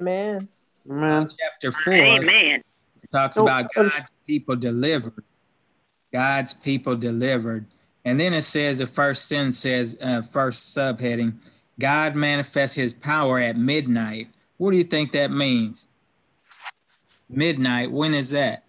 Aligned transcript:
Amen. 0.00 0.48
Amen. 0.90 1.28
Chapter 1.38 1.72
four 1.72 1.92
Amen. 1.92 2.62
talks 3.12 3.36
Oh, 3.36 3.42
about 3.42 3.64
um, 3.76 3.88
God's 3.88 4.10
people 4.26 4.56
delivered. 4.56 5.24
God's 6.12 6.54
people 6.54 6.96
delivered. 6.96 7.66
And 8.04 8.18
then 8.18 8.32
it 8.32 8.42
says, 8.42 8.78
the 8.78 8.86
first 8.86 9.26
sentence 9.26 9.58
says, 9.58 9.96
uh, 10.00 10.22
first 10.22 10.74
subheading, 10.74 11.34
God 11.78 12.16
manifests 12.16 12.74
his 12.76 12.92
power 12.92 13.38
at 13.38 13.56
midnight. 13.56 14.28
What 14.56 14.70
do 14.70 14.78
you 14.78 14.84
think 14.84 15.12
that 15.12 15.30
means? 15.30 15.86
Midnight, 17.28 17.92
when 17.92 18.14
is 18.14 18.30
that? 18.30 18.64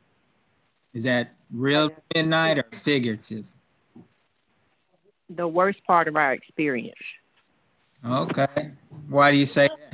Is 0.93 1.05
that 1.05 1.34
real 1.52 1.91
midnight 2.13 2.57
or 2.57 2.66
figurative? 2.73 3.45
The 5.29 5.48
worst 5.48 5.84
part 5.86 6.09
of 6.09 6.18
our 6.18 6.34
experience. 6.34 7.00
Okay. 8.05 8.71
Why 9.07 9.32
do 9.32 9.38
you 9.38 9.45
say 9.45 9.70
that? 9.70 9.90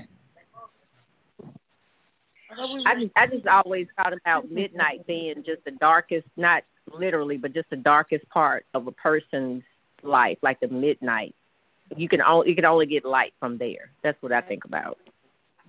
I 2.58 2.96
just, 2.96 3.12
I 3.16 3.28
just 3.28 3.48
always 3.48 3.88
thought 3.96 4.14
about 4.14 4.50
midnight 4.52 5.06
being 5.06 5.44
just 5.46 5.64
the 5.66 5.72
darkest, 5.72 6.28
not 6.36 6.64
literally, 6.92 7.38
but 7.38 7.54
just 7.54 7.70
the 7.70 7.76
darkest 7.76 8.28
part 8.30 8.66
of 8.74 8.88
a 8.88 8.92
person's 8.92 9.64
life, 10.04 10.38
like 10.42 10.60
the 10.60 10.68
midnight. 10.68 11.36
You 11.96 12.10
can 12.10 12.22
only 12.22 12.50
you 12.50 12.56
can 12.56 12.66
only 12.66 12.86
get 12.86 13.06
light 13.06 13.34
from 13.40 13.58
there. 13.58 13.92
That's 14.02 14.22
what 14.22 14.32
I 14.32 14.42
think 14.42 14.66
about. 14.66 14.98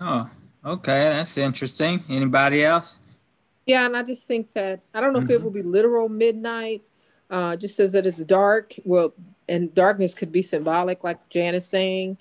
Oh, 0.01 0.28
okay. 0.64 1.05
That's 1.11 1.38
interesting. 1.38 2.02
Anybody 2.09 2.64
else? 2.64 3.00
Yeah, 3.66 3.84
and 3.84 3.97
I 3.97 4.02
just 4.02 4.27
think 4.27 4.52
that 4.55 4.80
I 4.95 5.00
don't 5.00 5.12
know 5.12 5.20
if 5.20 5.30
it 5.30 5.42
will 5.42 5.50
be 5.50 5.62
literal 5.62 6.09
midnight. 6.09 6.83
Uh, 7.30 7.55
just 7.56 7.77
says 7.77 7.92
that 7.92 8.06
it's 8.06 8.25
dark. 8.25 8.73
Well, 8.84 9.12
and 9.48 9.75
darkness 9.75 10.14
could 10.14 10.33
be 10.33 10.42
symbolic, 10.42 11.05
like 11.05 11.28
Jan 11.28 11.55
is 11.55 11.66
saying, 11.66 12.16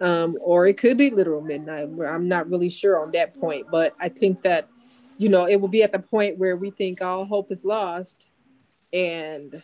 um, 0.00 0.36
or 0.40 0.66
it 0.66 0.76
could 0.76 0.96
be 0.96 1.10
literal 1.10 1.40
midnight. 1.40 1.88
Where 1.88 2.12
I'm 2.12 2.28
not 2.28 2.48
really 2.48 2.68
sure 2.68 3.00
on 3.00 3.10
that 3.12 3.38
point, 3.38 3.66
but 3.70 3.94
I 4.00 4.08
think 4.08 4.42
that 4.42 4.68
you 5.18 5.28
know 5.28 5.46
it 5.46 5.60
will 5.60 5.68
be 5.68 5.82
at 5.82 5.92
the 5.92 5.98
point 5.98 6.38
where 6.38 6.56
we 6.56 6.70
think 6.70 7.00
all 7.02 7.24
hope 7.24 7.50
is 7.52 7.64
lost, 7.64 8.30
and 8.92 9.62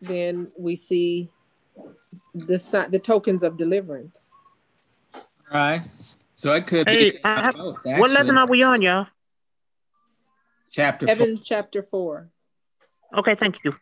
then 0.00 0.50
we 0.58 0.76
see 0.76 1.30
the 2.34 2.58
si- 2.58 2.88
the 2.90 2.98
tokens 2.98 3.42
of 3.42 3.56
deliverance. 3.56 4.32
All 5.14 5.20
right. 5.52 5.82
So 6.32 6.54
it 6.54 6.66
could 6.66 6.88
Hey, 6.88 7.12
be 7.12 7.18
I 7.24 7.40
have- 7.40 7.54
both, 7.54 7.84
What 7.84 8.10
lesson 8.10 8.38
are 8.38 8.46
we 8.46 8.62
on, 8.62 8.80
y'all? 8.82 9.08
Chapter 10.70 11.06
four. 11.14 11.26
Chapter 11.44 11.82
four. 11.82 12.30
Okay, 13.12 13.34
thank 13.34 13.64
you. 13.64 13.74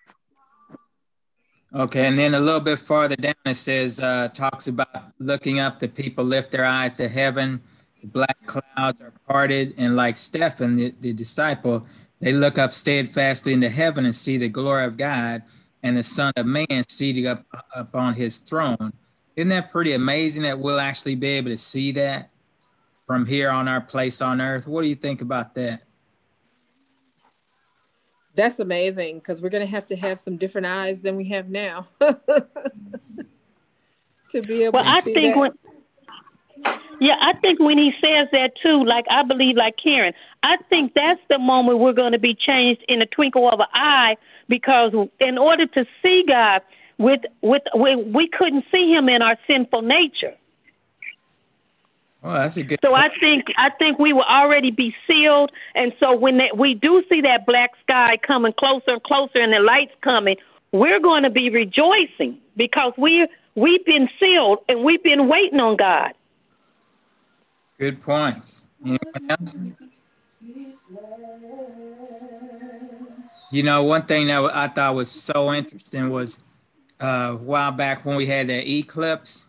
Okay, 1.74 2.06
and 2.06 2.18
then 2.18 2.34
a 2.34 2.40
little 2.40 2.60
bit 2.60 2.78
farther 2.78 3.14
down 3.14 3.34
it 3.44 3.54
says 3.54 4.00
uh, 4.00 4.28
talks 4.32 4.68
about 4.68 4.88
looking 5.18 5.60
up. 5.60 5.80
The 5.80 5.88
people 5.88 6.24
lift 6.24 6.50
their 6.50 6.64
eyes 6.64 6.94
to 6.94 7.08
heaven. 7.08 7.60
The 8.00 8.06
black 8.06 8.38
clouds 8.46 9.02
are 9.02 9.12
parted, 9.28 9.74
and 9.76 9.94
like 9.94 10.16
Stephen, 10.16 10.76
the, 10.76 10.94
the 11.00 11.12
disciple, 11.12 11.86
they 12.20 12.32
look 12.32 12.56
up 12.56 12.72
steadfastly 12.72 13.52
into 13.52 13.68
heaven 13.68 14.06
and 14.06 14.14
see 14.14 14.38
the 14.38 14.48
glory 14.48 14.84
of 14.84 14.96
God 14.96 15.42
and 15.82 15.96
the 15.96 16.02
Son 16.02 16.32
of 16.36 16.46
Man 16.46 16.84
seated 16.88 17.26
up 17.26 17.44
upon 17.74 18.14
His 18.14 18.38
throne. 18.38 18.92
Isn't 19.36 19.50
that 19.50 19.70
pretty 19.70 19.92
amazing 19.92 20.42
that 20.42 20.58
we'll 20.58 20.80
actually 20.80 21.16
be 21.16 21.28
able 21.28 21.50
to 21.50 21.56
see 21.56 21.92
that 21.92 22.30
from 23.06 23.26
here 23.26 23.50
on 23.50 23.68
our 23.68 23.80
place 23.80 24.22
on 24.22 24.40
earth? 24.40 24.66
What 24.66 24.82
do 24.82 24.88
you 24.88 24.94
think 24.94 25.20
about 25.20 25.54
that? 25.56 25.82
That's 28.38 28.60
amazing 28.60 29.18
because 29.18 29.42
we're 29.42 29.50
gonna 29.50 29.66
have 29.66 29.86
to 29.88 29.96
have 29.96 30.20
some 30.20 30.38
different 30.38 30.68
eyes 30.68 31.02
than 31.02 31.16
we 31.16 31.26
have 31.30 31.50
now 31.50 31.88
to 34.30 34.42
be 34.42 34.64
able 34.64 34.72
Well, 34.74 34.84
to 34.84 34.90
I 34.90 35.02
see 35.02 35.14
think 35.14 35.34
that. 35.34 35.38
when, 35.38 35.52
yeah, 37.00 37.16
I 37.20 37.34
think 37.40 37.60
when 37.60 37.78
he 37.78 37.92
says 38.00 38.28
that 38.32 38.52
too, 38.62 38.84
like 38.84 39.06
I 39.10 39.24
believe, 39.24 39.56
like 39.56 39.76
Karen, 39.82 40.14
I 40.42 40.56
think 40.70 40.94
that's 40.94 41.20
the 41.30 41.38
moment 41.38 41.80
we're 41.80 41.94
going 41.94 42.12
to 42.12 42.20
be 42.20 42.34
changed 42.34 42.84
in 42.88 43.02
a 43.02 43.06
twinkle 43.06 43.48
of 43.50 43.60
an 43.60 43.66
eye 43.74 44.16
because 44.48 44.92
in 45.20 45.38
order 45.38 45.66
to 45.66 45.86
see 46.02 46.24
God, 46.28 46.62
with 46.98 47.22
with 47.42 47.62
we, 47.76 47.96
we 47.96 48.28
couldn't 48.28 48.64
see 48.72 48.92
Him 48.92 49.08
in 49.08 49.22
our 49.22 49.36
sinful 49.48 49.82
nature. 49.82 50.34
Well, 52.22 52.32
that's 52.32 52.56
a 52.56 52.64
good. 52.64 52.80
So 52.84 52.94
I 52.94 53.08
think 53.20 53.46
I 53.56 53.70
think 53.70 53.98
we 53.98 54.12
will 54.12 54.24
already 54.24 54.70
be 54.70 54.94
sealed, 55.06 55.50
and 55.74 55.92
so 56.00 56.16
when 56.16 56.38
that, 56.38 56.58
we 56.58 56.74
do 56.74 57.02
see 57.08 57.20
that 57.20 57.46
black 57.46 57.70
sky 57.82 58.18
coming 58.26 58.52
closer 58.58 58.92
and 58.92 59.02
closer, 59.02 59.38
and 59.38 59.52
the 59.52 59.60
lights 59.60 59.92
coming, 60.02 60.36
we're 60.72 61.00
going 61.00 61.22
to 61.22 61.30
be 61.30 61.48
rejoicing 61.48 62.38
because 62.56 62.92
we 62.98 63.26
we've 63.54 63.84
been 63.84 64.08
sealed 64.18 64.58
and 64.68 64.84
we've 64.84 65.02
been 65.02 65.28
waiting 65.28 65.60
on 65.60 65.76
God. 65.76 66.12
Good 67.78 68.02
points. 68.02 68.64
Anyone 68.84 68.98
else? 69.30 69.56
You 73.50 73.62
know, 73.62 73.82
one 73.84 74.02
thing 74.02 74.26
that 74.26 74.54
I 74.54 74.68
thought 74.68 74.94
was 74.94 75.10
so 75.10 75.52
interesting 75.54 76.10
was 76.10 76.40
uh, 77.00 77.30
a 77.32 77.36
while 77.36 77.72
back 77.72 78.04
when 78.04 78.16
we 78.16 78.26
had 78.26 78.48
that 78.48 78.68
eclipse, 78.68 79.48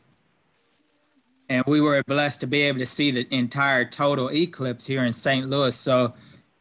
and 1.50 1.64
we 1.66 1.82
were 1.82 2.02
blessed 2.06 2.40
to 2.42 2.48
be 2.48 2.62
able 2.62 2.80
to 2.80 2.86
see 2.86 3.12
the 3.12 3.28
entire 3.34 3.84
total 3.84 4.30
eclipse 4.32 4.86
here 4.86 5.04
in 5.04 5.12
St. 5.12 5.50
Louis. 5.50 5.76
So 5.76 6.14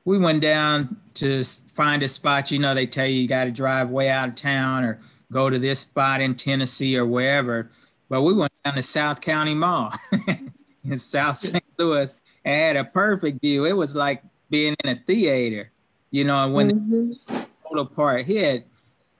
we 0.04 0.19
went 0.19 0.41
down 0.41 0.97
to 1.15 1.44
find 1.44 2.03
a 2.03 2.09
spot. 2.09 2.50
You 2.50 2.59
know, 2.59 2.75
they 2.75 2.87
tell 2.87 3.06
you 3.06 3.21
you 3.21 3.28
got 3.28 3.44
to 3.44 3.50
drive 3.50 3.91
way 3.91 4.09
out 4.09 4.31
of 4.31 4.34
town 4.34 4.84
or 4.84 4.99
go 5.31 5.50
to 5.50 5.59
this 5.59 5.81
spot 5.81 6.21
in 6.22 6.34
Tennessee 6.34 6.97
or 6.97 7.04
wherever. 7.04 7.71
But 8.09 8.22
we 8.22 8.32
went 8.32 8.53
down 8.65 8.75
to 8.75 8.82
South 8.82 9.21
County 9.21 9.54
Mall 9.54 9.93
in 10.84 10.99
South 10.99 11.37
St. 11.37 11.62
Louis 11.78 12.15
and 12.47 12.55
had 12.55 12.76
a 12.76 12.88
perfect 12.88 13.43
view. 13.43 13.66
It 13.66 13.76
was 13.76 13.94
like 13.94 14.22
being 14.49 14.75
in 14.82 14.91
a 14.97 14.99
theater, 15.06 15.70
you 16.10 16.25
know, 16.25 16.44
and 16.44 16.55
when 16.55 16.70
Mhm. 16.70 17.19
the 17.26 17.47
total 17.69 17.84
part 17.84 18.25
hit, 18.25 18.66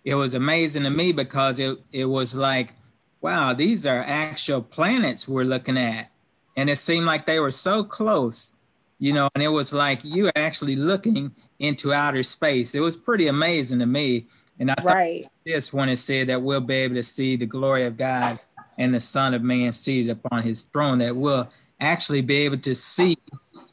it 0.07 0.15
was 0.15 0.33
amazing 0.35 0.85
to 0.85 0.91
me 0.91 1.13
because 1.13 1.59
it, 1.59 1.79
it 1.93 2.07
was 2.07 2.35
like, 2.35 2.73
wow, 3.21 3.53
these 3.53 3.87
are 3.87 4.05
actual 4.07 4.63
planets 4.63 5.27
we're 5.27 5.45
looking 5.45 5.77
at. 5.77 6.11
And 6.57 6.69
it 6.69 6.77
seemed 6.77 7.07
like 7.07 7.27
they 7.27 7.39
were 7.39 7.51
so 7.51 7.85
close, 7.85 8.53
you 8.99 9.13
know, 9.13 9.29
and 9.35 9.43
it 9.43 9.49
was 9.49 9.73
like 9.73 10.05
you 10.05 10.25
were 10.25 10.33
actually 10.37 10.77
looking 10.77 11.33
into 11.59 11.93
outer 11.93 12.23
space. 12.23 12.75
It 12.75 12.81
was 12.81 12.97
pretty 12.97 13.27
amazing 13.29 13.79
to 13.81 13.87
me. 13.87 14.27
And 14.59 14.71
I 14.71 14.75
thought 14.75 14.97
Right. 14.97 15.29
this 15.47 15.73
when 15.73 15.89
it 15.89 15.97
said 15.97 16.27
that 16.29 16.43
we'll 16.43 16.61
be 16.61 16.75
able 16.75 16.97
to 16.97 17.03
see 17.03 17.37
the 17.37 17.47
glory 17.47 17.85
of 17.85 17.97
God 17.97 18.41
and 18.77 18.93
the 18.93 19.01
Son 19.01 19.35
of 19.35 19.43
Man 19.43 19.73
seated 19.73 20.11
upon 20.11 20.43
his 20.43 20.63
throne, 20.63 20.99
that 20.99 21.15
we'll 21.15 21.49
actually 21.81 22.23
be 22.23 22.37
able 22.39 22.59
to 22.59 22.75
see 22.75 23.17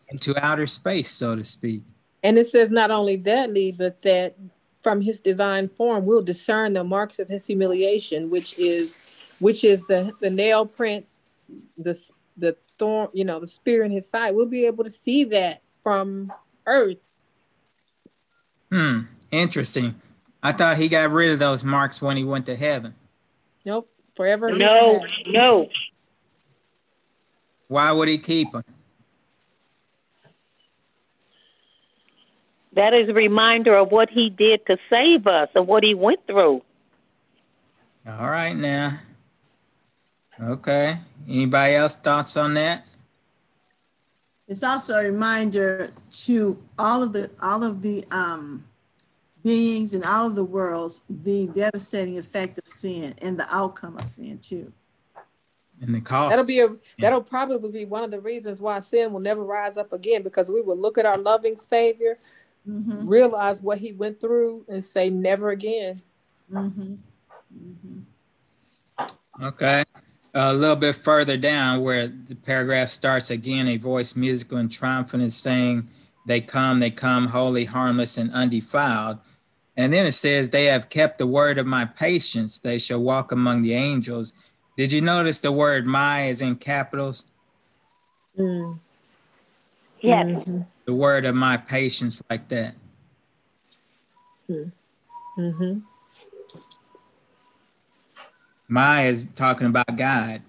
into 0.09 0.37
outer 0.43 0.67
space, 0.67 1.09
so 1.09 1.35
to 1.35 1.43
speak. 1.43 1.81
And 2.23 2.37
it 2.37 2.45
says 2.45 2.71
not 2.71 2.91
only 2.91 3.15
that, 3.17 3.51
Lee, 3.51 3.71
but 3.71 4.01
that 4.03 4.35
from 4.83 5.01
his 5.01 5.19
divine 5.19 5.67
form 5.67 6.05
we'll 6.05 6.21
discern 6.21 6.73
the 6.73 6.83
marks 6.83 7.17
of 7.17 7.27
his 7.27 7.45
humiliation, 7.47 8.29
which 8.29 8.57
is 8.59 9.14
which 9.39 9.63
is 9.63 9.85
the 9.87 10.13
the 10.21 10.29
nail 10.29 10.65
prints, 10.65 11.29
the 11.77 11.99
the 12.37 12.57
thorn, 12.77 13.09
you 13.13 13.25
know, 13.25 13.39
the 13.39 13.47
spear 13.47 13.83
in 13.83 13.91
his 13.91 14.07
side. 14.07 14.35
We'll 14.35 14.45
be 14.45 14.65
able 14.65 14.83
to 14.83 14.89
see 14.89 15.23
that 15.25 15.61
from 15.83 16.31
earth. 16.65 16.97
Hmm, 18.71 19.01
interesting. 19.31 19.95
I 20.41 20.51
thought 20.51 20.77
he 20.77 20.89
got 20.89 21.11
rid 21.11 21.31
of 21.31 21.39
those 21.39 21.63
marks 21.63 22.01
when 22.01 22.17
he 22.17 22.23
went 22.23 22.45
to 22.47 22.55
heaven. 22.55 22.93
Nope. 23.65 23.89
Forever. 24.15 24.51
No, 24.51 24.95
no. 25.27 25.67
Why 27.67 27.91
would 27.91 28.07
he 28.07 28.17
keep 28.17 28.51
them? 28.51 28.63
That 32.73 32.93
is 32.93 33.09
a 33.09 33.13
reminder 33.13 33.75
of 33.75 33.91
what 33.91 34.09
he 34.09 34.29
did 34.29 34.65
to 34.67 34.77
save 34.89 35.27
us, 35.27 35.49
of 35.55 35.65
what 35.65 35.83
he 35.83 35.93
went 35.93 36.25
through. 36.27 36.61
All 38.07 38.29
right 38.29 38.55
now. 38.55 38.99
Okay. 40.41 40.97
Anybody 41.27 41.75
else 41.75 41.95
thoughts 41.95 42.35
on 42.37 42.53
that? 42.55 42.85
It's 44.47 44.63
also 44.63 44.95
a 44.95 45.05
reminder 45.05 45.91
to 46.25 46.61
all 46.77 47.01
of 47.01 47.13
the 47.13 47.31
all 47.41 47.63
of 47.63 47.81
the 47.81 48.05
um, 48.11 48.63
beings 49.43 49.93
in 49.93 50.03
all 50.03 50.27
of 50.27 50.35
the 50.35 50.43
worlds 50.45 51.01
the 51.09 51.47
devastating 51.47 52.17
effect 52.17 52.57
of 52.59 52.67
sin 52.67 53.15
and 53.21 53.39
the 53.39 53.55
outcome 53.55 53.97
of 53.97 54.05
sin 54.07 54.37
too. 54.37 54.71
And 55.81 55.95
the 55.95 56.01
cost. 56.01 56.31
That'll 56.31 56.45
be 56.45 56.59
a 56.59 56.75
that'll 56.99 57.23
probably 57.23 57.71
be 57.71 57.85
one 57.85 58.03
of 58.03 58.11
the 58.11 58.19
reasons 58.19 58.61
why 58.61 58.79
sin 58.81 59.11
will 59.13 59.19
never 59.19 59.43
rise 59.43 59.77
up 59.77 59.93
again 59.93 60.21
because 60.21 60.51
we 60.51 60.61
will 60.61 60.77
look 60.77 60.97
at 60.97 61.05
our 61.05 61.17
loving 61.17 61.57
Savior, 61.57 62.19
Mhm, 62.67 63.07
realize 63.07 63.61
what 63.61 63.79
he 63.79 63.93
went 63.93 64.19
through, 64.19 64.65
and 64.67 64.83
say 64.83 65.09
never 65.09 65.49
again. 65.49 66.01
mhm, 66.51 66.97
mhm. 67.51 68.03
Okay. 69.41 69.83
A 70.35 70.53
little 70.53 70.75
bit 70.75 70.97
further 70.97 71.37
down 71.37 71.81
where 71.81 72.07
the 72.07 72.35
paragraph 72.35 72.89
starts 72.89 73.31
again, 73.31 73.69
a 73.69 73.77
voice 73.77 74.15
musical 74.15 74.57
and 74.57 74.69
triumphant 74.69 75.23
is 75.23 75.35
saying, 75.35 75.87
They 76.27 76.41
come, 76.41 76.81
they 76.81 76.91
come, 76.91 77.27
holy, 77.27 77.65
harmless, 77.65 78.17
and 78.17 78.31
undefiled. 78.33 79.19
And 79.77 79.93
then 79.93 80.05
it 80.05 80.11
says, 80.11 80.49
They 80.49 80.65
have 80.65 80.89
kept 80.89 81.19
the 81.19 81.27
word 81.27 81.57
of 81.57 81.65
my 81.65 81.85
patience. 81.85 82.59
They 82.59 82.77
shall 82.77 83.01
walk 83.01 83.31
among 83.31 83.61
the 83.61 83.73
angels. 83.73 84.33
Did 84.77 84.91
you 84.91 84.99
notice 84.99 85.39
the 85.39 85.53
word 85.53 85.85
my 85.85 86.27
is 86.27 86.41
in 86.41 86.57
capitals? 86.57 87.27
Mm. 88.37 88.79
Yes. 90.01 90.25
Mm-hmm. 90.25 90.61
The 90.83 90.93
word 90.93 91.25
of 91.25 91.33
my 91.33 91.55
patience 91.55 92.21
like 92.29 92.49
that. 92.49 92.75
Mm-hmm. 94.49 95.79
My 98.67 99.07
is 99.07 99.25
talking 99.35 99.67
about 99.67 99.95
God 99.95 100.41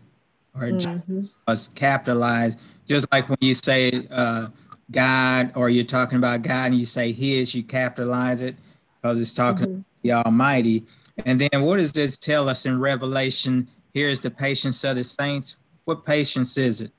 or 0.54 0.62
Mm-hmm. 0.62 1.26
was 1.46 1.68
capitalized. 1.68 2.60
Just 2.86 3.06
like 3.12 3.28
when 3.28 3.38
you 3.40 3.54
say 3.54 4.06
uh, 4.10 4.48
God 4.90 5.52
or 5.54 5.68
you're 5.70 5.84
talking 5.84 6.18
about 6.18 6.42
God 6.42 6.70
and 6.70 6.74
you 6.78 6.86
say 6.86 7.12
his, 7.12 7.54
you 7.54 7.62
capitalize 7.62 8.40
it 8.40 8.56
because 9.02 9.20
it's 9.20 9.34
talking 9.34 9.66
Mhm. 9.66 9.84
the 10.02 10.12
Almighty. 10.12 10.84
And 11.24 11.40
then 11.40 11.62
what 11.62 11.76
does 11.76 11.92
this 11.92 12.16
tell 12.16 12.48
us 12.48 12.66
in 12.66 12.78
Revelation? 12.78 13.68
Here's 13.92 14.20
the 14.20 14.30
patience 14.30 14.82
of 14.84 14.96
the 14.96 15.04
saints. 15.04 15.56
What 15.84 16.04
patience 16.04 16.56
is 16.56 16.80
it? 16.80 16.92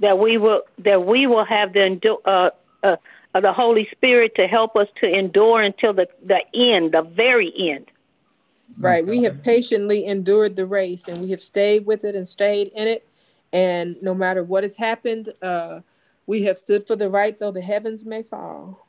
That 0.00 0.18
we 0.18 0.36
will 0.36 0.62
that 0.78 1.04
we 1.04 1.26
will 1.26 1.44
have 1.44 1.72
the 1.72 2.18
uh, 2.24 2.50
uh, 2.82 2.96
uh, 3.34 3.40
the 3.40 3.52
Holy 3.52 3.88
Spirit 3.92 4.34
to 4.36 4.46
help 4.48 4.76
us 4.76 4.88
to 5.00 5.06
endure 5.06 5.62
until 5.62 5.92
the 5.92 6.08
the 6.24 6.40
end, 6.54 6.92
the 6.92 7.02
very 7.02 7.52
end. 7.56 7.86
Right. 8.78 9.06
We 9.06 9.22
have 9.24 9.42
patiently 9.42 10.06
endured 10.06 10.56
the 10.56 10.66
race 10.66 11.08
and 11.08 11.18
we 11.18 11.30
have 11.30 11.42
stayed 11.42 11.86
with 11.86 12.04
it 12.04 12.14
and 12.14 12.26
stayed 12.26 12.72
in 12.74 12.88
it. 12.88 13.06
And 13.52 13.96
no 14.02 14.14
matter 14.14 14.42
what 14.42 14.64
has 14.64 14.76
happened, 14.76 15.32
uh, 15.42 15.80
we 16.26 16.42
have 16.44 16.56
stood 16.56 16.86
for 16.86 16.96
the 16.96 17.10
right, 17.10 17.38
though 17.38 17.50
the 17.50 17.60
heavens 17.60 18.06
may 18.06 18.22
fall. 18.22 18.86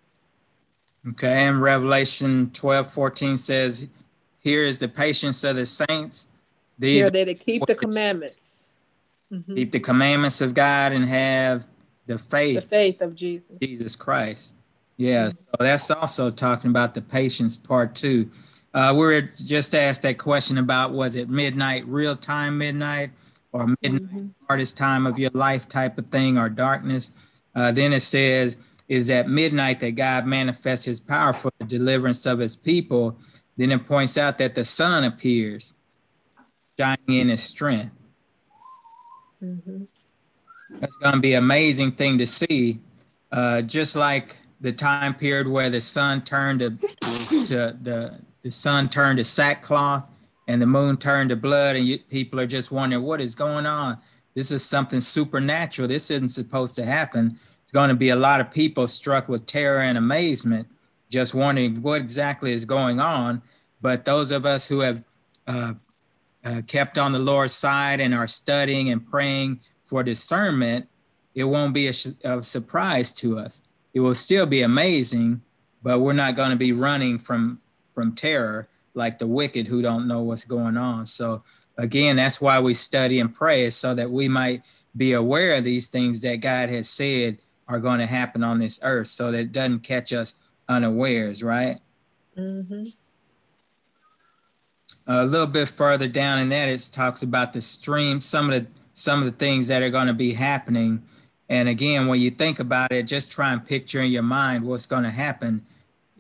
Okay, 1.10 1.44
and 1.46 1.62
Revelation 1.62 2.50
12, 2.52 2.92
14 2.94 3.38
says, 3.38 3.88
Here 4.40 4.64
is 4.64 4.78
the 4.78 4.88
patience 4.88 5.44
of 5.44 5.58
the 5.58 5.66
saints. 5.66 6.30
These 6.80 7.02
Here 7.02 7.10
they 7.10 7.26
that 7.26 7.40
keep 7.40 7.66
the 7.66 7.76
commandments, 7.76 8.70
Mhm. 9.32 9.56
keep 9.56 9.72
the 9.72 9.80
commandments 9.80 10.40
of 10.40 10.54
God 10.54 10.94
and 10.94 11.06
have 11.06 11.68
the 12.08 12.18
faith. 12.18 12.62
the 12.62 12.68
faith 12.68 13.02
of 13.02 13.16
Jesus. 13.16 13.60
Jesus 13.60 13.96
Christ. 13.96 14.56
Yeah, 14.96 15.30
so 15.30 15.36
that's 15.60 15.92
also 15.92 16.32
talking 16.32 16.70
about 16.70 16.94
the 16.94 17.02
patience 17.02 17.58
part 17.58 17.96
too. 17.96 18.30
Uh, 18.74 18.92
we 18.92 19.02
were 19.02 19.22
just 19.46 19.76
asked 19.76 20.02
that 20.02 20.18
question 20.18 20.58
about 20.58 20.92
was 20.92 21.16
it 21.16 21.30
midnight, 21.30 21.86
real 21.88 22.16
time 22.16 22.58
midnight, 22.58 23.12
or 23.52 23.68
midnight, 23.82 24.02
Mhm. 24.12 24.30
hardest 24.50 24.78
time 24.78 25.06
of 25.06 25.20
your 25.20 25.30
life 25.34 25.68
type 25.68 25.98
of 26.00 26.08
thing, 26.08 26.38
or 26.38 26.50
darkness. 26.50 27.12
Uh, 27.56 27.72
then 27.72 27.94
it 27.94 28.00
says, 28.02 28.58
it 28.88 28.96
is 28.96 29.10
at 29.12 29.30
midnight 29.30 29.80
that 29.82 29.92
God 29.92 30.26
manifests 30.26 30.86
his 30.86 31.00
power 31.00 31.34
for 31.34 31.52
the 31.60 31.66
deliverance 31.66 32.26
of 32.26 32.40
his 32.40 32.56
people. 32.56 33.18
Then 33.58 33.72
it 33.72 33.88
points 33.88 34.18
out 34.18 34.40
that 34.40 34.56
the 34.56 34.66
sun 34.66 35.04
appears, 35.04 35.76
shining 36.80 36.98
in 37.08 37.30
his 37.30 37.44
strength. 37.44 37.96
Mhm. 39.44 39.88
That's 40.80 40.98
going 40.98 41.14
to 41.14 41.22
be 41.22 41.34
an 41.34 41.44
amazing 41.44 41.92
thing 41.92 42.18
to 42.18 42.26
see. 42.26 42.80
Uh, 43.32 43.62
just 43.62 43.96
like 43.96 44.38
the 44.62 44.72
time 44.72 45.14
period 45.14 45.48
where 45.48 45.70
the 45.70 45.82
sun 45.82 46.22
turned 46.22 46.60
to, 46.60 46.72
to 47.46 47.78
the 47.82 48.20
the 48.44 48.52
sun 48.52 48.90
turned 48.90 49.18
to 49.18 49.24
sackcloth 49.24 50.06
and 50.48 50.62
the 50.62 50.66
moon 50.66 50.98
turned 50.98 51.30
to 51.30 51.36
blood, 51.36 51.76
and 51.76 51.88
you, 51.88 52.00
people 52.00 52.40
are 52.40 52.46
just 52.46 52.72
wondering 52.72 53.04
what 53.04 53.22
is 53.22 53.34
going 53.34 53.66
on. 53.66 53.98
This 54.34 54.52
is 54.52 54.64
something 54.64 55.00
supernatural. 55.00 55.88
This 55.88 56.12
isn't 56.12 56.30
supposed 56.30 56.76
to 56.76 56.86
happen. 56.86 57.40
It's 57.62 57.72
going 57.72 57.90
to 57.90 57.96
be 57.96 58.10
a 58.10 58.16
lot 58.16 58.42
of 58.42 58.52
people 58.52 58.88
struck 58.88 59.30
with 59.30 59.46
terror 59.46 59.80
and 59.80 59.98
amazement, 59.98 60.68
just 61.10 61.34
wondering 61.34 61.82
what 61.82 62.02
exactly 62.02 62.52
is 62.52 62.66
going 62.66 63.00
on. 63.00 63.42
But 63.82 64.04
those 64.04 64.32
of 64.32 64.46
us 64.46 64.68
who 64.68 64.80
have 64.82 65.04
uh, 65.48 65.74
uh, 66.44 66.62
kept 66.68 66.98
on 66.98 67.14
the 67.14 67.20
Lord's 67.20 67.54
side 67.54 68.02
and 68.02 68.14
are 68.14 68.28
studying 68.28 68.90
and 68.90 69.10
praying 69.10 69.62
for 69.86 70.04
discernment, 70.04 70.90
it 71.36 71.46
won't 71.46 71.74
be 71.74 71.88
a, 71.88 71.94
a 72.26 72.44
surprise 72.44 73.14
to 73.16 73.40
us. 73.40 73.62
It 73.94 74.02
will 74.02 74.16
still 74.16 74.46
be 74.46 74.62
amazing, 74.62 75.42
but 75.82 76.00
we're 76.00 76.14
not 76.14 76.36
going 76.36 76.50
to 76.50 76.58
be 76.58 76.74
running 76.74 77.18
from 77.18 77.62
from 77.94 78.16
terror 78.16 78.68
like 78.94 79.20
the 79.20 79.28
wicked 79.28 79.68
who 79.68 79.82
don't 79.82 80.08
know 80.08 80.22
what's 80.22 80.46
going 80.46 80.78
on. 80.78 81.06
So 81.06 81.44
again, 81.78 82.16
that's 82.16 82.40
why 82.40 82.60
we 82.60 82.74
study 82.74 83.20
and 83.20 83.34
pray 83.34 83.64
is 83.64 83.76
so 83.76 83.94
that 83.96 84.12
we 84.12 84.28
might 84.28 84.66
be 84.96 85.14
aware 85.14 85.56
of 85.56 85.64
these 85.64 85.90
things 85.90 86.22
that 86.22 86.40
God 86.40 86.70
has 86.70 86.88
said 86.90 87.40
are 87.68 87.80
going 87.80 88.00
to 88.00 88.06
happen 88.06 88.44
on 88.44 88.60
this 88.60 88.80
earth, 88.84 89.08
so 89.08 89.32
that 89.32 89.40
it 89.40 89.52
doesn't 89.52 89.80
catch 89.80 90.14
us 90.14 90.36
unawares, 90.70 91.42
right? 91.42 91.80
Mm-hmm. 92.38 92.84
a 95.06 95.26
little 95.26 95.48
bit 95.48 95.70
further 95.70 96.08
down 96.08 96.40
in 96.40 96.50
that 96.50 96.68
it 96.68 96.90
talks 96.92 97.22
about 97.22 97.54
the 97.54 97.62
stream 97.62 98.20
some 98.20 98.50
of 98.50 98.56
the 98.56 98.68
some 98.94 99.20
of 99.20 99.26
the 99.26 99.38
things 99.46 99.68
that 99.68 99.84
are 99.84 99.92
going 99.92 100.08
to 100.08 100.14
be 100.14 100.34
happening 100.34 101.04
and 101.50 101.70
again 101.70 102.08
when 102.08 102.20
you 102.20 102.32
think 102.32 102.60
about 102.60 102.92
it 102.92 103.04
just 103.04 103.32
try 103.32 103.54
and 103.54 103.64
picture 103.64 104.02
in 104.02 104.12
your 104.12 104.24
mind 104.24 104.64
what's 104.64 104.88
going 104.88 105.04
to 105.04 105.12
happen 105.12 105.64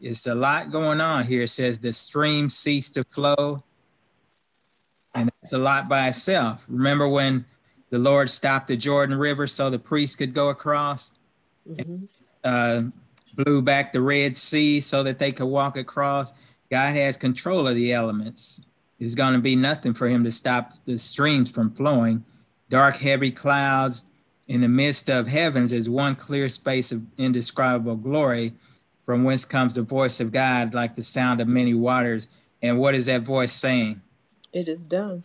it's 0.03 0.27
a 0.27 0.35
lot 0.35 0.71
going 0.71 1.01
on 1.01 1.25
here 1.25 1.43
it 1.43 1.47
says 1.47 1.79
the 1.79 1.91
stream 1.91 2.49
ceased 2.49 2.93
to 2.93 3.03
flow 3.05 3.63
and 5.15 5.31
it's 5.41 5.53
a 5.53 5.57
lot 5.57 5.87
by 5.89 6.07
itself 6.09 6.63
remember 6.67 7.07
when 7.07 7.45
the 7.89 7.97
lord 7.97 8.29
stopped 8.29 8.67
the 8.67 8.77
jordan 8.77 9.17
river 9.17 9.47
so 9.47 9.69
the 9.69 9.79
priests 9.79 10.15
could 10.15 10.33
go 10.33 10.49
across 10.49 11.13
Mhm. 11.67 12.07
uh, 12.43 12.83
blew 13.35 13.61
back 13.61 13.93
the 13.93 14.01
Red 14.01 14.35
Sea 14.37 14.81
so 14.81 15.01
that 15.03 15.17
they 15.17 15.31
could 15.31 15.45
walk 15.45 15.77
across. 15.77 16.33
God 16.69 16.95
has 16.95 17.17
control 17.17 17.67
of 17.67 17.75
the 17.75 17.93
elements. 17.93 18.61
It's 18.99 19.15
going 19.15 19.33
to 19.33 19.39
be 19.39 19.55
nothing 19.55 19.93
for 19.93 20.07
him 20.07 20.23
to 20.23 20.31
stop 20.31 20.73
the 20.85 20.97
streams 20.97 21.49
from 21.49 21.71
flowing. 21.71 22.23
Dark, 22.69 22.97
heavy 22.97 23.31
clouds 23.31 24.05
in 24.47 24.61
the 24.61 24.67
midst 24.67 25.09
of 25.09 25.27
heavens 25.27 25.73
is 25.73 25.89
one 25.89 26.15
clear 26.15 26.49
space 26.49 26.91
of 26.91 27.01
indescribable 27.17 27.95
glory 27.95 28.53
from 29.05 29.23
whence 29.23 29.45
comes 29.45 29.75
the 29.75 29.81
voice 29.81 30.19
of 30.19 30.31
God 30.31 30.73
like 30.73 30.95
the 30.95 31.03
sound 31.03 31.41
of 31.41 31.47
many 31.47 31.73
waters. 31.73 32.27
And 32.61 32.79
what 32.79 32.95
is 32.95 33.07
that 33.07 33.21
voice 33.21 33.51
saying? 33.51 34.01
It 34.53 34.67
is 34.67 34.83
done. 34.83 35.23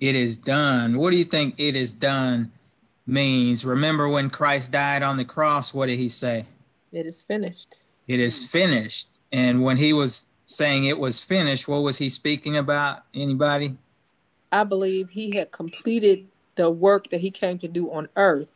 It 0.00 0.14
is 0.14 0.36
done. 0.36 0.98
What 0.98 1.10
do 1.10 1.16
you 1.16 1.24
think 1.24 1.54
it 1.58 1.76
is 1.76 1.94
done 1.94 2.52
means? 3.06 3.64
Remember 3.64 4.08
when 4.08 4.30
Christ 4.30 4.72
died 4.72 5.02
on 5.02 5.16
the 5.16 5.24
cross, 5.24 5.74
what 5.74 5.86
did 5.86 5.98
he 5.98 6.08
say? 6.08 6.46
It 6.92 7.06
is 7.06 7.22
finished. 7.22 7.80
it 8.06 8.20
is 8.20 8.46
finished. 8.46 9.08
And 9.32 9.62
when 9.62 9.76
he 9.76 9.92
was 9.92 10.26
saying 10.44 10.84
it 10.84 10.98
was 10.98 11.22
finished, 11.22 11.66
what 11.66 11.82
was 11.82 11.98
he 11.98 12.08
speaking 12.08 12.56
about? 12.56 13.02
Anybody? 13.12 13.76
I 14.52 14.62
believe 14.64 15.10
he 15.10 15.36
had 15.36 15.50
completed 15.50 16.26
the 16.54 16.70
work 16.70 17.10
that 17.10 17.20
he 17.20 17.30
came 17.30 17.58
to 17.58 17.68
do 17.68 17.90
on 17.92 18.08
earth. 18.16 18.52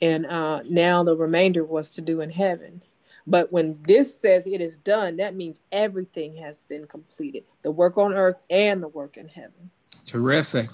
And 0.00 0.24
uh, 0.26 0.62
now 0.68 1.04
the 1.04 1.16
remainder 1.16 1.64
was 1.64 1.90
to 1.92 2.00
do 2.00 2.20
in 2.22 2.30
heaven. 2.30 2.82
But 3.26 3.52
when 3.52 3.78
this 3.82 4.18
says 4.18 4.46
it 4.46 4.60
is 4.60 4.76
done, 4.76 5.16
that 5.16 5.34
means 5.34 5.60
everything 5.70 6.36
has 6.36 6.64
been 6.68 6.86
completed 6.86 7.44
the 7.62 7.70
work 7.70 7.96
on 7.96 8.12
earth 8.12 8.36
and 8.50 8.82
the 8.82 8.88
work 8.88 9.16
in 9.16 9.28
heaven. 9.28 9.70
Terrific. 10.04 10.68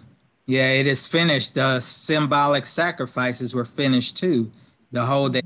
Yeah, 0.47 0.71
it 0.73 0.87
is 0.87 1.07
finished. 1.07 1.55
The 1.55 1.81
symbolic 1.81 2.65
sacrifices 2.65 3.55
were 3.55 3.67
finished 3.67 4.17
too. 4.17 4.51
The 4.93 5.05
whole 5.05 5.29
that 5.29 5.45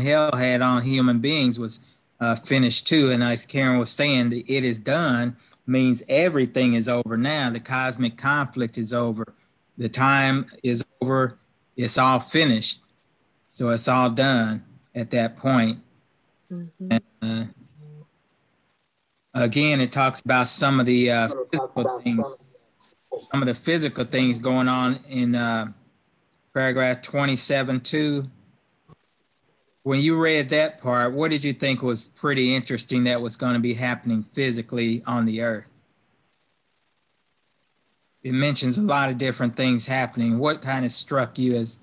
hell 0.00 0.30
had 0.34 0.62
on 0.62 0.82
human 0.82 1.18
beings 1.18 1.58
was 1.58 1.80
uh, 2.20 2.36
finished 2.36 2.86
too. 2.86 3.10
And 3.10 3.22
as 3.22 3.46
Karen 3.46 3.78
was 3.78 3.90
saying, 3.90 4.28
the 4.28 4.44
it 4.46 4.62
is 4.62 4.78
done 4.78 5.36
means 5.66 6.02
everything 6.08 6.74
is 6.74 6.88
over 6.88 7.16
now. 7.16 7.50
The 7.50 7.60
cosmic 7.60 8.16
conflict 8.16 8.78
is 8.78 8.94
over. 8.94 9.34
The 9.76 9.88
time 9.88 10.46
is 10.62 10.84
over. 11.00 11.38
It's 11.76 11.98
all 11.98 12.20
finished. 12.20 12.80
So 13.48 13.70
it's 13.70 13.88
all 13.88 14.10
done 14.10 14.64
at 14.94 15.10
that 15.10 15.36
point. 15.36 15.80
Mhm. 16.50 17.00
Uh, 17.22 17.46
again, 19.34 19.80
it 19.80 19.92
talks 19.92 20.20
about 20.20 20.46
some 20.46 20.80
of 20.80 20.86
the 20.86 21.10
uh, 21.10 21.28
physical 21.50 22.00
things, 22.00 22.26
some 23.30 23.42
of 23.42 23.46
the 23.46 23.54
physical 23.54 24.04
things 24.04 24.40
going 24.40 24.68
on 24.68 25.00
in 25.08 25.34
uh, 25.34 25.72
paragraph 26.52 27.02
27 27.02 27.80
2. 27.80 28.30
When 29.82 30.00
you 30.00 30.18
read 30.18 30.48
that 30.48 30.80
part, 30.80 31.12
what 31.12 31.30
did 31.30 31.44
you 31.44 31.52
think 31.52 31.82
was 31.82 32.08
pretty 32.08 32.54
interesting 32.54 33.04
that 33.04 33.20
was 33.20 33.36
going 33.36 33.52
to 33.54 33.60
be 33.60 33.74
happening 33.74 34.22
physically 34.22 35.02
on 35.06 35.26
the 35.26 35.42
earth? 35.42 35.66
It 38.22 38.32
mentions 38.32 38.78
a 38.78 38.82
lot 38.82 39.10
of 39.10 39.18
different 39.18 39.54
things 39.54 39.86
happening. 39.86 40.38
What 40.38 40.62
kind 40.62 40.86
of 40.86 40.92
struck 40.92 41.38
you 41.38 41.54
as 41.56 41.78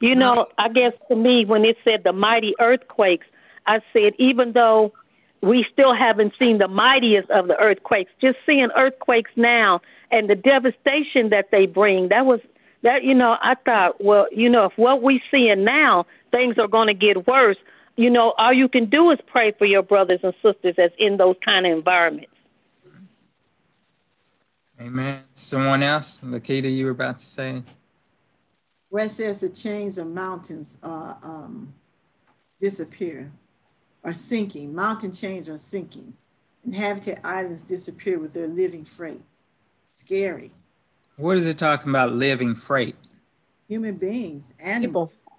You 0.00 0.14
know, 0.14 0.46
I 0.56 0.68
guess 0.70 0.92
to 1.08 1.16
me, 1.16 1.44
when 1.44 1.64
it 1.64 1.76
said 1.84 2.04
the 2.04 2.12
mighty 2.12 2.54
earthquakes, 2.58 3.26
I 3.66 3.80
said, 3.92 4.14
even 4.18 4.52
though 4.52 4.92
we 5.42 5.66
still 5.70 5.94
haven't 5.94 6.32
seen 6.38 6.58
the 6.58 6.68
mightiest 6.68 7.30
of 7.30 7.48
the 7.48 7.56
earthquakes, 7.58 8.10
just 8.20 8.38
seeing 8.46 8.68
earthquakes 8.76 9.30
now 9.36 9.80
and 10.10 10.28
the 10.28 10.34
devastation 10.34 11.28
that 11.30 11.50
they 11.50 11.66
bring, 11.66 12.08
that 12.08 12.24
was, 12.24 12.40
that, 12.82 13.04
you 13.04 13.14
know, 13.14 13.36
I 13.42 13.54
thought, 13.56 14.02
well, 14.02 14.26
you 14.32 14.48
know, 14.48 14.66
if 14.66 14.72
what 14.76 15.02
we're 15.02 15.20
seeing 15.30 15.64
now, 15.64 16.06
things 16.30 16.56
are 16.58 16.68
going 16.68 16.88
to 16.88 16.94
get 16.94 17.26
worse, 17.26 17.58
you 17.96 18.08
know, 18.08 18.32
all 18.38 18.54
you 18.54 18.68
can 18.68 18.86
do 18.86 19.10
is 19.10 19.18
pray 19.26 19.52
for 19.52 19.66
your 19.66 19.82
brothers 19.82 20.20
and 20.22 20.32
sisters 20.42 20.74
that's 20.78 20.94
in 20.98 21.18
those 21.18 21.36
kind 21.44 21.66
of 21.66 21.72
environments. 21.72 22.32
Amen? 24.80 25.24
Someone 25.34 25.82
else? 25.82 26.20
Lakita, 26.24 26.74
you 26.74 26.86
were 26.86 26.92
about 26.92 27.18
to 27.18 27.24
say? 27.24 27.62
Where 28.90 29.06
it 29.06 29.10
says 29.10 29.40
the 29.40 29.48
chains 29.48 29.96
of 29.98 30.08
mountains 30.08 30.76
are 30.82 31.16
um, 31.22 31.72
disappear, 32.60 33.30
are 34.04 34.12
sinking. 34.12 34.74
Mountain 34.74 35.12
chains 35.12 35.48
are 35.48 35.56
sinking. 35.56 36.14
Inhabited 36.66 37.20
islands 37.24 37.62
disappear 37.62 38.18
with 38.18 38.34
their 38.34 38.48
living 38.48 38.84
freight. 38.84 39.22
Scary. 39.92 40.50
What 41.16 41.36
is 41.36 41.46
it 41.46 41.56
talking 41.56 41.90
about 41.90 42.12
living 42.12 42.54
freight? 42.54 42.96
Human 43.68 43.94
beings, 43.94 44.52
animals. 44.58 45.10
People, 45.10 45.32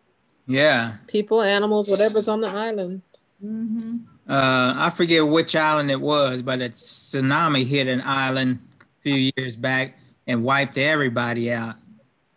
Yeah. 0.48 0.96
people, 1.08 1.42
animals, 1.42 1.90
whatever's 1.90 2.28
on 2.28 2.42
the 2.42 2.48
island. 2.48 3.02
Mm-hmm. 3.44 3.98
Uh, 4.30 4.74
I 4.78 4.90
forget 4.92 5.28
which 5.28 5.56
island 5.56 5.92
it 5.92 6.00
was, 6.00 6.42
but 6.42 6.62
a 6.62 6.70
tsunami 6.70 7.66
hit 7.66 7.88
an 7.88 8.02
island 8.06 8.60
a 8.80 8.86
few 9.02 9.32
years 9.36 9.56
back 9.56 9.98
and 10.28 10.44
wiped 10.44 10.78
everybody 10.78 11.52
out 11.52 11.76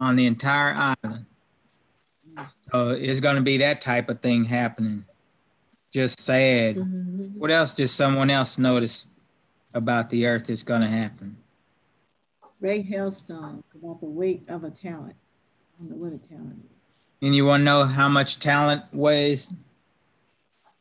on 0.00 0.16
the 0.16 0.26
entire 0.26 0.74
island. 0.74 1.26
So 2.72 2.90
it's 2.90 3.20
going 3.20 3.36
to 3.36 3.42
be 3.42 3.58
that 3.58 3.80
type 3.80 4.08
of 4.08 4.20
thing 4.20 4.44
happening. 4.44 5.04
Just 5.92 6.18
sad. 6.18 6.76
Mhm. 6.76 7.36
What 7.36 7.50
else 7.50 7.74
did 7.74 7.88
someone 7.88 8.30
else 8.30 8.58
notice 8.58 9.06
about 9.72 10.10
the 10.10 10.26
earth 10.26 10.50
is 10.50 10.62
going 10.64 10.80
to 10.80 10.88
happen? 10.88 11.36
Great 12.60 12.86
hailstones 12.86 13.74
about 13.74 14.00
the 14.00 14.06
weight 14.06 14.48
of 14.48 14.64
a 14.64 14.70
talent. 14.70 15.14
I 15.14 15.82
don't 15.82 15.90
know 15.90 15.96
what 15.96 16.12
a 16.12 16.18
talent 16.18 16.64
is. 16.64 16.70
And 17.22 17.34
you 17.34 17.44
want 17.44 17.60
to 17.60 17.64
know 17.64 17.84
how 17.84 18.08
much 18.08 18.38
talent 18.38 18.82
weighs? 18.92 19.52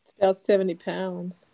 It's 0.04 0.14
about 0.18 0.38
70 0.38 0.76
pounds. 0.76 1.48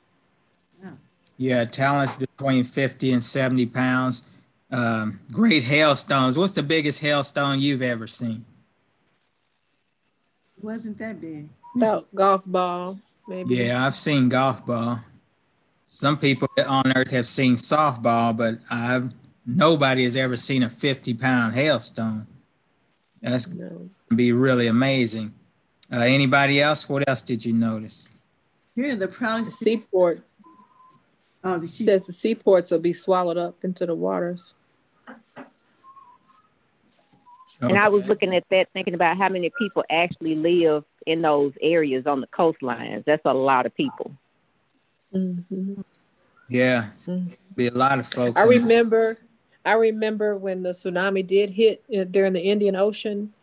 Yeah, 1.38 1.64
talent's 1.64 2.18
between 2.18 2.66
50 2.66 3.14
and 3.14 3.24
70 3.24 3.66
pounds. 3.66 4.24
Um, 4.72 5.20
great 5.32 5.64
hailstones. 5.64 6.38
What's 6.38 6.54
the 6.54 6.64
biggest 6.64 7.02
hailstone 7.02 7.60
you've 7.60 7.82
ever 7.82 8.08
seen? 8.08 8.46
It 10.58 10.64
wasn't 10.64 10.98
that 11.00 11.20
big. 11.20 11.50
About 11.76 12.14
golf 12.14 12.44
ball, 12.46 13.00
maybe. 13.28 13.56
Yeah, 13.56 13.86
I've 13.86 13.96
seen 13.96 14.30
golf 14.30 14.66
ball. 14.66 15.00
Some 15.84 16.18
people 16.18 16.48
on 16.68 16.92
earth 16.96 17.10
have 17.12 17.26
seen 17.28 17.56
softball, 17.56 18.36
but 18.36 18.60
I've 18.70 19.14
nobody 19.46 20.04
has 20.04 20.16
ever 20.16 20.36
seen 20.36 20.64
a 20.64 20.70
50 20.70 21.14
pound 21.16 21.56
hailstone. 21.56 22.28
That's 23.22 23.48
gonna 23.48 23.90
be 24.16 24.32
really 24.32 24.68
amazing. 24.68 25.34
Uh, 25.92 26.02
anybody 26.02 26.62
else? 26.62 26.88
What 26.88 27.08
else 27.10 27.22
did 27.22 27.44
you 27.44 27.54
notice? 27.54 28.08
Here, 28.76 28.92
the 28.96 29.08
The 29.08 29.08
proudest. 29.08 29.60
seaport 29.60 30.22
Oh, 31.44 31.62
she 31.62 31.84
says 31.86 32.06
the 32.06 32.14
seaports 32.14 32.70
will 32.70 32.80
be 32.80 32.92
swallowed 32.92 33.38
up 33.38 33.64
into 33.64 33.86
the 33.86 33.96
waters. 33.96 34.54
And 37.62 37.78
I 37.78 37.90
was 37.90 38.06
looking 38.06 38.34
at 38.36 38.46
that, 38.52 38.70
thinking 38.74 38.94
about 38.94 39.18
how 39.18 39.30
many 39.30 39.52
people 39.60 39.84
actually 39.90 40.36
live 40.36 40.84
in 41.06 41.22
those 41.22 41.54
areas 41.62 42.08
on 42.08 42.22
the 42.22 42.28
coastlines. 42.28 43.04
That's 43.06 43.22
a 43.26 43.34
lot 43.34 43.66
of 43.66 43.76
people. 43.76 44.12
Mhm. 45.14 45.84
Yeah, 46.48 46.90
Mhm. 46.98 47.32
be 47.56 47.68
a 47.68 47.72
lot 47.74 48.00
of 48.00 48.08
folks. 48.08 48.42
I 48.42 48.46
in- 48.46 48.50
remember, 48.62 49.18
I 49.66 49.74
remember 49.74 50.36
when 50.36 50.64
the 50.64 50.72
tsunami 50.72 51.26
did 51.26 51.52
hit 51.52 51.84
uh, 51.96 52.06
there 52.08 52.26
in 52.26 52.34
the 52.34 52.42
Indian 52.42 52.76
Ocean, 52.76 53.34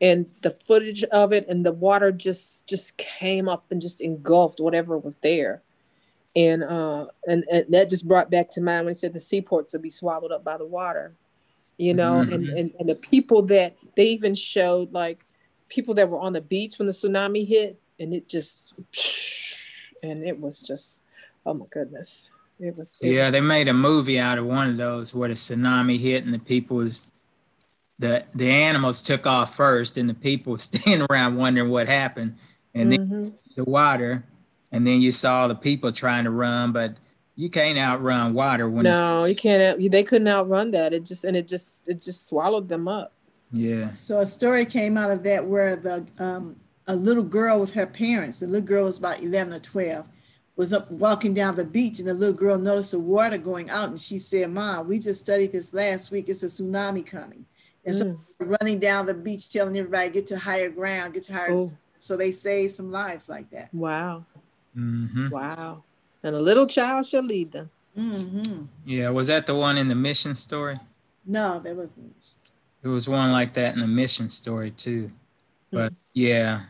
and 0.00 0.26
the 0.42 0.50
footage 0.50 1.04
of 1.04 1.32
it, 1.32 1.46
and 1.48 1.64
the 1.64 1.72
water 1.72 2.10
just 2.12 2.66
just 2.66 2.96
came 2.96 3.48
up 3.48 3.64
and 3.70 3.80
just 3.80 4.00
engulfed 4.00 4.58
whatever 4.60 4.96
was 4.96 5.16
there, 5.16 5.62
and 6.34 6.62
uh, 6.64 7.06
and, 7.26 7.44
and 7.50 7.66
that 7.70 7.90
just 7.90 8.08
brought 8.08 8.30
back 8.30 8.50
to 8.50 8.60
mind 8.60 8.86
when 8.86 8.94
he 8.94 8.98
said 8.98 9.12
the 9.12 9.20
seaports 9.20 9.72
will 9.72 9.80
be 9.80 9.90
swallowed 9.90 10.32
up 10.32 10.44
by 10.44 10.56
the 10.56 10.66
water, 10.66 11.12
you 11.78 11.92
know, 11.94 12.20
and, 12.20 12.30
Mhm. 12.30 12.58
and 12.58 12.74
and 12.78 12.88
the 12.88 12.94
people 12.94 13.42
that 13.42 13.76
they 13.96 14.06
even 14.06 14.34
showed 14.34 14.92
like 14.92 15.24
people 15.68 15.94
that 15.94 16.08
were 16.08 16.18
on 16.20 16.32
the 16.32 16.40
beach 16.40 16.78
when 16.78 16.86
the 16.86 16.92
tsunami 16.92 17.46
hit, 17.46 17.78
and 17.98 18.14
it 18.14 18.28
just, 18.28 18.72
and 20.02 20.22
it 20.24 20.38
was 20.40 20.60
just, 20.60 21.02
oh 21.44 21.54
my 21.54 21.66
goodness, 21.70 22.30
it 22.60 22.76
was. 22.76 22.92
it 23.02 23.10
Yeah, 23.10 23.24
was- 23.24 23.32
they 23.32 23.40
made 23.40 23.68
a 23.68 23.74
movie 23.74 24.18
out 24.18 24.38
of 24.38 24.46
one 24.46 24.68
of 24.70 24.76
those 24.76 25.14
where 25.14 25.28
the 25.28 25.34
tsunami 25.34 25.98
hit 25.98 26.24
and 26.24 26.32
the 26.32 26.38
people 26.38 26.76
was 26.78 27.10
the 27.98 28.24
the 28.34 28.50
animals 28.50 29.02
took 29.02 29.26
off 29.26 29.54
first 29.56 29.96
and 29.96 30.08
the 30.08 30.14
people 30.14 30.56
standing 30.58 31.06
around 31.10 31.36
wondering 31.36 31.70
what 31.70 31.88
happened 31.88 32.36
and 32.74 32.92
then 32.92 33.08
Mhm. 33.08 33.32
the 33.54 33.64
water 33.64 34.22
and 34.70 34.86
then 34.86 35.00
you 35.00 35.10
saw 35.10 35.48
the 35.48 35.54
people 35.54 35.90
trying 35.92 36.24
to 36.24 36.30
run 36.30 36.72
but 36.72 36.96
you 37.36 37.50
can't 37.50 37.78
outrun 37.78 38.34
water 38.34 38.68
when 38.68 38.84
No, 38.84 39.24
you 39.24 39.34
can't. 39.34 39.78
They 39.90 40.02
couldn't 40.02 40.28
outrun 40.28 40.70
that. 40.72 40.92
It 40.92 41.04
just 41.04 41.24
and 41.24 41.36
it 41.36 41.46
just 41.46 41.86
it 41.88 42.00
just 42.00 42.26
swallowed 42.26 42.68
them 42.68 42.88
up. 42.88 43.12
yeah 43.52 43.92
So 43.94 44.20
a 44.20 44.26
story 44.26 44.64
came 44.66 44.96
out 44.96 45.10
of 45.10 45.22
that 45.24 45.44
where 45.46 45.76
the 45.76 46.06
um, 46.18 46.56
a 46.86 46.96
little 46.96 47.22
girl 47.22 47.60
with 47.60 47.74
her 47.74 47.86
parents, 47.86 48.40
the 48.40 48.46
little 48.46 48.66
girl 48.66 48.84
was 48.84 48.98
about 48.98 49.20
11 49.22 49.52
or 49.52 49.58
12, 49.58 50.06
was 50.56 50.72
up 50.72 50.90
walking 50.90 51.34
down 51.34 51.56
the 51.56 51.64
beach 51.64 51.98
and 51.98 52.08
the 52.08 52.14
little 52.14 52.34
girl 52.34 52.56
noticed 52.58 52.92
the 52.92 52.98
water 52.98 53.38
going 53.38 53.68
out 53.70 53.88
and 53.88 54.00
she 54.00 54.18
said, 54.18 54.50
Mom, 54.50 54.88
we 54.88 54.98
just 54.98 55.20
studied 55.20 55.52
this 55.52 55.74
last 55.74 56.10
week. 56.10 56.28
It's 56.28 56.42
a 56.42 56.46
tsunami 56.46 57.04
coming. 57.04 57.44
And 57.84 57.94
so 57.94 58.04
Mm. 58.04 58.18
running 58.60 58.78
down 58.78 59.06
the 59.06 59.14
beach 59.14 59.50
telling 59.52 59.76
everybody 59.78 60.10
get 60.10 60.26
to 60.28 60.38
higher 60.38 60.70
ground, 60.70 61.14
get 61.14 61.24
to 61.24 61.32
higher 61.32 61.52
Oh, 61.52 61.72
so 61.98 62.16
they 62.16 62.32
saved 62.32 62.72
some 62.72 62.90
lives 62.90 63.28
like 63.28 63.50
that. 63.50 63.72
wow, 63.74 64.24
hmm 64.74 65.28
wow. 65.30 65.82
And 66.22 66.34
a 66.34 66.40
little 66.40 66.66
child 66.66 67.06
shall 67.06 67.22
lead 67.22 67.52
them. 67.52 67.70
hmm 67.94 68.64
yeah 68.84 69.08
was 69.10 69.26
that 69.28 69.46
the 69.46 69.54
one 69.54 69.78
in 69.78 69.88
the 69.88 69.94
mission 69.94 70.34
story 70.34 70.76
No, 71.24 71.58
there 71.58 71.74
wasn't. 71.74 72.14
it 72.82 72.88
was 72.88 73.08
one 73.08 73.32
like 73.32 73.54
that 73.54 73.74
in 73.74 73.80
the 73.80 73.86
mission 73.86 74.28
story 74.30 74.70
too 74.70 75.10
but 75.72 75.92
yeah 76.12 76.60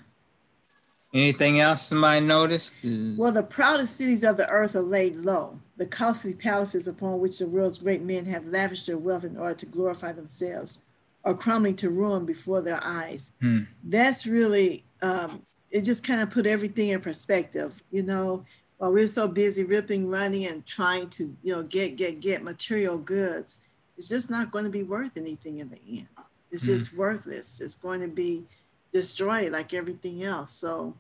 anything 1.15 1.61
else 1.61 1.83
somebody 1.83 2.25
noticed 2.25 2.75
Well, 3.17 3.33
the 3.33 3.43
proudest 3.43 3.97
cities 3.97 4.23
of 4.25 4.37
the 4.37 4.49
earth 4.49 4.75
are 4.77 4.83
laid 4.83 5.17
low, 5.17 5.59
the 5.77 5.87
costly 5.87 6.35
palaces 6.35 6.87
upon 6.89 7.21
which 7.21 7.39
the 7.39 7.47
world's 7.47 7.79
great 7.79 8.03
men 8.03 8.27
have 8.27 8.47
lavished 8.47 8.87
their 8.87 8.99
wealth 8.99 9.25
in 9.25 9.37
order 9.37 9.55
to 9.55 9.67
glorify 9.67 10.13
themselves 10.13 10.81
are 11.25 11.35
crumbling 11.35 11.75
to 11.77 11.91
ruin 11.91 12.25
before 12.25 12.61
their 12.61 12.81
eyes. 12.85 13.33
Hmm. 13.41 13.63
That's 13.83 14.27
really, 14.27 14.85
um, 15.03 15.43
it 15.71 15.83
just 15.83 16.05
kind 16.05 16.21
of 16.21 16.31
put 16.31 16.47
everything 16.47 16.91
in 16.91 17.01
perspective, 17.01 17.83
you 17.91 18.03
know, 18.05 18.45
while 18.79 18.93
we're 18.93 19.07
so 19.07 19.27
busy 19.27 19.65
ripping, 19.65 20.09
running, 20.09 20.47
and 20.47 20.67
trying 20.67 21.09
to, 21.11 21.35
you 21.43 21.55
know, 21.55 21.63
get, 21.63 21.97
get, 21.97 22.21
get 22.21 22.43
material 22.43 22.99
goods, 22.99 23.61
it's 23.97 24.09
just 24.09 24.29
not 24.29 24.51
going 24.51 24.65
to 24.65 24.71
be 24.71 24.83
worth 24.83 25.17
anything 25.17 25.59
in 25.59 25.71
the 25.71 25.81
end. 25.89 26.09
It's 26.51 26.63
Hmm. 26.63 26.73
just 26.73 26.95
worthless. 26.95 27.61
It's 27.61 27.75
going 27.77 28.01
to 28.03 28.09
be 28.09 28.45
destroyed 28.93 29.53
like 29.53 29.73
everything 29.73 30.23
else. 30.23 30.53
So, 30.53 30.95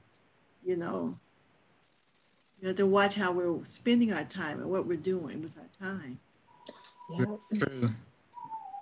you 0.64 0.76
know, 0.76 1.18
you 2.60 2.68
have 2.68 2.76
to 2.78 2.86
watch 2.86 3.14
how 3.14 3.32
we're 3.32 3.64
spending 3.64 4.12
our 4.12 4.24
time 4.24 4.60
and 4.60 4.70
what 4.70 4.86
we're 4.86 4.96
doing 4.96 5.42
with 5.42 5.56
our 5.58 5.88
time. 5.90 6.18
Yeah. 7.10 7.26
True. 7.58 7.90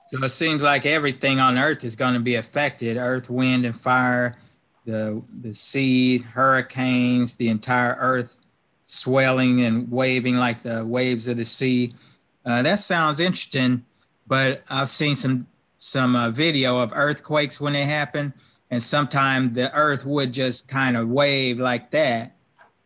So 0.08 0.22
it 0.22 0.28
seems 0.28 0.62
like 0.62 0.86
everything 0.86 1.40
on 1.40 1.58
Earth 1.58 1.82
is 1.82 1.96
going 1.96 2.14
to 2.14 2.20
be 2.20 2.36
affected: 2.36 2.96
earth, 2.96 3.28
wind, 3.28 3.64
and 3.64 3.78
fire, 3.78 4.36
the 4.84 5.22
the 5.40 5.52
sea, 5.52 6.18
hurricanes, 6.18 7.36
the 7.36 7.48
entire 7.48 7.96
Earth 7.98 8.40
swelling 8.84 9.62
and 9.62 9.90
waving 9.90 10.36
like 10.36 10.62
the 10.62 10.86
waves 10.86 11.26
of 11.26 11.36
the 11.36 11.44
sea. 11.44 11.90
Uh, 12.46 12.62
that 12.62 12.78
sounds 12.78 13.18
interesting, 13.18 13.84
but 14.26 14.62
I've 14.70 14.90
seen 14.90 15.16
some 15.16 15.46
some 15.76 16.16
uh, 16.16 16.30
video 16.30 16.78
of 16.78 16.92
earthquakes 16.94 17.60
when 17.60 17.72
they 17.72 17.84
happen, 17.84 18.32
and 18.70 18.82
sometimes 18.82 19.54
the 19.54 19.74
Earth 19.74 20.06
would 20.06 20.32
just 20.32 20.68
kind 20.68 20.96
of 20.96 21.08
wave 21.08 21.58
like 21.58 21.90
that, 21.90 22.36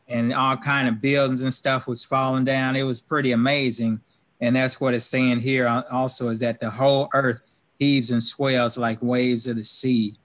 and 0.09 0.33
all 0.33 0.57
kind 0.57 0.89
of 0.89 1.01
buildings 1.01 1.43
and 1.43 1.53
stuff 1.53 1.87
was 1.87 2.03
falling 2.03 2.45
down. 2.45 2.75
It 2.75 2.85
was 2.85 3.01
pretty 3.01 3.33
amazing 3.33 4.01
and 4.41 4.55
that's 4.55 4.81
what 4.81 4.95
it's 4.95 5.05
saying 5.05 5.41
here 5.41 5.67
also 5.91 6.29
is 6.29 6.39
that 6.39 6.61
the 6.61 6.71
whole 6.71 7.09
earth 7.15 7.41
heaves 7.79 8.11
and 8.11 8.23
swells 8.23 8.79
like 8.79 8.99
waves 9.03 9.47
of 9.47 9.57
the 9.57 9.65
sea 9.65 10.17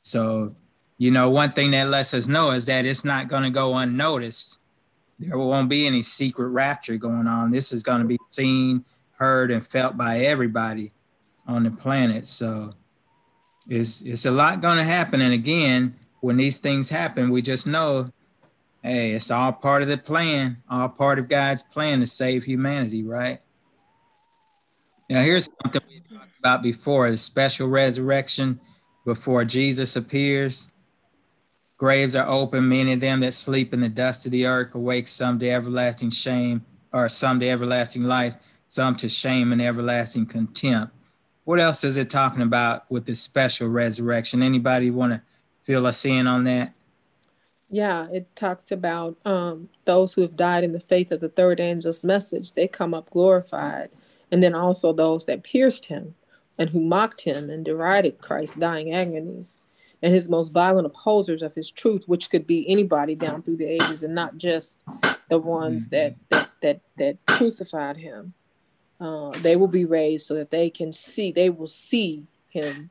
so 0.00 0.54
you 0.98 1.10
know 1.10 1.30
one 1.30 1.52
thing 1.52 1.70
that 1.70 1.88
lets 1.88 2.14
us 2.14 2.26
know 2.26 2.50
is 2.50 2.66
that 2.66 2.86
it's 2.86 3.04
not 3.04 3.28
going 3.28 3.42
to 3.42 3.50
go 3.50 3.76
unnoticed 3.76 4.58
there 5.28 5.38
won't 5.38 5.68
be 5.68 5.86
any 5.86 6.02
secret 6.02 6.48
rapture 6.48 6.96
going 6.96 7.26
on. 7.26 7.50
This 7.50 7.72
is 7.72 7.82
going 7.82 8.00
to 8.00 8.06
be 8.06 8.18
seen 8.30 8.84
heard 9.12 9.50
and 9.50 9.64
felt 9.64 9.96
by 9.96 10.20
everybody 10.20 10.92
on 11.46 11.62
the 11.64 11.70
planet. 11.70 12.26
So 12.26 12.74
it's 13.68 14.02
it's 14.02 14.26
a 14.26 14.30
lot 14.30 14.60
going 14.60 14.78
to 14.78 14.84
happen. 14.84 15.20
And 15.20 15.32
again 15.32 15.94
when 16.22 16.36
these 16.36 16.58
things 16.58 16.88
happen 16.88 17.30
we 17.30 17.42
just 17.42 17.66
know 17.66 18.10
hey 18.82 19.10
it's 19.10 19.30
all 19.30 19.52
part 19.52 19.82
of 19.82 19.88
the 19.88 19.98
plan 19.98 20.56
all 20.70 20.88
part 20.88 21.18
of 21.18 21.28
god's 21.28 21.64
plan 21.64 22.00
to 22.00 22.06
save 22.06 22.44
humanity 22.44 23.02
right? 23.02 23.40
Now 25.10 25.20
here's 25.20 25.48
something 25.62 25.82
we 25.88 26.16
talked 26.16 26.38
about 26.38 26.62
before 26.62 27.10
the 27.10 27.16
special 27.16 27.68
resurrection 27.68 28.60
before 29.04 29.44
jesus 29.44 29.96
appears 29.96 30.71
graves 31.82 32.14
are 32.14 32.28
open 32.28 32.68
many 32.68 32.92
of 32.92 33.00
them 33.00 33.20
that 33.20 33.34
sleep 33.34 33.74
in 33.74 33.80
the 33.80 33.88
dust 33.88 34.24
of 34.24 34.32
the 34.32 34.46
earth 34.46 34.74
awake 34.74 35.08
some 35.08 35.38
to 35.38 35.50
everlasting 35.50 36.10
shame 36.10 36.64
or 36.92 37.08
some 37.08 37.40
to 37.40 37.48
everlasting 37.48 38.04
life 38.04 38.36
some 38.68 38.94
to 38.94 39.08
shame 39.08 39.52
and 39.52 39.60
everlasting 39.60 40.24
contempt 40.24 40.94
what 41.44 41.58
else 41.58 41.82
is 41.84 41.96
it 41.96 42.08
talking 42.08 42.42
about 42.42 42.90
with 42.90 43.06
this 43.06 43.20
special 43.20 43.68
resurrection? 43.68 44.42
Anybody 44.42 44.90
want 44.90 45.12
to 45.12 45.22
fill 45.64 45.86
us 45.86 46.04
in 46.04 46.26
on 46.26 46.44
that? 46.44 46.72
Yeah, 47.68 48.08
it 48.12 48.34
talks 48.36 48.70
about 48.70 49.16
um, 49.24 49.68
those 49.84 50.12
who 50.12 50.22
have 50.22 50.36
died 50.36 50.62
in 50.62 50.72
the 50.72 50.80
faith 50.80 51.10
of 51.10 51.20
the 51.20 51.28
third 51.28 51.58
angel's 51.58 52.04
message. 52.04 52.52
They 52.52 52.68
come 52.68 52.94
up 52.94 53.10
glorified. 53.10 53.90
And 54.30 54.42
then 54.42 54.54
also 54.54 54.92
those 54.92 55.26
that 55.26 55.42
pierced 55.42 55.86
him 55.86 56.14
and 56.58 56.70
who 56.70 56.80
mocked 56.80 57.22
him 57.22 57.50
and 57.50 57.64
derided 57.64 58.20
Christ's 58.20 58.56
dying 58.56 58.94
agonies 58.94 59.62
and 60.02 60.12
his 60.12 60.28
most 60.28 60.52
violent 60.52 60.86
opposers 60.86 61.42
of 61.42 61.54
his 61.54 61.70
truth, 61.70 62.02
which 62.06 62.30
could 62.30 62.46
be 62.46 62.68
anybody 62.68 63.14
down 63.14 63.42
through 63.42 63.56
the 63.56 63.66
ages 63.66 64.02
and 64.02 64.14
not 64.14 64.36
just 64.36 64.78
the 65.28 65.38
ones 65.38 65.88
that 65.88 66.16
that 66.30 66.48
that, 66.62 66.80
that 66.96 67.18
crucified 67.26 67.98
him. 67.98 68.32
Uh, 69.00 69.30
they 69.40 69.56
will 69.56 69.68
be 69.68 69.84
raised 69.84 70.26
so 70.26 70.34
that 70.34 70.50
they 70.50 70.70
can 70.70 70.92
see, 70.92 71.32
they 71.32 71.50
will 71.50 71.66
see 71.66 72.26
him 72.48 72.90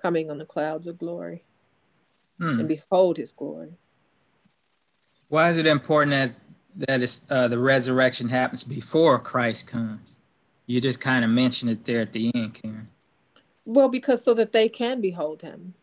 coming 0.00 0.30
on 0.30 0.38
the 0.38 0.46
clouds 0.46 0.86
of 0.86 0.98
glory 0.98 1.42
hmm. 2.38 2.60
and 2.60 2.68
behold 2.68 3.16
his 3.16 3.32
glory. 3.32 3.72
Why 5.28 5.50
is 5.50 5.58
it 5.58 5.66
important 5.66 6.10
that 6.12 6.32
that 6.88 7.02
is, 7.02 7.22
uh, 7.28 7.48
the 7.48 7.58
resurrection 7.58 8.28
happens 8.28 8.62
before 8.62 9.18
Christ 9.18 9.66
comes? 9.66 10.18
You 10.66 10.80
just 10.80 11.00
kind 11.00 11.24
of 11.24 11.30
mentioned 11.30 11.72
it 11.72 11.84
there 11.84 12.00
at 12.00 12.12
the 12.12 12.30
end, 12.34 12.54
Karen. 12.54 12.88
Well, 13.64 13.88
because 13.88 14.22
so 14.22 14.32
that 14.34 14.52
they 14.52 14.68
can 14.68 15.00
behold 15.00 15.42
him. 15.42 15.74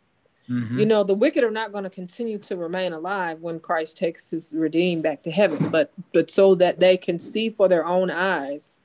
Mm-hmm. 0.50 0.80
You 0.80 0.86
know, 0.86 1.04
the 1.04 1.16
wicked 1.16 1.44
are 1.44 1.52
not 1.52 1.72
going 1.72 1.86
to 1.86 1.90
continue 1.90 2.38
to 2.40 2.56
remain 2.56 2.94
alive 2.94 3.40
when 3.42 3.60
Christ 3.60 3.98
takes 3.98 4.30
his 4.30 4.54
redeemed 4.56 5.04
back 5.04 5.24
to 5.24 5.32
heaven, 5.32 5.70
but 5.70 5.92
but 6.14 6.30
so 6.30 6.56
that 6.56 6.80
they 6.80 6.98
can 6.98 7.18
see 7.18 7.50
for 7.50 7.68
their 7.68 7.86
own 7.86 8.12
eyes, 8.12 8.80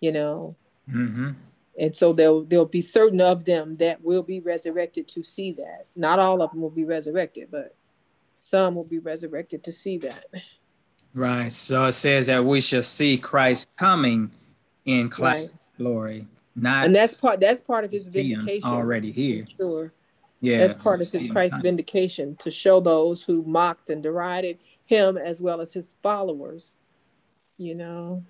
you 0.00 0.10
know. 0.10 0.56
Mm-hmm. 0.90 1.30
And 1.78 1.96
so 1.96 2.12
there'll 2.12 2.44
there'll 2.44 2.66
be 2.66 2.80
certain 2.80 3.20
of 3.20 3.44
them 3.44 3.76
that 3.76 4.02
will 4.02 4.22
be 4.22 4.40
resurrected 4.40 5.06
to 5.08 5.22
see 5.22 5.52
that. 5.52 5.86
Not 5.94 6.18
all 6.18 6.42
of 6.42 6.50
them 6.50 6.60
will 6.60 6.70
be 6.70 6.84
resurrected, 6.84 7.48
but 7.50 7.76
some 8.40 8.74
will 8.74 8.84
be 8.84 8.98
resurrected 8.98 9.62
to 9.64 9.72
see 9.72 9.98
that. 9.98 10.24
Right. 11.14 11.52
So 11.52 11.84
it 11.84 11.92
says 11.92 12.26
that 12.26 12.44
we 12.44 12.60
shall 12.60 12.82
see 12.82 13.18
Christ 13.18 13.68
coming 13.76 14.30
in 14.84 15.10
right. 15.18 15.50
glory. 15.78 16.26
Not 16.54 16.86
and 16.86 16.94
that's 16.94 17.14
part 17.14 17.40
that's 17.40 17.60
part 17.60 17.84
of 17.84 17.92
his 17.92 18.08
vindication 18.08 18.68
already 18.68 19.12
here. 19.12 19.46
Sure. 19.46 19.92
Yeah. 20.42 20.58
That's 20.58 20.74
part 20.74 21.00
of 21.00 21.10
his 21.10 21.30
Christ's 21.30 21.60
vindication 21.60 22.36
to 22.36 22.50
show 22.50 22.80
those 22.80 23.22
who 23.22 23.42
mocked 23.44 23.88
and 23.88 24.02
derided 24.02 24.58
him 24.84 25.16
as 25.16 25.40
well 25.40 25.60
as 25.62 25.72
his 25.72 25.92
followers. 26.02 26.76
You 27.56 27.74
know. 27.74 28.24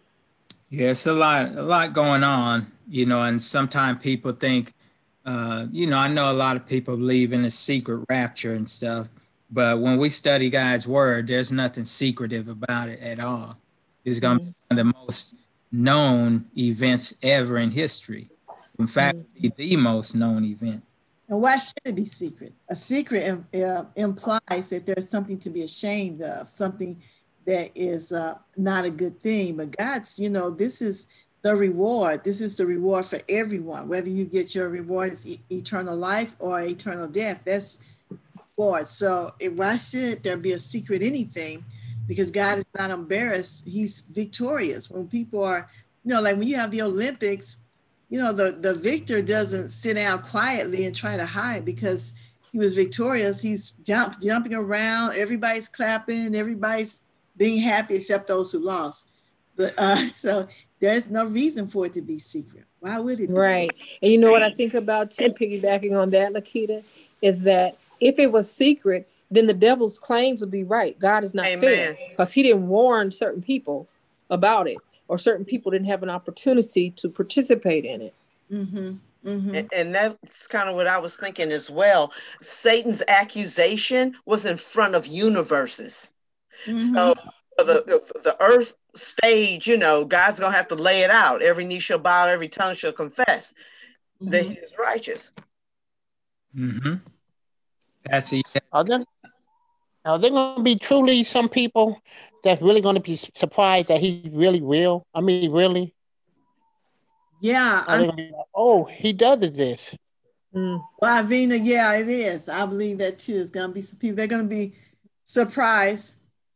Yeah, 0.69 0.91
it's 0.91 1.07
a 1.07 1.13
lot 1.13 1.57
a 1.57 1.63
lot 1.63 1.93
going 1.93 2.23
on, 2.23 2.71
you 2.89 3.07
know, 3.07 3.23
and 3.23 3.43
sometimes 3.43 4.01
people 4.01 4.33
think 4.33 4.75
uh, 5.25 5.67
you 5.71 5.87
know, 5.87 5.99
I 5.99 6.09
know 6.09 6.31
a 6.31 6.35
lot 6.35 6.57
of 6.57 6.67
people 6.67 6.97
believe 6.97 7.33
in 7.33 7.45
a 7.45 7.51
secret 7.51 8.05
rapture 8.09 8.55
and 8.55 8.69
stuff, 8.69 9.09
but 9.51 9.79
when 9.79 9.97
we 9.97 10.09
study 10.09 10.51
God's 10.51 10.87
word, 10.87 11.29
there's 11.29 11.53
nothing 11.53 11.85
secretive 11.85 12.49
about 12.49 12.89
it 12.89 13.01
at 13.01 13.21
all. 13.21 13.57
It's 14.05 14.19
going 14.19 14.39
to 14.39 14.45
mm-hmm. 14.45 14.51
be 14.51 14.77
one 14.77 14.79
of 14.79 14.87
the 14.87 14.99
most 14.99 15.37
known 15.71 16.47
events 16.57 17.15
ever 17.23 17.59
in 17.59 17.71
history. 17.71 18.29
In 18.79 18.87
fact, 18.87 19.19
mm-hmm. 19.19 19.49
the 19.57 19.77
most 19.77 20.17
known 20.17 20.45
event. 20.45 20.83
And 21.33 21.41
why 21.41 21.57
should 21.57 21.73
it 21.87 21.95
be 21.95 22.05
secret? 22.05 22.53
A 22.69 22.77
secret 22.77 23.43
uh, 23.55 23.85
implies 23.97 24.69
that 24.69 24.85
there's 24.85 25.09
something 25.09 25.39
to 25.39 25.49
be 25.49 25.63
ashamed 25.63 26.21
of, 26.21 26.51
something 26.51 27.01
that 27.47 27.71
is 27.75 28.13
uh, 28.13 28.37
not 28.55 28.85
a 28.85 28.91
good 28.91 29.19
thing. 29.19 29.57
But 29.57 29.75
God's, 29.75 30.19
you 30.19 30.29
know, 30.29 30.51
this 30.51 30.83
is 30.83 31.07
the 31.41 31.57
reward. 31.57 32.23
This 32.23 32.43
is 32.43 32.57
the 32.57 32.67
reward 32.67 33.07
for 33.07 33.19
everyone. 33.31 33.89
Whether 33.89 34.11
you 34.11 34.27
get 34.27 34.55
your 34.55 34.69
reward 34.69 35.15
is 35.15 35.27
e- 35.27 35.41
eternal 35.51 35.97
life 35.97 36.37
or 36.39 36.61
eternal 36.61 37.09
death, 37.09 37.41
that's 37.47 37.79
reward. 38.59 38.89
So 38.89 39.33
why 39.55 39.79
should 39.79 40.23
there 40.23 40.37
be 40.37 40.53
a 40.53 40.59
secret 40.59 41.03
anything? 41.03 41.65
Because 42.07 42.31
God 42.31 42.59
is 42.59 42.67
not 42.77 42.91
embarrassed. 42.91 43.67
He's 43.67 44.03
victorious. 44.03 44.91
When 44.91 45.09
people 45.09 45.43
are, 45.45 45.67
you 46.05 46.13
know, 46.13 46.21
like 46.21 46.37
when 46.37 46.47
you 46.47 46.57
have 46.57 46.73
the 46.73 46.83
Olympics, 46.83 47.57
you 48.13 48.19
know, 48.19 48.31
the, 48.31 48.53
the 48.53 48.75
victor 48.75 49.23
doesn't 49.23 49.71
sit 49.71 49.95
down 49.95 50.21
quietly 50.21 50.85
and 50.85 50.95
try 50.95 51.17
to 51.17 51.25
hide 51.25 51.65
because 51.65 52.13
he 52.53 52.59
was 52.59 52.75
victorious. 52.75 53.41
He's 53.41 53.71
jump, 53.87 54.21
jumping 54.21 54.53
around, 54.53 55.15
everybody's 55.15 55.67
clapping, 55.67 56.37
everybody's 56.37 56.99
being 57.39 57.63
happy 57.63 57.95
except 57.95 58.27
those 58.27 58.53
who 58.53 58.59
lost. 58.59 59.09
But 59.57 59.73
uh, 59.79 60.11
so 60.15 60.47
there's 60.79 61.09
no 61.09 61.25
reason 61.25 61.69
for 61.69 61.87
it 61.87 61.95
to 61.95 62.03
be 62.03 62.19
secret. 62.19 62.65
Why 62.81 62.99
would 62.99 63.19
it? 63.19 63.29
Be? 63.29 63.33
Right. 63.33 63.71
And 64.03 64.13
you 64.13 64.19
know 64.19 64.31
what 64.31 64.43
I 64.43 64.51
think 64.51 64.75
about 64.75 65.11
too, 65.11 65.31
piggybacking 65.31 65.99
on 65.99 66.11
that, 66.11 66.35
Lakita, 66.35 66.85
is 67.23 67.41
that 67.43 67.79
if 67.99 68.19
it 68.19 68.31
was 68.31 68.53
secret, 68.53 69.09
then 69.31 69.47
the 69.47 69.55
devil's 69.55 69.99
claims 69.99 70.43
would 70.43 70.51
be 70.51 70.65
right. 70.65 70.99
God 70.99 71.25
is 71.25 71.33
not 71.33 71.47
Amen. 71.47 71.61
fair 71.61 71.99
because 72.11 72.35
he 72.35 72.43
didn't 72.43 72.69
warn 72.69 73.11
certain 73.11 73.41
people 73.41 73.89
about 74.29 74.69
it 74.69 74.77
or 75.09 75.19
certain 75.19 75.45
people 75.45 75.71
didn't 75.71 75.87
have 75.87 76.03
an 76.03 76.11
opportunity 76.11 76.91
to 76.91 77.09
participate 77.09 77.85
in 77.85 78.03
it. 78.03 78.15
Mm-hmm. 78.51 78.93
Mm-hmm. 79.29 79.55
And, 79.55 79.73
and, 79.73 79.95
that's 79.95 80.49
kind 80.49 80.69
of 80.69 80.75
what 80.75 80.89
I 80.89 80.99
was 80.99 81.15
thinking 81.15 81.53
as 81.53 81.71
well. 81.71 82.13
Satan's 82.41 83.05
accusation 83.07 84.17
was 84.27 84.47
in 84.47 84.57
front 84.57 84.97
of 84.97 85.07
universes. 85.07 86.11
Mm-hmm. 86.67 86.93
So 86.93 87.15
the, 87.57 88.03
the 88.25 88.37
earth 88.41 88.75
stage, 88.97 89.69
you 89.69 89.77
know, 89.77 90.05
God's 90.05 90.41
gonna 90.41 90.57
have 90.57 90.69
to 90.69 90.75
lay 90.75 91.03
it 91.03 91.11
out. 91.11 91.41
Every 91.41 91.65
knee 91.65 91.79
shall 91.79 91.99
bow, 91.99 92.27
every 92.27 92.49
tongue 92.49 92.75
shall 92.75 92.93
confess 92.93 93.55
that 94.23 94.45
He 94.45 94.55
is 94.55 94.75
righteous. 94.77 95.31
Mm-hmm. 96.57 96.95
That's 98.05 98.33
it. 98.33 98.43
Are 98.73 98.85
there, 98.85 99.05
are 100.05 100.19
there 100.19 100.31
going 100.31 100.57
to 100.57 100.63
be 100.63 100.77
truly 100.77 101.25
some 101.25 101.49
people 101.49 102.01
that's 102.43 102.63
really 102.63 102.81
going 102.81 102.97
to 102.97 103.01
be 103.01 103.17
surprised 103.17 103.89
that 103.89 104.01
he 104.01 104.31
really 104.33 104.61
will? 104.61 105.07
I 105.15 105.21
mean, 105.21 105.51
really? 105.53 105.95
Yeah. 107.41 107.85
Like, 107.87 108.31
oh, 108.55 108.85
he 108.85 109.13
does 109.13 109.41
this. 109.41 109.95
Mm. 110.55 110.83
Well, 111.01 111.25
Avina, 111.25 111.59
yeah, 111.63 111.95
it 111.95 112.09
is. 112.09 112.49
I 112.49 112.67
believe 112.67 112.99
that 112.99 113.19
too. 113.19 113.37
It's 113.37 113.51
going 113.51 113.71
to 113.71 113.75
be 113.75 113.81
some 113.81 113.99
people. 113.99 114.17
They're 114.17 114.27
going 114.27 114.43
to 114.43 114.49
be 114.49 114.75
surprised, 115.25 116.15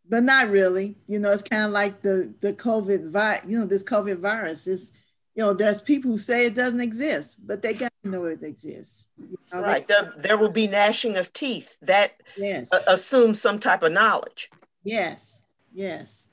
but 0.08 0.22
not 0.22 0.50
really. 0.50 0.96
You 1.06 1.18
know, 1.18 1.32
it's 1.32 1.42
kind 1.42 1.64
of 1.64 1.70
like 1.70 2.02
the 2.02 2.32
the 2.40 2.52
COVID 2.52 3.10
virus. 3.10 3.44
You 3.48 3.60
know, 3.60 3.66
this 3.66 3.82
COVID 3.82 4.18
virus 4.18 4.66
is. 4.66 4.92
You 5.34 5.42
know, 5.42 5.52
there's 5.52 5.82
people 5.82 6.12
who 6.12 6.16
say 6.16 6.46
it 6.46 6.54
doesn't 6.54 6.80
exist, 6.80 7.46
but 7.46 7.60
they 7.60 7.74
got 7.74 7.92
to 8.02 8.08
know 8.08 8.24
it 8.24 8.42
exists. 8.42 9.08
You 9.18 9.36
know, 9.52 9.60
right. 9.60 9.86
They, 9.86 9.92
there, 9.92 10.14
there 10.16 10.38
will 10.38 10.50
be 10.50 10.66
gnashing 10.66 11.18
of 11.18 11.30
teeth. 11.34 11.76
That 11.82 12.12
yes. 12.38 12.70
assumes 12.86 13.38
some 13.38 13.58
type 13.58 13.82
of 13.82 13.92
knowledge. 13.92 14.50
Yes. 14.82 15.42
Yes. 15.76 16.30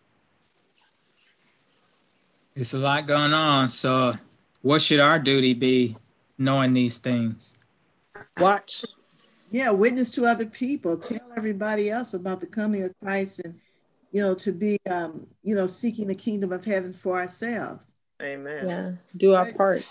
It's 2.56 2.74
a 2.74 2.78
lot 2.78 3.06
going 3.08 3.34
on. 3.34 3.68
So, 3.68 4.14
what 4.62 4.82
should 4.82 5.02
our 5.02 5.20
duty 5.20 5.54
be 5.54 5.98
knowing 6.38 6.74
these 6.74 6.98
things? 6.98 7.54
Watch. 8.38 8.86
Yeah, 9.52 9.72
witness 9.72 10.12
to 10.12 10.26
other 10.26 10.46
people. 10.46 10.96
Tell 10.96 11.20
everybody 11.36 11.90
else 11.90 12.14
about 12.14 12.40
the 12.40 12.48
coming 12.48 12.84
of 12.84 12.94
Christ 13.04 13.42
and, 13.44 13.60
you 14.14 14.22
know, 14.22 14.34
to 14.36 14.54
be, 14.54 14.80
um, 14.90 15.28
you 15.44 15.56
know, 15.56 15.68
seeking 15.68 16.08
the 16.08 16.16
kingdom 16.16 16.54
of 16.54 16.64
heaven 16.64 16.94
for 16.94 17.20
ourselves. 17.20 17.96
Amen. 18.22 18.70
Yeah, 18.70 18.92
do 19.18 19.34
our 19.34 19.52
part. 19.52 19.86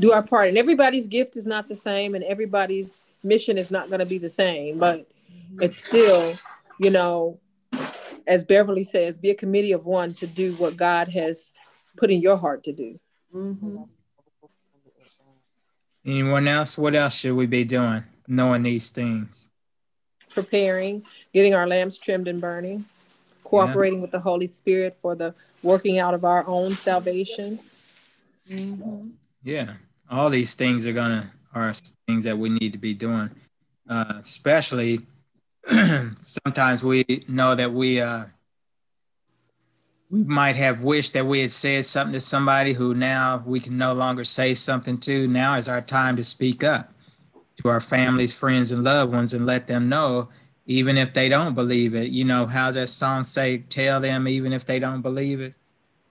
Do 0.00 0.10
our 0.10 0.22
part. 0.22 0.48
And 0.48 0.58
everybody's 0.58 1.06
gift 1.06 1.36
is 1.36 1.46
not 1.46 1.68
the 1.68 1.76
same, 1.76 2.16
and 2.16 2.24
everybody's 2.24 2.98
mission 3.22 3.56
is 3.56 3.70
not 3.70 3.86
going 3.86 4.00
to 4.00 4.06
be 4.06 4.18
the 4.18 4.28
same, 4.28 4.80
but 4.80 5.06
it's 5.60 5.76
still, 5.76 6.32
you 6.80 6.90
know, 6.90 7.38
as 8.26 8.44
Beverly 8.44 8.84
says, 8.84 9.18
be 9.18 9.30
a 9.30 9.34
committee 9.34 9.72
of 9.72 9.86
one 9.86 10.14
to 10.14 10.26
do 10.26 10.52
what 10.54 10.76
God 10.76 11.08
has 11.08 11.50
put 11.96 12.10
in 12.10 12.20
your 12.20 12.36
heart 12.36 12.64
to 12.64 12.72
do. 12.72 12.98
Mm-hmm. 13.34 13.82
Anyone 16.06 16.48
else? 16.48 16.76
What 16.76 16.94
else 16.94 17.14
should 17.14 17.34
we 17.34 17.46
be 17.46 17.64
doing 17.64 18.04
knowing 18.28 18.62
these 18.62 18.90
things? 18.90 19.50
Preparing, 20.30 21.04
getting 21.32 21.54
our 21.54 21.66
lamps 21.66 21.98
trimmed 21.98 22.28
and 22.28 22.40
burning, 22.40 22.84
cooperating 23.42 23.98
yeah. 23.98 24.02
with 24.02 24.10
the 24.10 24.20
Holy 24.20 24.46
Spirit 24.46 24.96
for 25.00 25.14
the 25.14 25.34
working 25.62 25.98
out 25.98 26.12
of 26.12 26.24
our 26.24 26.46
own 26.46 26.74
salvation. 26.74 27.58
Mm-hmm. 28.48 29.10
Yeah, 29.42 29.74
all 30.10 30.28
these 30.30 30.54
things 30.54 30.86
are 30.86 30.92
gonna 30.92 31.32
are 31.54 31.72
things 32.06 32.24
that 32.24 32.36
we 32.36 32.48
need 32.48 32.72
to 32.72 32.78
be 32.78 32.94
doing, 32.94 33.30
uh, 33.88 34.14
especially 34.20 35.00
sometimes 36.20 36.84
we 36.84 37.24
know 37.28 37.54
that 37.54 37.72
we 37.72 38.00
uh, 38.00 38.24
we 40.10 40.22
might 40.22 40.56
have 40.56 40.82
wished 40.82 41.12
that 41.14 41.26
we 41.26 41.40
had 41.40 41.50
said 41.50 41.86
something 41.86 42.12
to 42.12 42.20
somebody 42.20 42.72
who 42.72 42.94
now 42.94 43.42
we 43.46 43.60
can 43.60 43.76
no 43.78 43.92
longer 43.94 44.24
say 44.24 44.54
something 44.54 44.98
to. 44.98 45.26
Now 45.26 45.56
is 45.56 45.68
our 45.68 45.80
time 45.80 46.16
to 46.16 46.24
speak 46.24 46.62
up 46.62 46.92
to 47.62 47.68
our 47.68 47.80
families, 47.80 48.32
friends, 48.32 48.70
and 48.70 48.84
loved 48.84 49.12
ones 49.12 49.32
and 49.32 49.46
let 49.46 49.66
them 49.66 49.88
know, 49.88 50.28
even 50.66 50.98
if 50.98 51.12
they 51.14 51.28
don't 51.28 51.54
believe 51.54 51.94
it. 51.94 52.10
You 52.10 52.24
know, 52.24 52.46
how's 52.46 52.74
that 52.74 52.88
song 52.88 53.24
say? 53.24 53.58
Tell 53.58 54.00
them 54.00 54.28
even 54.28 54.52
if 54.52 54.64
they 54.66 54.78
don't 54.78 55.02
believe 55.02 55.40
it. 55.40 55.54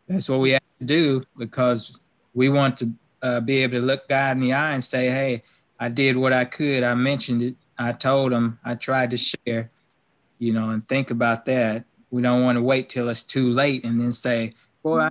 That's 0.08 0.30
what 0.30 0.40
we 0.40 0.52
have 0.52 0.62
to 0.80 0.86
do 0.86 1.24
because 1.38 2.00
we 2.34 2.50
want 2.50 2.78
to 2.78 2.92
uh, 3.22 3.40
be 3.40 3.60
able 3.60 3.80
to 3.80 3.86
look 3.86 4.08
God 4.10 4.36
in 4.38 4.42
the 4.42 4.54
eye 4.54 4.74
and 4.74 4.84
say, 4.84 5.10
"Hey, 5.10 5.44
I 5.80 5.90
did 5.90 6.18
what 6.18 6.34
I 6.34 6.46
could. 6.46 6.84
I 6.84 6.94
mentioned 6.96 7.42
it. 7.42 7.56
I 7.84 7.92
told 7.94 8.32
them. 8.32 8.60
I 8.64 8.76
tried 8.76 9.12
to 9.12 9.18
share." 9.18 9.70
You 10.40 10.54
know, 10.54 10.70
and 10.70 10.88
think 10.88 11.12
about 11.12 11.46
that. 11.46 11.86
We 12.12 12.22
don't 12.22 12.44
want 12.44 12.58
to 12.58 12.62
wait 12.62 12.90
till 12.90 13.10
it's 13.10 13.24
too 13.24 13.50
late 13.50 13.86
and 13.86 14.00
then 14.00 14.12
say, 14.12 14.54
"Boy, 14.82 15.00
I 15.00 15.10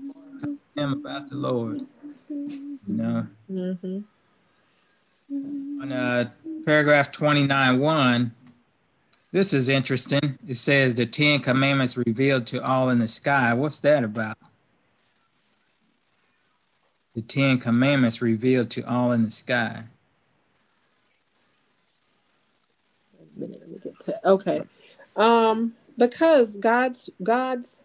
am 0.76 0.92
about 0.92 1.28
the 1.28 1.36
Lord." 1.36 1.86
You 2.28 2.78
know. 2.86 3.26
Mm-hmm. 3.50 3.98
On 5.82 5.92
uh, 5.92 6.30
paragraph 6.64 7.12
twenty 7.12 7.46
nine 7.46 7.78
one. 7.78 8.34
This 9.32 9.54
is 9.54 9.70
interesting. 9.70 10.38
It 10.46 10.56
says 10.56 10.94
the 10.94 11.06
Ten 11.06 11.40
Commandments 11.40 11.96
revealed 11.96 12.46
to 12.48 12.62
all 12.62 12.90
in 12.90 12.98
the 12.98 13.08
sky. 13.08 13.54
What's 13.54 13.80
that 13.80 14.04
about? 14.04 14.36
the 17.14 17.22
Ten 17.22 17.58
Commandments 17.58 18.22
revealed 18.22 18.70
to 18.70 18.82
all 18.82 19.12
in 19.12 19.24
the 19.24 19.30
sky. 19.30 19.84
Okay. 24.24 24.62
Um, 25.16 25.74
because 25.98 26.56
God's 26.56 27.10
God's 27.22 27.84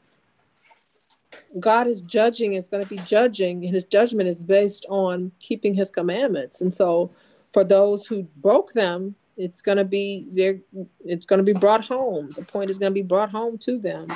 God 1.60 1.88
is 1.88 2.02
judging, 2.02 2.54
is 2.54 2.70
going 2.70 2.84
to 2.84 2.90
be 2.90 2.98
judging, 2.98 3.66
and 3.66 3.74
his 3.74 3.86
judgment 3.86 4.30
is 4.30 4.44
based 4.44 4.86
on 4.90 5.32
keeping 5.40 5.74
his 5.74 5.90
commandments. 5.90 6.62
And 6.62 6.74
so 6.74 7.12
for 7.54 7.64
those 7.64 8.06
who 8.06 8.24
broke 8.38 8.74
them, 8.74 9.16
it's 9.38 9.62
going 9.62 9.78
to 9.78 9.86
be 9.86 10.28
there 10.32 10.60
it's 11.06 11.26
going 11.26 11.38
to 11.38 11.44
be 11.44 11.58
brought 11.58 11.86
home. 11.86 12.30
The 12.32 12.44
point 12.44 12.70
is 12.70 12.80
going 12.80 12.92
to 12.92 12.94
be 12.94 13.04
brought 13.04 13.30
home 13.30 13.58
to 13.60 13.78
them, 13.80 14.08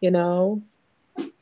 you 0.00 0.10
know. 0.10 0.62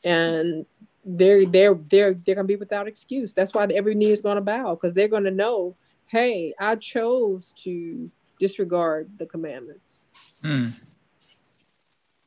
And 0.05 0.65
they're 1.05 1.45
they're 1.45 1.75
they're 1.89 2.13
they're 2.13 2.35
gonna 2.35 2.47
be 2.47 2.55
without 2.55 2.87
excuse. 2.87 3.33
That's 3.33 3.53
why 3.53 3.65
every 3.65 3.95
knee 3.95 4.11
is 4.11 4.21
gonna 4.21 4.41
bow 4.41 4.75
because 4.75 4.93
they're 4.93 5.07
gonna 5.07 5.31
know, 5.31 5.75
hey, 6.07 6.53
I 6.59 6.75
chose 6.75 7.53
to 7.63 8.09
disregard 8.43 9.17
the 9.17 9.25
commandments. 9.25 10.03
Hmm. 10.41 10.67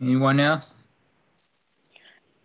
Anyone 0.00 0.40
else? 0.40 0.74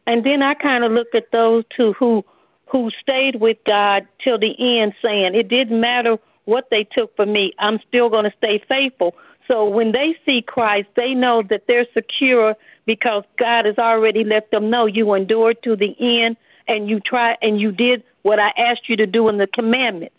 And 0.05 0.25
then 0.25 0.41
I 0.41 0.55
kind 0.55 0.84
of 0.84 0.91
look 0.91 1.15
at 1.15 1.31
those 1.31 1.63
two 1.75 1.93
who 1.93 2.25
who 2.69 2.89
stayed 3.01 3.36
with 3.39 3.57
God 3.65 4.07
till 4.23 4.38
the 4.38 4.53
end, 4.79 4.93
saying 5.01 5.36
it 5.36 5.47
didn't 5.47 5.79
matter 5.79 6.17
what 6.45 6.67
they 6.71 6.84
took 6.84 7.15
from 7.15 7.31
me, 7.31 7.53
I'm 7.60 7.79
still 7.88 8.10
going 8.10 8.25
to 8.25 8.34
stay 8.38 8.63
faithful. 8.67 9.15
So 9.47 9.67
when 9.67 9.91
they 9.91 10.15
see 10.25 10.41
Christ, 10.41 10.88
they 10.95 11.13
know 11.13 11.43
that 11.49 11.63
they're 11.67 11.88
secure 11.93 12.55
because 12.86 13.23
God 13.38 13.65
has 13.65 13.77
already 13.77 14.23
let 14.23 14.51
them 14.51 14.69
know 14.69 14.86
you 14.86 15.13
endured 15.13 15.62
to 15.63 15.75
the 15.75 15.95
end 15.99 16.38
and 16.67 16.89
you 16.89 16.99
try 16.99 17.38
and 17.41 17.60
you 17.60 17.71
did 17.71 18.03
what 18.21 18.39
I 18.39 18.49
asked 18.57 18.88
you 18.88 18.95
to 18.97 19.05
do 19.05 19.27
in 19.29 19.38
the 19.38 19.47
commandments. 19.47 20.15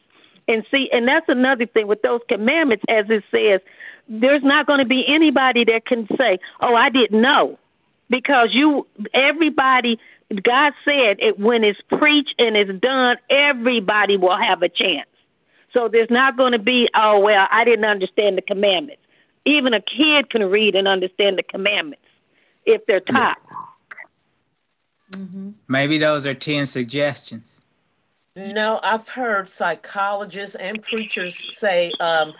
And 0.48 0.64
see, 0.70 0.88
and 0.92 1.07
that's 1.07 1.28
another 1.28 1.66
thing 1.66 1.87
with 1.87 2.02
those 2.02 2.20
commandments, 2.28 2.85
as 2.88 3.07
it 3.09 3.24
says, 3.31 3.61
there's 4.09 4.42
not 4.42 4.66
going 4.66 4.81
to 4.81 4.85
be 4.85 5.05
anybody 5.07 5.64
that 5.64 5.87
can 5.87 6.09
say, 6.18 6.38
"Oh, 6.61 6.74
I 6.74 6.90
didn't 6.90 7.20
know," 7.20 7.59
because 8.11 8.48
you, 8.52 8.87
everybody, 9.14 9.98
God 10.42 10.72
said 10.85 11.18
it 11.20 11.38
when 11.38 11.62
it's 11.62 11.81
preached 11.88 12.35
and 12.38 12.57
it's 12.57 12.81
done, 12.81 13.16
everybody 13.31 14.16
will 14.16 14.37
have 14.37 14.62
a 14.62 14.68
chance. 14.68 15.09
So 15.72 15.88
there's 15.88 16.11
not 16.11 16.37
going 16.37 16.52
to 16.52 16.59
be, 16.59 16.88
"Oh, 16.94 17.20
well, 17.20 17.46
I 17.50 17.64
didn't 17.64 17.85
understand 17.85 18.37
the 18.37 18.42
commandments." 18.42 19.02
Even 19.44 19.74
a 19.74 19.81
kid 19.81 20.31
can 20.31 20.44
read 20.44 20.74
and 20.74 20.87
understand 20.87 21.38
the 21.38 21.42
commandments 21.42 22.05
if 22.66 22.85
they're 22.87 23.00
taught. 23.00 23.38
Mm-hmm. 25.12 25.50
Maybe 25.68 25.98
those 25.98 26.26
are 26.26 26.35
10 26.35 26.66
suggestions. 26.66 27.62
No, 28.34 28.80
I've 28.82 29.08
heard 29.08 29.48
psychologists 29.48 30.54
and 30.54 30.82
preachers 30.82 31.56
say, 31.56 31.92
um, 32.00 32.32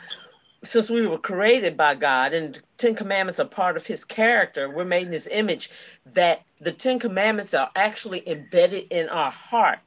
since 0.65 0.89
we 0.89 1.07
were 1.07 1.19
created 1.19 1.77
by 1.77 1.95
God 1.95 2.33
and 2.33 2.61
Ten 2.79 2.95
Commandments 2.95 3.41
are 3.41 3.47
part 3.47 3.77
of 3.77 3.87
his 3.87 4.05
character, 4.05 4.71
we're 4.71 4.85
made 4.85 5.07
in 5.07 5.13
his 5.13 5.27
image, 5.27 5.71
that 6.07 6.43
the 6.61 6.73
Ten 6.73 6.99
Commandments 6.99 7.53
are 7.53 7.71
actually 7.77 8.27
embedded 8.29 8.87
in 8.91 9.09
our 9.09 9.31
heart. 9.31 9.81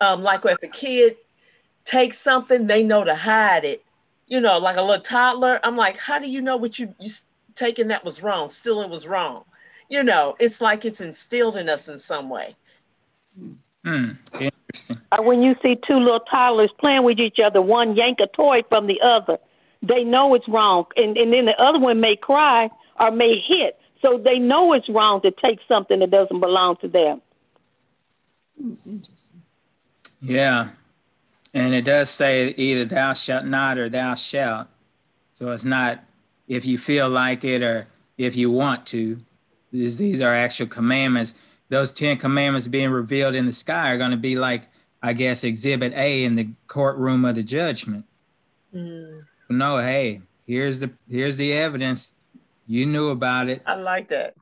Um, 0.00 0.22
like 0.22 0.44
if 0.46 0.62
a 0.62 0.68
kid 0.68 1.16
takes 1.84 2.18
something, 2.18 2.66
they 2.66 2.82
know 2.82 3.04
to 3.04 3.14
hide 3.14 3.64
it. 3.64 3.84
You 4.28 4.40
know, 4.40 4.58
like 4.58 4.76
a 4.76 4.82
little 4.82 5.02
toddler. 5.02 5.60
I'm 5.62 5.76
like, 5.76 5.98
how 5.98 6.18
do 6.20 6.30
you 6.30 6.40
know 6.40 6.56
what 6.56 6.78
you 6.78 6.94
you 7.00 7.10
taking 7.54 7.88
that 7.88 8.04
was 8.04 8.22
wrong? 8.22 8.48
Still, 8.48 8.80
it 8.80 8.88
was 8.88 9.06
wrong 9.06 9.44
you 9.90 10.04
know, 10.04 10.36
it's 10.38 10.60
like 10.60 10.84
it's 10.84 11.02
instilled 11.02 11.56
in 11.56 11.68
us 11.68 11.88
in 11.88 11.98
some 11.98 12.30
way. 12.30 12.56
Hmm. 13.84 14.12
Interesting. 14.70 15.00
Uh, 15.10 15.22
when 15.22 15.42
you 15.42 15.56
see 15.62 15.76
two 15.86 15.98
little 15.98 16.20
toddlers 16.20 16.70
playing 16.78 17.02
with 17.02 17.18
each 17.18 17.38
other, 17.44 17.60
one 17.60 17.96
yank 17.96 18.18
a 18.20 18.28
toy 18.28 18.62
from 18.68 18.86
the 18.86 19.00
other, 19.00 19.38
they 19.82 20.04
know 20.04 20.34
it's 20.34 20.46
wrong, 20.48 20.84
and 20.96 21.16
and 21.16 21.32
then 21.32 21.46
the 21.46 21.60
other 21.60 21.80
one 21.80 22.00
may 22.00 22.14
cry 22.14 22.70
or 23.00 23.10
may 23.10 23.40
hit, 23.40 23.78
so 24.00 24.18
they 24.18 24.38
know 24.38 24.72
it's 24.72 24.88
wrong 24.88 25.20
to 25.22 25.30
take 25.30 25.58
something 25.66 25.98
that 25.98 26.10
doesn't 26.10 26.38
belong 26.38 26.76
to 26.82 26.88
them. 26.88 27.20
Interesting. 28.58 29.42
Yeah, 30.20 30.68
and 31.52 31.74
it 31.74 31.84
does 31.84 32.10
say 32.10 32.54
either 32.56 32.84
thou 32.84 33.14
shalt 33.14 33.46
not 33.46 33.76
or 33.78 33.88
thou 33.88 34.14
shalt. 34.14 34.68
So 35.30 35.50
it's 35.50 35.64
not 35.64 36.04
if 36.46 36.64
you 36.64 36.78
feel 36.78 37.08
like 37.08 37.42
it 37.42 37.62
or 37.62 37.88
if 38.18 38.36
you 38.36 38.50
want 38.50 38.86
to. 38.88 39.18
These, 39.72 39.96
these 39.96 40.20
are 40.20 40.34
actual 40.34 40.66
commandments. 40.66 41.34
Those 41.70 41.92
10 41.92 42.18
commandments 42.18 42.68
being 42.68 42.90
revealed 42.90 43.34
in 43.34 43.46
the 43.46 43.52
sky 43.52 43.92
are 43.92 43.98
going 43.98 44.10
to 44.10 44.16
be 44.16 44.36
like, 44.36 44.68
I 45.02 45.14
guess, 45.14 45.44
exhibit 45.44 45.94
A 45.94 46.24
in 46.24 46.34
the 46.34 46.48
courtroom 46.66 47.24
of 47.24 47.36
the 47.36 47.42
judgment. 47.42 48.04
Mm. 48.74 49.24
No, 49.48 49.78
hey, 49.78 50.20
here's 50.46 50.80
the 50.80 50.90
here's 51.08 51.36
the 51.36 51.52
evidence. 51.52 52.14
You 52.66 52.86
knew 52.86 53.08
about 53.08 53.48
it. 53.48 53.62
I 53.66 53.74
like 53.74 54.08
that. 54.08 54.34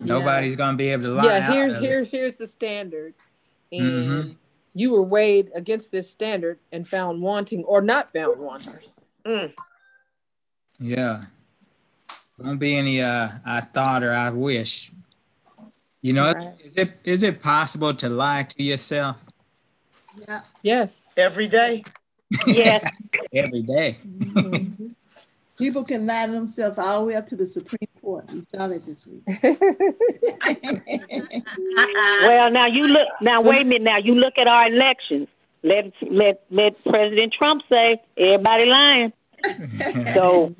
Nobody's 0.00 0.52
yeah. 0.52 0.56
going 0.56 0.72
to 0.72 0.76
be 0.76 0.88
able 0.88 1.04
to 1.04 1.10
lie. 1.10 1.24
Yeah, 1.24 1.52
here, 1.52 1.78
here, 1.78 2.00
it. 2.02 2.08
here's 2.08 2.36
the 2.36 2.46
standard. 2.46 3.14
And 3.72 3.82
mm-hmm. 3.82 4.32
you 4.74 4.92
were 4.92 5.02
weighed 5.02 5.50
against 5.54 5.92
this 5.92 6.10
standard 6.10 6.58
and 6.72 6.86
found 6.86 7.22
wanting 7.22 7.64
or 7.64 7.80
not 7.80 8.12
found 8.12 8.40
wanting. 8.40 8.74
Mm. 9.26 9.52
Yeah. 10.78 11.24
Won't 12.38 12.58
be 12.58 12.76
any 12.76 13.00
uh 13.00 13.28
I 13.44 13.60
thought 13.60 14.02
or 14.02 14.12
I 14.12 14.30
wish. 14.30 14.90
You 16.04 16.12
know, 16.12 16.34
right. 16.34 16.52
is 16.62 16.76
it 16.76 16.92
is 17.02 17.22
it 17.22 17.40
possible 17.40 17.94
to 17.94 18.10
lie 18.10 18.42
to 18.42 18.62
yourself? 18.62 19.16
Yeah. 20.28 20.42
Yes. 20.60 21.10
Every 21.16 21.48
day. 21.48 21.82
Yes. 22.46 22.86
Every 23.32 23.62
day. 23.62 23.96
Mm-hmm. 24.06 24.88
People 25.56 25.82
can 25.82 26.04
lie 26.04 26.26
to 26.26 26.32
themselves 26.32 26.76
all 26.76 27.00
the 27.00 27.06
way 27.06 27.14
up 27.14 27.26
to 27.28 27.36
the 27.36 27.46
Supreme 27.46 27.88
Court. 28.02 28.30
We 28.30 28.42
saw 28.54 28.68
that 28.68 28.84
this 28.84 29.06
week. 29.06 29.22
well, 32.28 32.50
now 32.50 32.66
you 32.66 32.86
look. 32.86 33.08
Now 33.22 33.40
wait 33.40 33.62
a 33.62 33.64
minute. 33.64 33.84
Now 33.84 33.96
you 33.96 34.14
look 34.14 34.34
at 34.36 34.46
our 34.46 34.66
elections. 34.66 35.28
Let 35.62 35.90
let 36.02 36.44
let 36.50 36.84
President 36.84 37.32
Trump 37.32 37.62
say 37.70 38.02
everybody 38.18 38.66
lying. 38.66 39.12
so. 40.12 40.54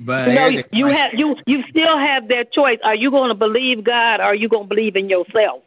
But 0.00 0.52
you, 0.52 0.64
you 0.72 0.86
have 0.86 1.12
you 1.14 1.36
you 1.46 1.62
still 1.68 1.98
have 1.98 2.28
that 2.28 2.52
choice. 2.52 2.78
Are 2.82 2.94
you 2.94 3.10
going 3.10 3.28
to 3.28 3.34
believe 3.34 3.84
God? 3.84 4.20
Or 4.20 4.24
are 4.24 4.34
you 4.34 4.48
going 4.48 4.64
to 4.64 4.68
believe 4.68 4.96
in 4.96 5.08
yourself? 5.08 5.62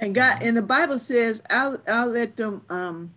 And 0.00 0.14
God, 0.14 0.42
and 0.42 0.56
the 0.56 0.62
Bible 0.62 0.98
says, 0.98 1.42
"I'll 1.48 1.80
I'll 1.86 2.08
let 2.08 2.36
them 2.36 2.62
um, 2.68 3.14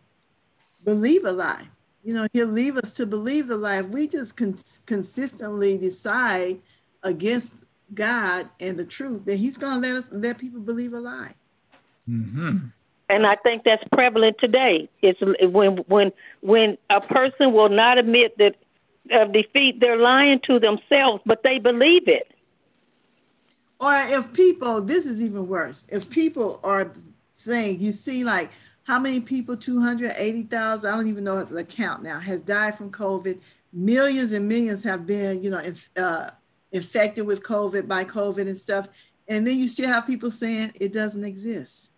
believe 0.83 1.25
a 1.25 1.31
lie." 1.31 1.67
You 2.03 2.13
know, 2.13 2.27
He'll 2.31 2.47
leave 2.47 2.77
us 2.77 2.93
to 2.95 3.05
believe 3.05 3.47
the 3.47 3.57
lie. 3.57 3.79
If 3.79 3.88
we 3.88 4.07
just 4.07 4.38
con- 4.38 4.57
consistently 4.86 5.77
decide 5.77 6.60
against 7.03 7.53
God 7.93 8.49
and 8.60 8.77
the 8.77 8.86
truth, 8.86 9.25
then 9.25 9.38
He's 9.38 9.57
going 9.57 9.81
to 9.81 9.88
let 9.88 9.97
us 9.97 10.05
let 10.12 10.38
people 10.38 10.62
believe 10.62 10.93
a 10.93 10.99
lie. 10.99 11.33
Mm-hmm. 12.10 12.57
And 13.10 13.25
I 13.25 13.36
think 13.36 13.63
that's 13.63 13.83
prevalent 13.91 14.38
today. 14.39 14.89
It's 15.01 15.19
when 15.21 15.77
when 15.88 16.12
when 16.41 16.77
a 16.89 17.01
person 17.01 17.53
will 17.53 17.69
not 17.69 17.97
admit 17.97 18.38
that 18.38 18.55
of 19.12 19.34
defeat, 19.34 19.80
they're 19.80 19.98
lying 19.98 20.39
to 20.48 20.60
themselves, 20.60 21.22
but 21.26 21.43
they 21.43 21.60
believe 21.60 22.08
it. 22.08 22.32
Or 23.80 23.93
if 23.93 24.34
people, 24.34 24.82
this 24.82 25.06
is 25.06 25.22
even 25.22 25.48
worse. 25.48 25.86
If 25.89 26.10
people 26.10 26.60
are 26.63 26.91
saying, 27.34 27.80
you 27.80 27.91
see, 27.91 28.24
like 28.24 28.52
how 28.84 29.00
many 29.00 29.20
people, 29.20 29.56
280,000, 29.56 30.89
I 30.89 30.96
don't 30.96 31.08
even 31.08 31.24
know 31.24 31.43
the 31.43 31.63
count 31.63 32.04
now, 32.04 32.20
has 32.20 32.41
died 32.41 32.76
from 32.76 32.91
COVID. 32.91 33.39
Millions 33.72 34.32
and 34.32 34.48
millions 34.48 34.84
have 34.84 35.06
been, 35.06 35.43
you 35.43 35.52
know, 35.52 35.60
inf- 35.60 35.89
uh, 35.98 36.32
infected 36.72 37.28
with 37.28 37.43
COVID 37.43 37.88
by 37.88 38.04
COVID 38.06 38.48
and 38.48 38.58
stuff. 38.58 38.88
And 39.28 39.46
then 39.46 39.58
you 39.58 39.67
still 39.67 39.89
have 39.89 40.08
people 40.08 40.32
saying 40.32 40.72
it 40.76 40.93
doesn't 40.93 41.24
exist. 41.24 41.91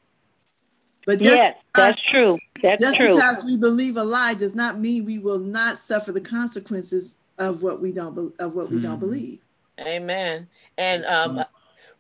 But 1.10 1.24
yes, 1.24 1.56
that's 1.74 2.00
true. 2.12 2.38
That's 2.62 2.80
just 2.80 2.98
true. 2.98 3.08
because 3.08 3.44
we 3.44 3.58
believe 3.58 3.98
a 3.98 4.04
lie 4.04 4.36
does 4.36 4.54
not 4.54 4.80
mean 4.80 5.06
we 5.06 5.18
will 5.18 5.40
not 5.40 5.80
suffer 5.80 6.12
the 6.12 6.22
consequences 6.22 7.18
of 7.40 7.64
what 7.64 7.82
we 7.82 7.92
don't 7.92 8.14
be- 8.14 8.36
of 8.38 8.54
what 8.54 8.70
we 8.70 8.78
mm. 8.78 8.84
don't 8.84 9.00
believe. 9.00 9.40
Amen. 9.80 10.48
And 10.78 11.04
um, 11.06 11.44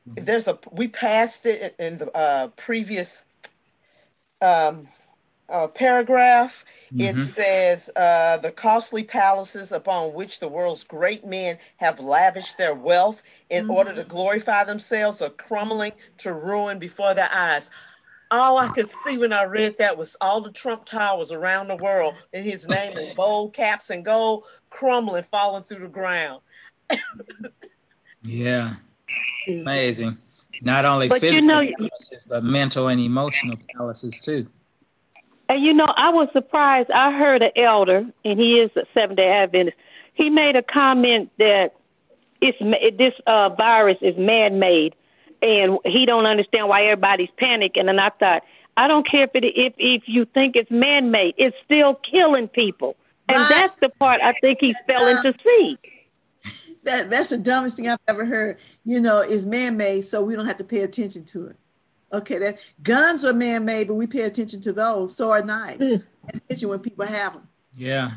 there's 0.06 0.48
a 0.48 0.60
we 0.72 0.89
passed 0.89 1.48
it 1.48 1.74
in 1.80 1.98
the 1.98 2.15
uh, 2.15 2.50
previous 2.50 3.26
um, 4.43 4.88
uh, 5.50 5.67
paragraph, 5.67 6.63
mm-hmm. 6.93 7.02
it 7.02 7.26
says 7.26 7.89
uh, 7.95 8.38
the 8.38 8.52
costly 8.52 9.04
palaces 9.04 9.72
upon 9.72 10.13
which 10.13 10.39
the 10.39 10.48
world's 10.48 10.84
great 10.84 11.26
men 11.26 11.58
have 11.78 12.00
lavished 12.00 12.58
their 12.58 12.76
wealth 12.76 13.24
in 13.50 13.63
mm-hmm. 13.63 13.74
order 13.74 13.93
to 13.93 14.04
glorify 14.04 14.63
themselves 14.63 15.22
are 15.22 15.30
crumbling 15.32 15.93
to 16.19 16.34
ruin 16.34 16.78
before 16.78 17.13
their 17.13 17.30
eyes. 17.34 17.69
All 18.31 18.59
I 18.59 18.67
could 18.67 18.89
see 18.89 19.17
when 19.17 19.33
I 19.33 19.45
read 19.45 19.77
that 19.79 19.97
was 19.97 20.15
all 20.21 20.39
the 20.41 20.51
Trump 20.51 20.85
towers 20.85 21.31
around 21.31 21.67
the 21.67 21.75
world 21.77 22.15
and 22.31 22.45
his 22.45 22.67
name 22.67 22.97
in 22.97 23.15
bold 23.15 23.53
caps 23.53 23.89
and 23.89 24.05
gold 24.05 24.45
crumbling, 24.69 25.23
falling 25.23 25.63
through 25.63 25.79
the 25.79 25.87
ground. 25.87 26.41
yeah, 28.23 28.75
amazing. 29.47 30.17
Not 30.61 30.85
only 30.85 31.07
but 31.07 31.21
physical 31.21 31.63
you 31.63 31.71
know, 31.71 31.87
palaces, 31.89 32.25
but 32.25 32.43
mental 32.43 32.87
and 32.87 32.99
emotional 32.99 33.57
palaces 33.75 34.19
too. 34.19 34.47
And 35.47 35.63
you 35.63 35.73
know, 35.73 35.87
I 35.97 36.09
was 36.09 36.29
surprised. 36.31 36.91
I 36.91 37.11
heard 37.11 37.41
an 37.41 37.51
elder, 37.55 38.05
and 38.23 38.39
he 38.39 38.59
is 38.59 38.69
a 38.75 38.85
Seventh 38.93 39.17
Day 39.17 39.29
Adventist. 39.29 39.77
He 40.13 40.29
made 40.29 40.55
a 40.55 40.61
comment 40.61 41.31
that 41.39 41.73
it's 42.41 42.57
this 42.97 43.13
uh, 43.25 43.49
virus 43.49 43.97
is 44.01 44.15
man-made, 44.17 44.95
and 45.41 45.78
he 45.86 46.06
don't 46.06 46.25
understand 46.25 46.67
why 46.67 46.84
everybody's 46.84 47.30
panicking. 47.41 47.89
And 47.89 47.99
I 47.99 48.10
thought, 48.10 48.43
I 48.78 48.88
don't 48.88 49.10
care 49.10 49.23
if 49.23 49.32
it 49.34 49.43
if 49.43 49.73
if 49.78 50.04
you 50.06 50.25
think 50.25 50.56
it's 50.56 50.71
man-made, 50.71 51.36
it's 51.38 51.56
still 51.65 51.95
killing 51.95 52.47
people, 52.47 52.95
and 53.28 53.38
right. 53.38 53.49
that's 53.49 53.73
the 53.82 53.89
part 53.89 54.21
I 54.21 54.34
think 54.39 54.60
he's 54.62 54.75
failing 54.88 55.17
into 55.17 55.34
see. 55.43 55.78
That 56.84 57.10
that's 57.10 57.30
the 57.30 57.38
dumbest 57.38 57.75
thing 57.75 57.89
I've 57.89 57.99
ever 58.08 58.23
heard. 58.23 58.58
You 58.86 59.02
know, 59.02 59.21
is 59.21 59.45
man-made, 59.45 60.02
so 60.02 60.23
we 60.23 60.34
don't 60.34 60.45
have 60.45 60.58
to 60.60 60.63
pay 60.63 60.82
attention 60.84 61.25
to 61.25 61.47
it. 61.47 61.58
Okay, 62.13 62.38
that 62.39 62.60
guns 62.82 63.25
are 63.25 63.34
man-made, 63.34 63.88
but 63.89 63.95
we 63.95 64.08
pay 64.08 64.21
attention 64.21 64.62
to 64.62 64.71
those. 64.71 65.15
So 65.15 65.32
are 65.32 65.43
knives. 65.43 65.91
Mm. 65.91 66.04
Attention 66.34 66.69
when 66.69 66.80
people 66.80 67.06
have 67.06 67.34
them. 67.34 67.47
Yeah, 67.75 68.12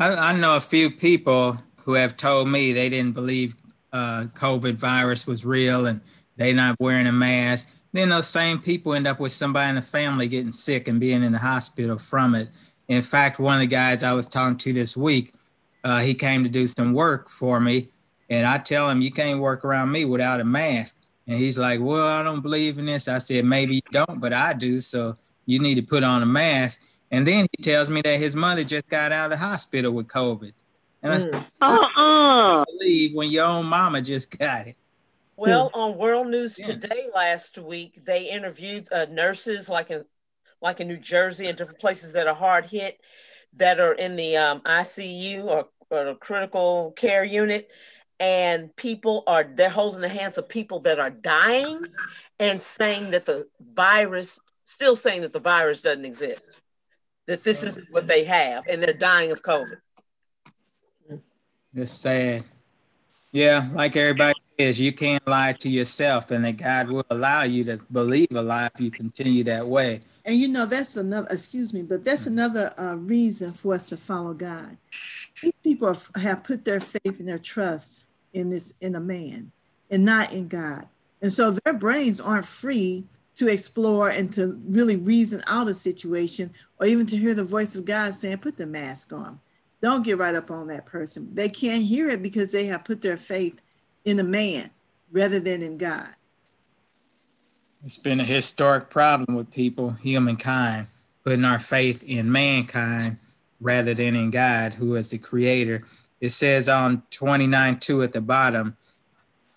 I, 0.00 0.14
I, 0.14 0.40
know 0.40 0.56
a 0.56 0.60
few 0.60 0.90
people 0.90 1.58
who 1.84 1.94
have 1.94 2.16
told 2.16 2.48
me 2.48 2.72
they 2.72 2.88
didn't 2.88 3.12
believe 3.12 3.56
uh, 3.92 4.24
COVID 4.34 4.74
virus 4.74 5.26
was 5.26 5.44
real 5.44 5.86
and 5.86 6.00
they 6.36 6.52
not 6.52 6.76
wearing 6.80 7.06
a 7.06 7.12
mask. 7.12 7.68
Then 7.92 8.08
those 8.08 8.26
same 8.26 8.58
people 8.58 8.94
end 8.94 9.06
up 9.06 9.20
with 9.20 9.32
somebody 9.32 9.68
in 9.68 9.74
the 9.74 9.82
family 9.82 10.26
getting 10.28 10.52
sick 10.52 10.88
and 10.88 10.98
being 10.98 11.22
in 11.22 11.32
the 11.32 11.38
hospital 11.38 11.98
from 11.98 12.34
it. 12.34 12.48
In 12.88 13.02
fact, 13.02 13.38
one 13.38 13.54
of 13.54 13.60
the 13.60 13.66
guys 13.66 14.02
I 14.02 14.14
was 14.14 14.28
talking 14.28 14.56
to 14.58 14.72
this 14.72 14.96
week, 14.96 15.34
uh, 15.84 16.00
he 16.00 16.14
came 16.14 16.42
to 16.42 16.48
do 16.48 16.66
some 16.66 16.94
work 16.94 17.28
for 17.28 17.60
me, 17.60 17.88
and 18.30 18.46
I 18.46 18.58
tell 18.58 18.88
him 18.88 19.02
you 19.02 19.10
can't 19.10 19.40
work 19.40 19.64
around 19.64 19.92
me 19.92 20.04
without 20.04 20.40
a 20.40 20.44
mask. 20.44 20.96
And 21.26 21.38
he's 21.38 21.58
like, 21.58 21.80
Well, 21.80 22.06
I 22.06 22.22
don't 22.22 22.40
believe 22.40 22.78
in 22.78 22.86
this. 22.86 23.08
I 23.08 23.18
said, 23.18 23.44
Maybe 23.44 23.76
you 23.76 23.82
don't, 23.90 24.20
but 24.20 24.32
I 24.32 24.52
do. 24.52 24.80
So 24.80 25.16
you 25.46 25.58
need 25.58 25.74
to 25.76 25.82
put 25.82 26.02
on 26.02 26.22
a 26.22 26.26
mask. 26.26 26.82
And 27.10 27.26
then 27.26 27.46
he 27.52 27.62
tells 27.62 27.90
me 27.90 28.00
that 28.02 28.18
his 28.18 28.34
mother 28.34 28.64
just 28.64 28.88
got 28.88 29.12
out 29.12 29.26
of 29.26 29.38
the 29.38 29.44
hospital 29.44 29.92
with 29.92 30.08
COVID. 30.08 30.52
And 31.02 31.12
I 31.12 31.18
said, 31.18 31.32
mm. 31.32 31.44
uh-uh. 31.60 32.64
believe 32.78 33.14
when 33.14 33.30
your 33.30 33.46
own 33.46 33.66
mama 33.66 34.00
just 34.00 34.36
got 34.38 34.68
it. 34.68 34.76
Well, 35.36 35.70
on 35.74 35.96
World 35.96 36.28
News 36.28 36.58
yes. 36.58 36.68
Today 36.68 37.08
last 37.14 37.58
week, 37.58 38.04
they 38.04 38.30
interviewed 38.30 38.88
uh, 38.92 39.06
nurses 39.10 39.68
like 39.68 39.90
in 39.90 40.04
like 40.60 40.80
in 40.80 40.86
New 40.86 40.98
Jersey 40.98 41.48
and 41.48 41.58
different 41.58 41.80
places 41.80 42.12
that 42.12 42.28
are 42.28 42.34
hard 42.34 42.66
hit, 42.66 43.00
that 43.54 43.80
are 43.80 43.94
in 43.94 44.14
the 44.14 44.36
um, 44.36 44.60
ICU 44.60 45.44
or, 45.44 45.66
or 45.90 46.14
critical 46.14 46.92
care 46.94 47.24
unit, 47.24 47.68
and 48.22 48.74
people 48.76 49.24
are 49.26 49.42
they're 49.42 49.68
holding 49.68 50.00
the 50.00 50.08
hands 50.08 50.38
of 50.38 50.48
people 50.48 50.78
that 50.80 51.00
are 51.00 51.10
dying 51.10 51.84
and 52.38 52.62
saying 52.62 53.10
that 53.10 53.26
the 53.26 53.48
virus 53.74 54.38
still 54.64 54.94
saying 54.94 55.22
that 55.22 55.32
the 55.32 55.40
virus 55.40 55.82
doesn't 55.82 56.04
exist 56.04 56.60
that 57.26 57.42
this 57.42 57.64
is 57.64 57.80
what 57.90 58.06
they 58.06 58.22
have 58.22 58.64
and 58.68 58.80
they're 58.80 58.92
dying 58.92 59.32
of 59.32 59.42
covid 59.42 59.76
it's 61.74 61.90
sad 61.90 62.44
yeah 63.32 63.68
like 63.72 63.96
everybody 63.96 64.38
says 64.58 64.80
you 64.80 64.92
can't 64.92 65.26
lie 65.26 65.52
to 65.52 65.68
yourself 65.68 66.30
and 66.30 66.44
that 66.44 66.56
god 66.56 66.88
will 66.88 67.06
allow 67.10 67.42
you 67.42 67.64
to 67.64 67.78
believe 67.90 68.28
a 68.32 68.42
lie 68.42 68.68
if 68.74 68.80
you 68.80 68.90
continue 68.90 69.42
that 69.42 69.66
way 69.66 70.00
and 70.24 70.36
you 70.36 70.48
know 70.48 70.66
that's 70.66 70.96
another 70.96 71.28
excuse 71.30 71.72
me 71.72 71.82
but 71.82 72.04
that's 72.04 72.26
another 72.26 72.72
uh, 72.78 72.94
reason 72.96 73.52
for 73.52 73.74
us 73.74 73.88
to 73.88 73.96
follow 73.96 74.34
god 74.34 74.76
these 75.42 75.52
people 75.62 75.96
have 76.16 76.44
put 76.44 76.64
their 76.64 76.80
faith 76.80 77.18
and 77.18 77.28
their 77.28 77.38
trust 77.38 78.04
in 78.32 78.50
this 78.50 78.72
in 78.80 78.94
a 78.94 79.00
man 79.00 79.52
and 79.90 80.04
not 80.04 80.32
in 80.32 80.48
God. 80.48 80.86
And 81.20 81.32
so 81.32 81.50
their 81.50 81.74
brains 81.74 82.20
aren't 82.20 82.46
free 82.46 83.04
to 83.34 83.48
explore 83.48 84.08
and 84.08 84.32
to 84.32 84.60
really 84.66 84.96
reason 84.96 85.42
out 85.46 85.68
a 85.68 85.74
situation 85.74 86.52
or 86.80 86.86
even 86.86 87.06
to 87.06 87.16
hear 87.16 87.34
the 87.34 87.44
voice 87.44 87.74
of 87.74 87.84
God 87.84 88.14
saying, 88.14 88.38
put 88.38 88.56
the 88.56 88.66
mask 88.66 89.12
on. 89.12 89.40
Don't 89.82 90.04
get 90.04 90.18
right 90.18 90.34
up 90.34 90.50
on 90.50 90.68
that 90.68 90.86
person. 90.86 91.28
They 91.34 91.48
can't 91.48 91.82
hear 91.82 92.08
it 92.08 92.22
because 92.22 92.52
they 92.52 92.66
have 92.66 92.84
put 92.84 93.02
their 93.02 93.16
faith 93.16 93.60
in 94.04 94.18
a 94.18 94.24
man 94.24 94.70
rather 95.10 95.40
than 95.40 95.62
in 95.62 95.76
God. 95.76 96.08
It's 97.84 97.98
been 97.98 98.20
a 98.20 98.24
historic 98.24 98.90
problem 98.90 99.36
with 99.36 99.50
people, 99.50 99.90
humankind, 99.90 100.86
putting 101.24 101.44
our 101.44 101.58
faith 101.58 102.04
in 102.04 102.30
mankind 102.30 103.18
rather 103.60 103.92
than 103.92 104.14
in 104.14 104.30
God, 104.30 104.72
who 104.74 104.94
is 104.94 105.10
the 105.10 105.18
creator 105.18 105.84
it 106.22 106.30
says 106.30 106.68
on 106.68 107.02
29 107.10 107.80
2 107.80 108.02
at 108.04 108.12
the 108.12 108.20
bottom, 108.20 108.76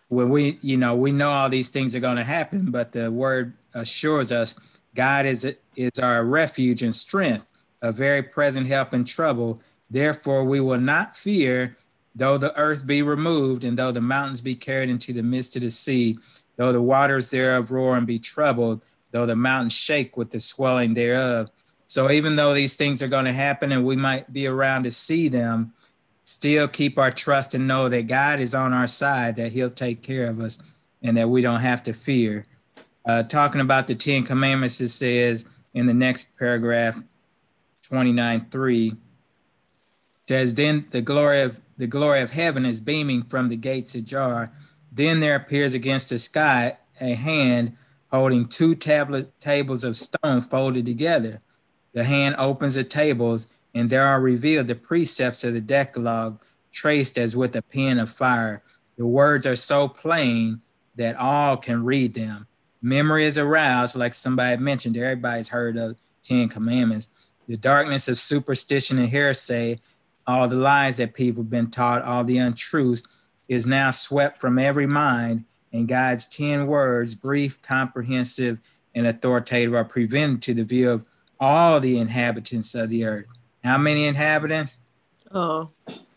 when 0.09 0.29
we, 0.29 0.57
you 0.61 0.77
know, 0.77 0.95
we 0.95 1.11
know 1.11 1.29
all 1.29 1.47
these 1.47 1.69
things 1.69 1.95
are 1.95 1.99
going 1.99 2.17
to 2.17 2.23
happen, 2.23 2.71
but 2.71 2.91
the 2.91 3.11
word 3.11 3.53
assures 3.75 4.31
us 4.31 4.59
God 4.95 5.27
is, 5.27 5.55
is 5.75 5.99
our 6.01 6.25
refuge 6.25 6.81
and 6.81 6.93
strength, 6.93 7.45
a 7.83 7.91
very 7.91 8.23
present 8.23 8.65
help 8.65 8.95
in 8.95 9.05
trouble. 9.05 9.61
Therefore, 9.95 10.43
we 10.43 10.59
will 10.59 10.77
not 10.77 11.15
fear, 11.15 11.77
though 12.13 12.37
the 12.37 12.53
earth 12.57 12.85
be 12.85 13.01
removed, 13.01 13.63
and 13.63 13.77
though 13.77 13.93
the 13.93 14.01
mountains 14.01 14.41
be 14.41 14.53
carried 14.53 14.89
into 14.89 15.13
the 15.13 15.23
midst 15.23 15.55
of 15.55 15.61
the 15.61 15.69
sea, 15.69 16.17
though 16.57 16.73
the 16.73 16.81
waters 16.81 17.29
thereof 17.29 17.71
roar 17.71 17.95
and 17.95 18.05
be 18.05 18.19
troubled, 18.19 18.83
though 19.11 19.25
the 19.25 19.37
mountains 19.37 19.71
shake 19.71 20.17
with 20.17 20.31
the 20.31 20.39
swelling 20.41 20.95
thereof. 20.95 21.47
So, 21.85 22.11
even 22.11 22.35
though 22.35 22.53
these 22.53 22.75
things 22.75 23.01
are 23.01 23.07
going 23.07 23.23
to 23.23 23.31
happen 23.31 23.71
and 23.71 23.85
we 23.85 23.95
might 23.95 24.33
be 24.33 24.47
around 24.47 24.83
to 24.83 24.91
see 24.91 25.29
them, 25.29 25.73
still 26.23 26.67
keep 26.67 26.99
our 26.99 27.09
trust 27.11 27.53
and 27.53 27.65
know 27.65 27.87
that 27.87 28.07
God 28.07 28.41
is 28.41 28.53
on 28.53 28.73
our 28.73 28.87
side, 28.87 29.37
that 29.37 29.53
He'll 29.53 29.69
take 29.69 30.03
care 30.03 30.27
of 30.27 30.41
us, 30.41 30.59
and 31.03 31.15
that 31.15 31.29
we 31.29 31.41
don't 31.41 31.61
have 31.61 31.81
to 31.83 31.93
fear. 31.93 32.45
Uh, 33.05 33.23
talking 33.23 33.61
about 33.61 33.87
the 33.87 33.95
Ten 33.95 34.23
Commandments, 34.23 34.81
it 34.81 34.89
says 34.89 35.45
in 35.73 35.85
the 35.85 35.93
next 35.93 36.37
paragraph, 36.37 37.01
29 37.83 38.47
3, 38.51 38.97
says, 40.27 40.53
Then 40.53 40.87
the 40.91 41.01
glory 41.01 41.41
of 41.41 41.61
the 41.77 41.87
glory 41.87 42.21
of 42.21 42.31
heaven 42.31 42.65
is 42.65 42.79
beaming 42.79 43.23
from 43.23 43.49
the 43.49 43.57
gates 43.57 43.95
ajar. 43.95 44.51
Then 44.91 45.19
there 45.19 45.35
appears 45.35 45.73
against 45.73 46.09
the 46.09 46.19
sky 46.19 46.77
a 47.01 47.13
hand 47.13 47.75
holding 48.11 48.47
two 48.47 48.75
tablet 48.75 49.37
tables 49.39 49.83
of 49.83 49.97
stone 49.97 50.41
folded 50.41 50.85
together. 50.85 51.41
The 51.93 52.03
hand 52.03 52.35
opens 52.37 52.75
the 52.75 52.83
tables, 52.83 53.47
and 53.73 53.89
there 53.89 54.05
are 54.05 54.21
revealed 54.21 54.67
the 54.67 54.75
precepts 54.75 55.43
of 55.43 55.53
the 55.53 55.61
Decalogue, 55.61 56.41
traced 56.71 57.17
as 57.17 57.35
with 57.35 57.55
a 57.55 57.61
pen 57.61 57.99
of 57.99 58.09
fire. 58.09 58.63
The 58.97 59.05
words 59.05 59.45
are 59.45 59.55
so 59.55 59.87
plain 59.87 60.61
that 60.95 61.17
all 61.17 61.57
can 61.57 61.83
read 61.83 62.13
them. 62.13 62.47
Memory 62.81 63.25
is 63.25 63.37
aroused, 63.37 63.95
like 63.95 64.13
somebody 64.13 64.61
mentioned, 64.61 64.95
everybody's 64.95 65.49
heard 65.49 65.77
of 65.77 65.97
Ten 66.21 66.47
Commandments. 66.47 67.09
The 67.47 67.57
darkness 67.57 68.07
of 68.07 68.17
superstition 68.17 68.97
and 68.99 69.09
heresy, 69.09 69.79
all 70.27 70.47
the 70.47 70.55
lies 70.55 70.97
that 70.97 71.13
people 71.13 71.43
have 71.43 71.49
been 71.49 71.69
taught, 71.69 72.01
all 72.01 72.23
the 72.23 72.37
untruths, 72.37 73.03
is 73.47 73.67
now 73.67 73.91
swept 73.91 74.41
from 74.41 74.57
every 74.57 74.87
mind, 74.87 75.45
and 75.71 75.87
God's 75.87 76.27
10 76.27 76.67
words, 76.67 77.15
brief, 77.15 77.61
comprehensive, 77.61 78.59
and 78.95 79.05
authoritative, 79.07 79.73
are 79.73 79.85
presented 79.85 80.41
to 80.43 80.53
the 80.53 80.63
view 80.63 80.89
of 80.89 81.05
all 81.39 81.79
the 81.79 81.99
inhabitants 81.99 82.73
of 82.75 82.89
the 82.89 83.05
earth. 83.05 83.25
How 83.63 83.77
many 83.77 84.05
inhabitants? 84.05 84.79
Oh. 85.31 85.69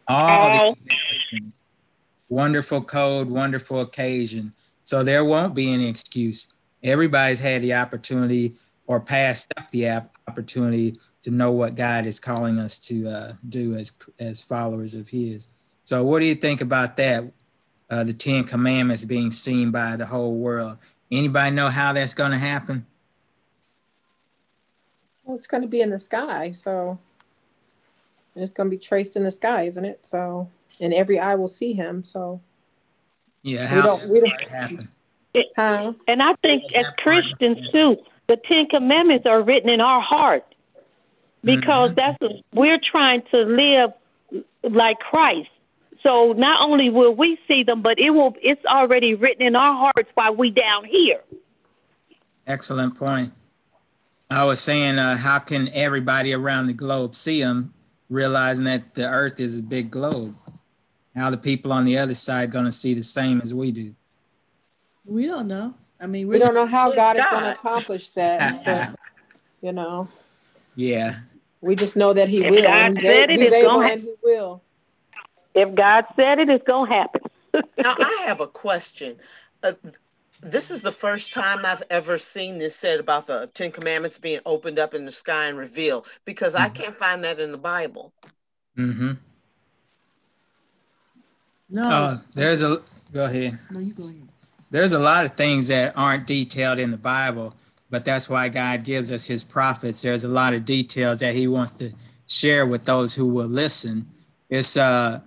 All 0.07 0.75
the 0.75 0.91
inhabitants. 0.91 1.73
Wonderful 2.29 2.83
code, 2.83 3.29
wonderful 3.29 3.81
occasion. 3.81 4.53
So 4.83 5.03
there 5.03 5.25
won't 5.25 5.55
be 5.55 5.73
any 5.73 5.89
excuse. 5.89 6.53
Everybody's 6.83 7.41
had 7.41 7.63
the 7.63 7.75
opportunity 7.75 8.55
or 8.89 8.99
passed 8.99 9.53
up 9.57 9.71
the 9.71 10.03
opportunity 10.27 10.97
to 11.21 11.31
know 11.31 11.53
what 11.53 11.77
God 11.77 12.07
is 12.07 12.19
calling 12.19 12.59
us 12.59 12.79
to 12.89 13.09
uh, 13.09 13.33
do 13.49 13.75
as 13.75 13.93
as 14.19 14.43
followers 14.43 14.97
of 14.97 15.09
His. 15.09 15.51
So, 15.83 16.03
what 16.03 16.19
do 16.19 16.25
you 16.25 16.35
think 16.35 16.61
about 16.61 16.97
that? 16.97 17.25
Uh, 17.91 18.05
the 18.05 18.13
Ten 18.13 18.45
Commandments 18.45 19.05
being 19.05 19.31
seen 19.31 19.71
by 19.71 19.97
the 19.97 20.05
whole 20.05 20.35
world. 20.35 20.77
Anybody 21.11 21.55
know 21.55 21.69
how 21.69 21.95
that's 21.95 22.13
going 22.13 22.33
to 22.33 22.39
happen? 22.39 22.85
Well, 25.25 25.37
it's 25.37 25.47
going 25.47 25.63
to 25.63 25.69
be 25.69 25.81
in 25.81 25.89
the 25.89 25.99
sky, 25.99 26.51
so 26.51 26.99
it's 28.37 28.53
going 28.53 28.71
to 28.71 28.77
be 28.77 28.81
traced 28.81 29.17
in 29.17 29.25
the 29.25 29.31
sky, 29.31 29.63
isn't 29.63 29.85
it? 29.85 30.05
So, 30.05 30.51
and 30.81 30.93
every 30.93 31.19
eye 31.19 31.35
will 31.35 31.49
see 31.49 31.73
him. 31.73 32.05
So, 32.05 32.41
yeah, 33.43 33.75
we 33.75 33.83
don't. 33.83 34.09
We 34.09 34.21
don't. 34.21 34.89
It, 35.35 35.47
huh? 35.57 35.93
And 36.07 36.23
I 36.23 36.35
think 36.43 36.75
as 36.75 36.87
Christians 36.99 37.71
too, 37.71 37.99
the 38.29 38.37
Ten 38.37 38.67
Commandments 38.67 39.27
are 39.27 39.43
written 39.43 39.71
in 39.71 39.81
our 39.81 40.01
heart 40.01 40.45
because 41.43 41.91
mm-hmm. 41.91 42.17
that's 42.21 42.43
we're 42.53 42.79
trying 42.79 43.23
to 43.31 43.39
live 43.39 43.91
like 44.63 44.99
Christ. 45.01 45.49
So 46.03 46.33
not 46.33 46.63
only 46.63 46.91
will 46.91 47.15
we 47.15 47.39
see 47.49 47.65
them, 47.65 47.83
but 47.83 47.99
it 47.99 48.11
will 48.11 48.37
it's 48.41 48.65
already 48.67 49.15
written 49.15 49.47
in 49.47 49.57
our 49.57 49.75
hearts 49.75 50.11
while 50.15 50.35
we 50.35 50.51
down 50.51 50.85
here. 50.85 51.21
Excellent 52.47 52.97
point. 52.97 53.33
I 54.31 54.45
was 54.45 54.61
saying, 54.61 54.99
uh, 54.99 55.17
how 55.17 55.39
can 55.39 55.69
everybody 55.71 56.35
around 56.35 56.67
the 56.67 56.75
globe 56.75 57.15
see 57.15 57.43
them, 57.43 57.73
realizing 58.11 58.65
that 58.65 58.95
the 58.95 59.09
Earth 59.09 59.41
is 59.41 59.59
a 59.59 59.63
big 59.63 59.91
globe? 59.91 60.35
How 61.17 61.31
the 61.31 61.39
people 61.39 61.73
on 61.73 61.85
the 61.85 61.97
other 61.99 62.15
side 62.15 62.51
going 62.51 62.67
to 62.67 62.73
see 62.73 62.93
the 62.93 63.03
same 63.03 63.41
as 63.41 63.55
we 63.55 63.73
do? 63.73 63.95
We 65.05 65.27
don't 65.27 65.49
know. 65.49 65.75
I 66.01 66.07
mean, 66.07 66.29
we 66.29 66.39
don't 66.39 66.55
know 66.55 66.67
how 66.67 66.95
God, 66.95 67.17
God 67.17 67.17
is 67.17 67.25
going 67.31 67.45
to 67.45 67.53
accomplish 67.53 68.11
that. 68.11 68.65
but, 68.65 68.99
you 69.61 69.73
know. 69.73 70.09
Yeah. 70.77 71.17
We 71.61 71.75
just 71.75 71.97
know 71.97 72.13
that 72.13 72.29
He 72.29 72.45
if 72.45 72.51
will. 72.51 72.63
God 72.63 72.89
he's 72.89 73.01
said 73.01 73.31
it, 73.31 73.41
it's 73.41 73.63
going 73.63 74.01
to 74.01 74.05
He 74.05 74.15
will. 74.23 74.63
If 75.55 75.75
God 75.75 76.05
said 76.15 76.39
it, 76.39 76.49
it's 76.49 76.65
going 76.65 76.89
to 76.89 76.95
happen. 76.95 77.23
now 77.79 77.97
I 77.99 78.23
have 78.27 78.41
a 78.41 78.47
question. 78.47 79.17
Uh, 79.63 79.73
this 80.41 80.71
is 80.71 80.83
the 80.83 80.93
first 80.93 81.33
time 81.33 81.65
I've 81.65 81.83
ever 81.91 82.17
seen 82.17 82.59
this 82.59 82.77
said 82.77 83.01
about 83.01 83.27
the 83.27 83.51
Ten 83.55 83.73
Commandments 83.73 84.19
being 84.19 84.41
opened 84.47 84.79
up 84.79 84.95
in 84.95 85.05
the 85.05 85.11
sky 85.11 85.47
and 85.47 85.59
revealed 85.59 86.07
because 86.25 86.55
mm-hmm. 86.55 86.65
I 86.65 86.69
can't 86.69 86.95
find 86.95 87.25
that 87.25 87.41
in 87.41 87.51
the 87.51 87.59
Bible. 87.59 88.13
Mm-hmm. 88.77 89.13
No. 91.71 91.83
Oh, 91.85 92.21
there's 92.35 92.63
a 92.63 92.81
go 93.13 93.25
ahead. 93.25 93.59
No, 93.71 93.81
you 93.81 93.93
go 93.93 94.05
ahead. 94.05 94.29
There's 94.71 94.93
a 94.93 94.99
lot 94.99 95.25
of 95.25 95.33
things 95.33 95.69
that 95.69 95.95
aren't 95.97 96.27
detailed 96.27 96.79
in 96.79 96.91
the 96.91 96.97
Bible, 96.97 97.55
but 97.91 98.05
that's 98.05 98.29
why 98.29 98.49
God 98.49 98.85
gives 98.85 99.11
us 99.11 99.27
his 99.27 99.43
prophets. 99.45 100.03
There's 100.03 100.25
a 100.25 100.29
lot 100.29 100.55
of 100.55 100.65
details 100.65 101.21
that 101.21 101.35
he 101.35 101.49
wants 101.49 101.73
to 101.73 101.93
share 102.27 102.67
with 102.67 102.85
those 102.85 103.15
who 103.15 103.27
will 103.27 103.47
listen. 103.47 104.07
It's 104.51 104.77
uh 104.77 105.21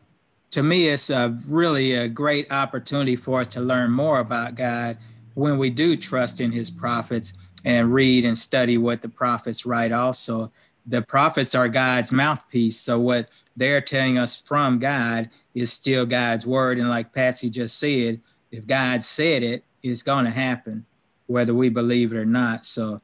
to 0.51 0.61
me, 0.61 0.89
it's 0.89 1.09
a 1.09 1.37
really 1.47 1.93
a 1.93 2.09
great 2.09 2.51
opportunity 2.51 3.15
for 3.15 3.39
us 3.39 3.47
to 3.47 3.61
learn 3.61 3.91
more 3.91 4.19
about 4.19 4.55
God 4.55 4.97
when 5.33 5.57
we 5.57 5.69
do 5.69 5.95
trust 5.95 6.41
in 6.41 6.51
his 6.51 6.69
prophets 6.69 7.33
and 7.63 7.93
read 7.93 8.25
and 8.25 8.37
study 8.37 8.77
what 8.77 9.01
the 9.01 9.07
prophets 9.07 9.65
write 9.65 9.93
also 9.93 10.51
the 10.85 11.01
prophets 11.01 11.53
are 11.55 11.69
God's 11.69 12.11
mouthpiece. 12.11 12.79
So 12.79 12.99
what 12.99 13.29
they're 13.55 13.81
telling 13.81 14.17
us 14.17 14.35
from 14.35 14.79
God 14.79 15.29
is 15.53 15.71
still 15.71 16.05
God's 16.05 16.45
word. 16.45 16.77
And 16.77 16.89
like 16.89 17.13
Patsy 17.13 17.49
just 17.49 17.77
said, 17.77 18.21
if 18.51 18.67
God 18.67 19.01
said 19.01 19.43
it, 19.43 19.63
it's 19.81 20.03
going 20.03 20.25
to 20.25 20.31
happen, 20.31 20.85
whether 21.27 21.53
we 21.53 21.69
believe 21.69 22.13
it 22.13 22.17
or 22.17 22.25
not. 22.25 22.65
So, 22.65 23.01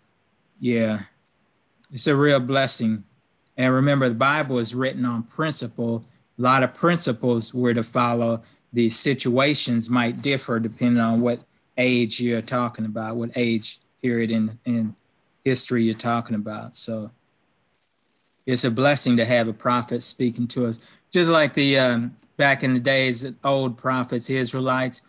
yeah, 0.59 1.01
it's 1.91 2.07
a 2.07 2.15
real 2.15 2.39
blessing. 2.39 3.03
And 3.55 3.73
remember, 3.73 4.09
the 4.09 4.15
Bible 4.15 4.59
is 4.59 4.75
written 4.75 5.05
on 5.05 5.23
principle. 5.23 6.03
A 6.37 6.41
lot 6.41 6.63
of 6.63 6.75
principles 6.75 7.53
were 7.53 7.73
to 7.73 7.83
follow. 7.83 8.43
The 8.73 8.89
situations 8.89 9.89
might 9.89 10.21
differ 10.21 10.59
depending 10.59 11.01
on 11.01 11.21
what 11.21 11.39
age 11.77 12.19
you're 12.19 12.41
talking 12.41 12.85
about, 12.85 13.15
what 13.15 13.31
age 13.35 13.79
period 14.01 14.29
in, 14.29 14.59
in 14.65 14.95
history 15.43 15.83
you're 15.83 15.93
talking 15.93 16.35
about. 16.35 16.75
So, 16.75 17.11
it's 18.45 18.63
a 18.63 18.71
blessing 18.71 19.17
to 19.17 19.25
have 19.25 19.47
a 19.47 19.53
prophet 19.53 20.01
speaking 20.01 20.47
to 20.49 20.67
us. 20.67 20.79
Just 21.11 21.29
like 21.29 21.53
the 21.53 21.77
um, 21.77 22.15
back 22.37 22.63
in 22.63 22.73
the 22.73 22.79
days, 22.79 23.25
old 23.43 23.77
prophets, 23.77 24.29
Israelites, 24.29 25.01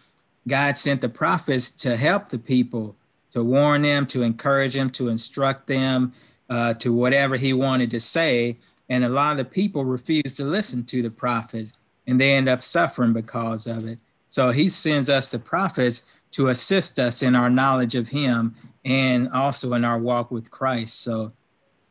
God 0.49 0.77
sent 0.77 1.01
the 1.01 1.09
prophets 1.09 1.71
to 1.71 1.97
help 1.97 2.29
the 2.29 2.39
people, 2.39 2.97
to 3.33 3.45
warn 3.45 3.83
them, 3.83 4.07
to 4.07 4.23
encourage 4.23 4.75
them, 4.75 4.91
to 4.91 5.09
instruct 5.09 5.67
them 5.67 6.13
uh, 6.51 6.75
to 6.75 6.93
whatever 6.93 7.37
He 7.37 7.53
wanted 7.53 7.91
to 7.93 8.01
say. 8.01 8.59
And 8.89 9.05
a 9.05 9.09
lot 9.09 9.33
of 9.33 9.39
the 9.39 9.45
people 9.45 9.85
refused 9.85 10.37
to 10.39 10.45
listen 10.45 10.85
to 10.87 11.03
the 11.03 11.11
prophets, 11.11 11.75
and 12.07 12.19
they 12.19 12.33
end 12.33 12.49
up 12.49 12.63
suffering 12.63 13.13
because 13.13 13.67
of 13.67 13.87
it. 13.87 13.99
So 14.29 14.51
He 14.51 14.69
sends 14.69 15.09
us 15.09 15.31
the 15.31 15.39
prophets 15.39 16.03
to 16.33 16.49
assist 16.49 16.99
us 16.99 17.23
in 17.23 17.35
our 17.35 17.51
knowledge 17.51 17.95
of 17.95 18.09
Him 18.09 18.55
and 18.85 19.29
also 19.31 19.75
in 19.75 19.85
our 19.85 19.99
walk 19.99 20.31
with 20.31 20.51
Christ. 20.51 21.01
So 21.01 21.33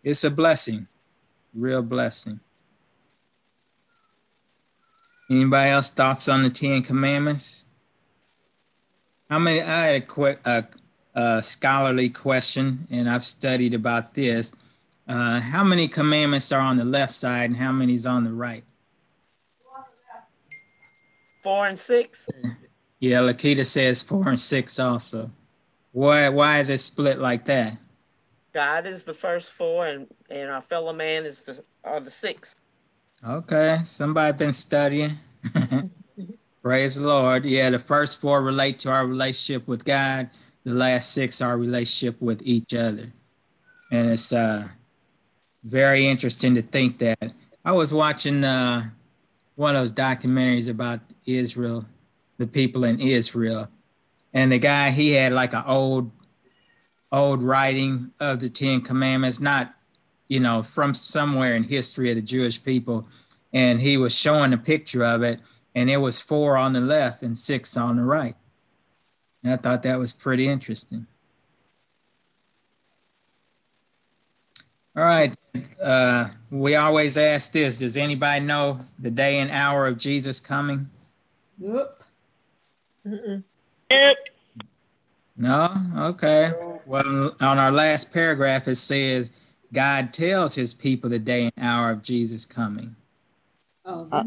it's 0.03 0.23
a 0.23 0.31
blessing 0.31 0.87
real 1.57 1.81
blessing. 1.81 2.39
Anybody 5.29 5.71
else 5.71 5.91
thoughts 5.91 6.29
on 6.29 6.43
the 6.43 6.49
Ten 6.49 6.83
Commandments? 6.83 7.65
How 9.29 9.39
many? 9.39 9.61
I 9.61 9.85
had 9.87 9.95
a 9.95 10.05
quick 10.05 10.39
scholarly 11.41 12.09
question, 12.09 12.87
and 12.89 13.09
I've 13.09 13.23
studied 13.23 13.73
about 13.73 14.13
this. 14.13 14.51
Uh, 15.07 15.39
how 15.39 15.63
many 15.63 15.87
commandments 15.87 16.51
are 16.51 16.61
on 16.61 16.77
the 16.77 16.85
left 16.85 17.13
side, 17.13 17.49
and 17.49 17.57
how 17.57 17.71
many 17.71 17.93
is 17.93 18.05
on 18.05 18.23
the 18.23 18.33
right? 18.33 18.63
Four 21.43 21.67
and 21.67 21.79
six. 21.79 22.27
Yeah, 22.99 23.19
Lakita 23.19 23.65
says 23.65 24.01
four 24.01 24.27
and 24.29 24.39
six 24.39 24.79
also. 24.79 25.31
Why? 25.91 26.29
Why 26.29 26.59
is 26.59 26.69
it 26.69 26.79
split 26.79 27.19
like 27.19 27.45
that? 27.45 27.77
God 28.53 28.85
is 28.87 29.03
the 29.03 29.13
first 29.13 29.51
four, 29.51 29.87
and 29.87 30.07
and 30.29 30.49
our 30.49 30.61
fellow 30.61 30.93
man 30.93 31.25
is 31.25 31.41
the 31.41 31.63
are 31.83 31.99
the 31.99 32.11
six. 32.11 32.55
Okay, 33.25 33.79
somebody 33.83 34.37
been 34.37 34.53
studying. 34.53 35.17
Praise 36.67 36.95
the 36.95 37.07
Lord. 37.07 37.45
Yeah, 37.45 37.69
the 37.69 37.79
first 37.79 38.19
four 38.19 38.41
relate 38.41 38.77
to 38.79 38.91
our 38.91 39.07
relationship 39.07 39.69
with 39.69 39.85
God. 39.85 40.29
The 40.65 40.73
last 40.73 41.13
six 41.13 41.39
our 41.39 41.57
relationship 41.57 42.21
with 42.21 42.41
each 42.43 42.73
other, 42.73 43.13
and 43.89 44.09
it's 44.09 44.33
uh 44.33 44.67
very 45.63 46.05
interesting 46.05 46.55
to 46.55 46.61
think 46.61 46.97
that. 46.97 47.31
I 47.63 47.71
was 47.71 47.93
watching 47.93 48.43
uh, 48.43 48.89
one 49.55 49.77
of 49.77 49.81
those 49.81 49.93
documentaries 49.93 50.67
about 50.67 50.99
Israel, 51.25 51.85
the 52.37 52.47
people 52.47 52.83
in 52.83 52.99
Israel, 52.99 53.69
and 54.33 54.51
the 54.51 54.59
guy 54.59 54.89
he 54.89 55.13
had 55.13 55.31
like 55.31 55.53
an 55.53 55.63
old 55.65 56.11
old 57.13 57.41
writing 57.41 58.11
of 58.19 58.41
the 58.41 58.49
Ten 58.49 58.81
Commandments, 58.81 59.39
not, 59.39 59.73
you 60.27 60.41
know, 60.41 60.63
from 60.63 60.93
somewhere 60.93 61.55
in 61.55 61.63
history 61.63 62.09
of 62.09 62.17
the 62.17 62.21
Jewish 62.21 62.61
people. 62.61 63.07
And 63.53 63.79
he 63.79 63.95
was 63.95 64.13
showing 64.13 64.51
a 64.51 64.57
picture 64.57 65.05
of 65.05 65.23
it, 65.23 65.39
and 65.77 65.91
it 65.91 65.97
was 65.97 66.19
four 66.19 66.57
on 66.57 66.73
the 66.73 66.79
left 66.79 67.21
and 67.21 67.37
six 67.37 67.77
on 67.77 67.97
the 67.97 68.03
right. 68.03 68.35
And 69.43 69.53
I 69.53 69.57
thought 69.57 69.83
that 69.83 69.99
was 69.99 70.11
pretty 70.11 70.47
interesting. 70.47 71.05
All 74.95 75.03
right. 75.03 75.35
Uh, 75.79 76.29
we 76.49 76.73
always 76.73 77.15
ask 77.15 77.51
this 77.51 77.77
Does 77.77 77.95
anybody 77.95 78.43
know 78.43 78.79
the 78.97 79.11
day 79.11 79.37
and 79.37 79.51
hour 79.51 79.85
of 79.85 79.99
Jesus 79.99 80.39
coming? 80.39 80.89
Yep. 81.59 82.01
Yep. 83.05 84.17
No? 85.37 85.69
Okay. 85.95 86.53
Well, 86.87 87.35
on 87.39 87.59
our 87.59 87.71
last 87.71 88.11
paragraph, 88.11 88.67
it 88.67 88.77
says, 88.77 89.29
God 89.71 90.11
tells 90.11 90.55
his 90.55 90.73
people 90.73 91.11
the 91.11 91.19
day 91.19 91.43
and 91.43 91.53
hour 91.59 91.91
of 91.91 92.01
Jesus 92.01 92.47
coming. 92.47 92.95
Oh, 93.85 94.07
uh, 94.11 94.23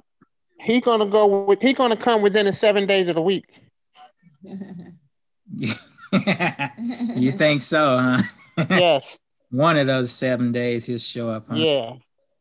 he 0.60 0.80
gonna 0.80 1.06
go 1.06 1.44
with 1.44 1.60
he 1.62 1.72
gonna 1.72 1.96
come 1.96 2.22
within 2.22 2.46
the 2.46 2.52
seven 2.52 2.86
days 2.86 3.08
of 3.08 3.14
the 3.14 3.22
week. 3.22 3.44
you 7.16 7.32
think 7.32 7.62
so, 7.62 7.98
huh? 7.98 8.22
yes. 8.70 9.16
One 9.50 9.76
of 9.78 9.86
those 9.86 10.10
seven 10.10 10.52
days 10.52 10.84
he'll 10.84 10.98
show 10.98 11.30
up, 11.30 11.46
huh? 11.48 11.56
Yeah. 11.56 11.92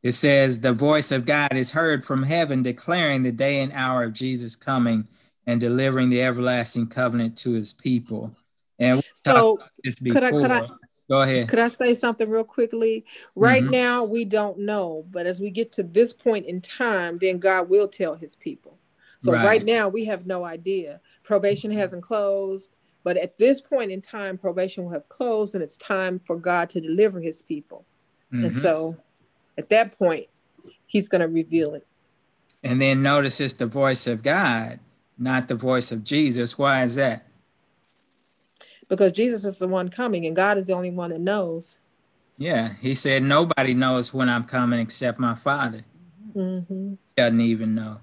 It 0.01 0.11
says 0.13 0.61
the 0.61 0.73
voice 0.73 1.11
of 1.11 1.25
God 1.25 1.55
is 1.55 1.71
heard 1.71 2.05
from 2.05 2.23
heaven 2.23 2.63
declaring 2.63 3.23
the 3.23 3.31
day 3.31 3.61
and 3.61 3.71
hour 3.73 4.03
of 4.03 4.13
Jesus 4.13 4.55
coming 4.55 5.07
and 5.45 5.59
delivering 5.59 6.09
the 6.09 6.21
everlasting 6.21 6.87
covenant 6.87 7.37
to 7.39 7.51
his 7.51 7.73
people. 7.73 8.35
And 8.77 9.03
so 9.25 9.59
could 9.83 10.23
I, 10.23 10.31
could 10.31 10.51
I, 10.51 10.67
go 11.09 11.21
ahead. 11.21 11.49
Could 11.49 11.59
I 11.59 11.67
say 11.67 11.93
something 11.93 12.29
real 12.29 12.45
quickly? 12.45 13.03
Right 13.35 13.63
mm-hmm. 13.63 13.71
now, 13.71 14.03
we 14.05 14.23
don't 14.23 14.59
know, 14.59 15.05
but 15.11 15.25
as 15.25 15.41
we 15.41 15.49
get 15.49 15.73
to 15.73 15.83
this 15.83 16.13
point 16.13 16.45
in 16.45 16.61
time, 16.61 17.17
then 17.17 17.39
God 17.39 17.69
will 17.69 17.89
tell 17.89 18.15
his 18.15 18.37
people. 18.37 18.77
So 19.19 19.33
right, 19.33 19.43
right 19.43 19.65
now, 19.65 19.89
we 19.89 20.05
have 20.05 20.25
no 20.25 20.45
idea. 20.45 21.01
Probation 21.23 21.71
hasn't 21.71 22.03
closed, 22.03 22.77
but 23.03 23.17
at 23.17 23.37
this 23.37 23.59
point 23.59 23.91
in 23.91 24.01
time, 24.01 24.37
probation 24.37 24.85
will 24.85 24.91
have 24.91 25.09
closed, 25.09 25.55
and 25.55 25.63
it's 25.63 25.75
time 25.75 26.19
for 26.19 26.37
God 26.37 26.69
to 26.69 26.79
deliver 26.79 27.19
his 27.19 27.41
people. 27.41 27.83
Mm-hmm. 28.31 28.45
And 28.45 28.53
so 28.53 28.95
at 29.57 29.69
that 29.69 29.97
point, 29.97 30.27
he's 30.85 31.09
going 31.09 31.21
to 31.21 31.27
reveal 31.27 31.73
it. 31.73 31.85
And 32.63 32.81
then 32.81 33.01
notice 33.01 33.39
it's 33.39 33.53
the 33.53 33.65
voice 33.65 34.07
of 34.07 34.21
God, 34.23 34.79
not 35.17 35.47
the 35.47 35.55
voice 35.55 35.91
of 35.91 36.03
Jesus. 36.03 36.57
Why 36.57 36.83
is 36.83 36.95
that? 36.95 37.25
Because 38.89 39.13
Jesus 39.13 39.45
is 39.45 39.59
the 39.59 39.67
one 39.67 39.87
coming 39.87 40.25
and 40.25 40.35
God 40.35 40.57
is 40.57 40.67
the 40.67 40.73
only 40.73 40.89
one 40.89 41.11
that 41.11 41.21
knows. 41.21 41.77
Yeah, 42.37 42.73
he 42.81 42.93
said, 42.93 43.23
Nobody 43.23 43.73
knows 43.73 44.13
when 44.13 44.27
I'm 44.27 44.43
coming 44.43 44.79
except 44.79 45.19
my 45.19 45.35
Father. 45.35 45.85
Mm-hmm. 46.35 46.95
Doesn't 47.15 47.41
even 47.41 47.75
know 47.75 47.99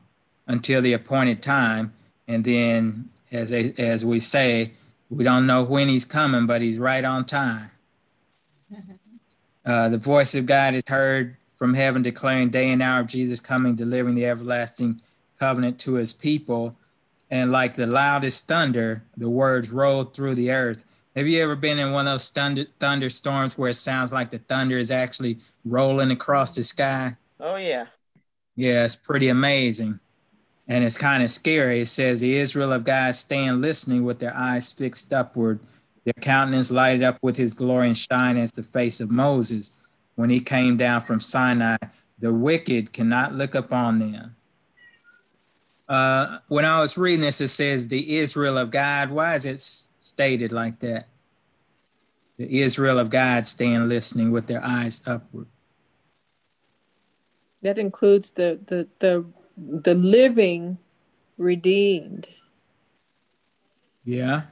until 0.47 0.80
the 0.80 0.95
appointed 0.95 1.43
time. 1.43 1.93
And 2.28 2.45
then, 2.45 3.11
as, 3.30 3.51
they, 3.51 3.72
as 3.78 4.05
we 4.05 4.18
say, 4.18 4.72
we 5.11 5.24
don't 5.24 5.47
know 5.47 5.62
when 5.62 5.89
he's 5.89 6.05
coming, 6.05 6.47
but 6.47 6.62
he's 6.62 6.78
right 6.78 7.05
on 7.05 7.24
time. 7.24 7.70
Uh, 9.64 9.89
the 9.89 9.99
voice 9.99 10.34
of 10.34 10.47
God 10.47 10.74
is 10.74 10.82
heard 10.87 11.37
from 11.57 11.74
heaven 11.74 12.03
declaring 12.03 12.51
day 12.51 12.70
and 12.70 12.82
hour 12.82 13.01
of 13.01 13.07
Jesus 13.07 13.41
coming, 13.41 13.74
delivering 13.74 14.14
the 14.14 14.26
everlasting 14.26 15.01
covenant 15.39 15.78
to 15.80 15.95
his 15.95 16.12
people. 16.12 16.76
And 17.31 17.51
like 17.51 17.74
the 17.74 17.87
loudest 17.87 18.47
thunder, 18.47 19.03
the 19.16 19.29
words 19.29 19.70
rolled 19.70 20.14
through 20.14 20.37
the 20.37 20.53
earth. 20.53 20.85
Have 21.16 21.27
you 21.27 21.43
ever 21.43 21.57
been 21.57 21.79
in 21.79 21.93
one 21.93 22.07
of 22.07 22.12
those 22.12 22.31
thunder, 22.31 22.66
thunderstorms 22.79 23.57
where 23.57 23.70
it 23.70 23.74
sounds 23.74 24.12
like 24.12 24.31
the 24.31 24.39
thunder 24.39 24.79
is 24.79 24.91
actually 24.91 25.39
rolling 25.64 26.11
across 26.11 26.55
the 26.55 26.62
sky? 26.62 27.16
Oh, 27.41 27.57
yeah. 27.57 27.87
Yeah, 28.55 28.85
it's 28.85 28.97
pretty 28.97 29.29
amazing. 29.29 29.99
And 30.68 30.85
it's 30.85 30.99
kind 30.99 31.22
of 31.22 31.31
scary. 31.31 31.81
It 31.81 31.87
says, 31.87 32.20
The 32.20 32.37
Israel 32.37 32.72
of 32.72 32.85
God 32.85 33.14
stand 33.14 33.61
listening 33.61 34.05
with 34.05 34.18
their 34.18 34.37
eyes 34.37 34.72
fixed 34.72 35.12
upward, 35.12 35.61
their 36.05 36.14
countenance 36.20 36.70
lighted 36.70 37.03
up 37.03 37.18
with 37.22 37.37
his 37.37 37.55
glory 37.55 37.89
and 37.89 37.99
shine 37.99 38.37
as 38.37 38.53
the 38.53 38.62
face 38.62 39.01
of 39.01 39.11
Moses 39.11 39.72
when 40.16 40.31
he 40.31 40.41
came 40.41 40.77
down 40.77 41.01
from 41.03 41.20
Sinai. 41.20 41.77
The 42.18 42.33
wicked 42.33 42.93
cannot 42.93 43.35
look 43.35 43.55
upon 43.55 43.99
them. 43.99 44.36
Uh, 45.89 46.39
when 46.49 46.64
I 46.64 46.80
was 46.80 46.99
reading 46.99 47.20
this, 47.20 47.41
it 47.41 47.49
says, 47.49 47.89
The 47.89 48.16
Israel 48.16 48.59
of 48.59 48.70
God. 48.70 49.11
Why 49.11 49.34
is 49.34 49.45
it 49.45 49.61
stated 49.61 50.53
like 50.53 50.80
that? 50.80 51.07
The 52.39 52.61
Israel 52.61 52.99
of 52.99 53.11
God 53.11 53.47
stand 53.47 53.89
listening 53.89 54.30
with 54.30 54.47
their 54.47 54.62
eyes 54.62 55.03
upward. 55.07 55.47
That 57.62 57.78
includes 57.78 58.32
the 58.32 58.61
the 58.66 58.87
the 58.99 59.24
the 59.57 59.95
living 59.95 60.78
redeemed. 61.39 62.28
Yeah. 64.05 64.43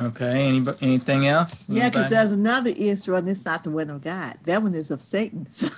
Okay. 0.00 0.48
Any, 0.48 0.66
anything 0.80 1.26
else? 1.26 1.68
Yeah, 1.68 1.88
because 1.88 2.10
there's 2.10 2.32
another 2.32 2.72
Israel, 2.76 3.18
and 3.18 3.28
it's 3.28 3.44
not 3.44 3.62
the 3.62 3.70
one 3.70 3.88
of 3.88 4.02
God. 4.02 4.36
That 4.44 4.62
one 4.62 4.74
is 4.74 4.90
of 4.90 5.00
Satan. 5.00 5.46
So 5.52 5.68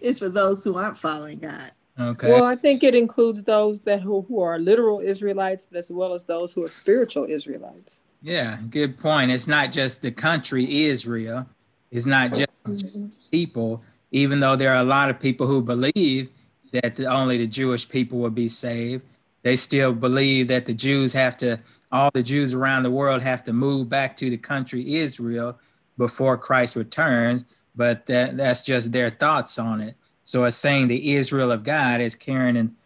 it's 0.00 0.18
for 0.18 0.28
those 0.28 0.64
who 0.64 0.76
aren't 0.76 0.98
following 0.98 1.38
God. 1.38 1.72
Okay. 1.98 2.30
Well, 2.32 2.44
I 2.44 2.56
think 2.56 2.82
it 2.82 2.94
includes 2.94 3.42
those 3.42 3.80
that 3.80 4.00
who, 4.00 4.22
who 4.22 4.40
are 4.40 4.58
literal 4.58 5.00
Israelites, 5.00 5.66
but 5.70 5.78
as 5.78 5.90
well 5.90 6.14
as 6.14 6.24
those 6.24 6.54
who 6.54 6.64
are 6.64 6.68
spiritual 6.68 7.26
Israelites. 7.26 8.02
Yeah, 8.22 8.58
good 8.70 8.96
point. 8.96 9.30
It's 9.30 9.48
not 9.48 9.72
just 9.72 10.00
the 10.00 10.12
country 10.12 10.84
Israel. 10.84 11.46
It's 11.90 12.06
not 12.06 12.32
just 12.32 12.48
mm-hmm. 12.64 13.08
people, 13.30 13.82
even 14.10 14.40
though 14.40 14.56
there 14.56 14.72
are 14.72 14.80
a 14.80 14.84
lot 14.84 15.10
of 15.10 15.20
people 15.20 15.46
who 15.46 15.60
believe 15.60 16.30
that 16.72 16.96
the, 16.96 17.06
only 17.06 17.36
the 17.36 17.46
Jewish 17.46 17.86
people 17.86 18.18
will 18.18 18.30
be 18.30 18.48
saved. 18.48 19.02
They 19.42 19.56
still 19.56 19.92
believe 19.92 20.48
that 20.48 20.66
the 20.66 20.72
Jews 20.72 21.12
have 21.12 21.36
to, 21.38 21.58
all 21.90 22.10
the 22.14 22.22
Jews 22.22 22.54
around 22.54 22.84
the 22.84 22.90
world 22.90 23.20
have 23.22 23.44
to 23.44 23.52
move 23.52 23.88
back 23.88 24.16
to 24.16 24.30
the 24.30 24.38
country 24.38 24.94
Israel 24.94 25.58
before 25.98 26.38
Christ 26.38 26.76
returns. 26.76 27.44
But 27.74 28.06
that, 28.06 28.36
that's 28.36 28.64
just 28.64 28.92
their 28.92 29.10
thoughts 29.10 29.58
on 29.58 29.80
it. 29.80 29.96
So 30.22 30.44
it's 30.44 30.56
saying 30.56 30.86
the 30.86 31.14
Israel 31.14 31.50
of 31.50 31.64
God, 31.64 32.00
as 32.00 32.14
Karen 32.14 32.56
and 32.56 32.76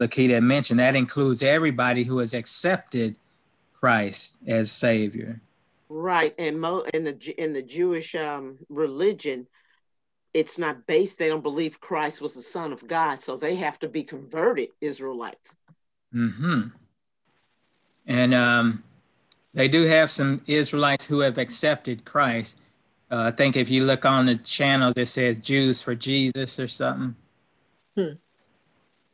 Lakita 0.00 0.42
mentioned, 0.42 0.80
that 0.80 0.96
includes 0.96 1.42
everybody 1.42 2.04
who 2.04 2.18
has 2.18 2.34
accepted 2.34 3.18
Christ 3.72 4.38
as 4.46 4.70
Savior. 4.70 5.40
Right, 5.88 6.34
and 6.38 6.60
mo- 6.60 6.84
in 6.92 7.04
the 7.04 7.34
in 7.38 7.52
the 7.52 7.62
Jewish 7.62 8.14
um, 8.14 8.58
religion, 8.68 9.46
it's 10.34 10.58
not 10.58 10.86
based. 10.86 11.18
They 11.18 11.28
don't 11.28 11.42
believe 11.42 11.80
Christ 11.80 12.20
was 12.20 12.34
the 12.34 12.42
Son 12.42 12.72
of 12.72 12.86
God, 12.86 13.20
so 13.20 13.36
they 13.36 13.54
have 13.56 13.78
to 13.80 13.88
be 13.88 14.02
converted 14.02 14.70
Israelites. 14.80 15.54
Hmm. 16.12 16.62
And 18.06 18.34
um, 18.34 18.82
they 19.54 19.68
do 19.68 19.84
have 19.84 20.10
some 20.10 20.42
Israelites 20.46 21.06
who 21.06 21.20
have 21.20 21.38
accepted 21.38 22.04
Christ. 22.04 22.58
Uh, 23.10 23.22
I 23.22 23.30
think 23.30 23.56
if 23.56 23.70
you 23.70 23.84
look 23.84 24.04
on 24.04 24.26
the 24.26 24.36
channels, 24.36 24.94
it 24.96 25.06
says 25.06 25.38
Jews 25.38 25.80
for 25.80 25.94
Jesus 25.94 26.58
or 26.58 26.68
something. 26.68 27.14
Hmm. 27.96 28.14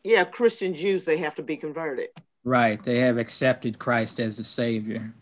Yeah, 0.02 0.24
Christian 0.24 0.74
Jews, 0.74 1.04
they 1.04 1.18
have 1.18 1.34
to 1.36 1.42
be 1.42 1.56
converted. 1.56 2.08
Right. 2.44 2.82
They 2.82 2.98
have 3.00 3.18
accepted 3.18 3.78
Christ 3.78 4.18
as 4.18 4.38
a 4.38 4.44
Savior. 4.44 5.12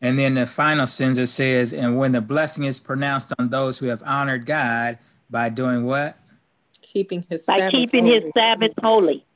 And 0.00 0.18
then 0.18 0.34
the 0.34 0.46
final 0.46 0.86
sentence 0.86 1.32
says, 1.32 1.72
and 1.72 1.98
when 1.98 2.12
the 2.12 2.20
blessing 2.20 2.64
is 2.64 2.78
pronounced 2.78 3.32
on 3.38 3.50
those 3.50 3.78
who 3.78 3.86
have 3.86 4.02
honored 4.06 4.46
God 4.46 4.98
by 5.28 5.48
doing 5.48 5.84
what? 5.84 6.16
Keeping 6.80 7.26
his 7.28 7.44
Sabbath. 7.44 7.58
by 7.58 7.70
Sabbath 7.70 7.80
keeping 7.90 8.06
holy. 8.06 8.20
his 8.20 8.32
Sabbath 8.32 8.72
holy. 8.80 9.26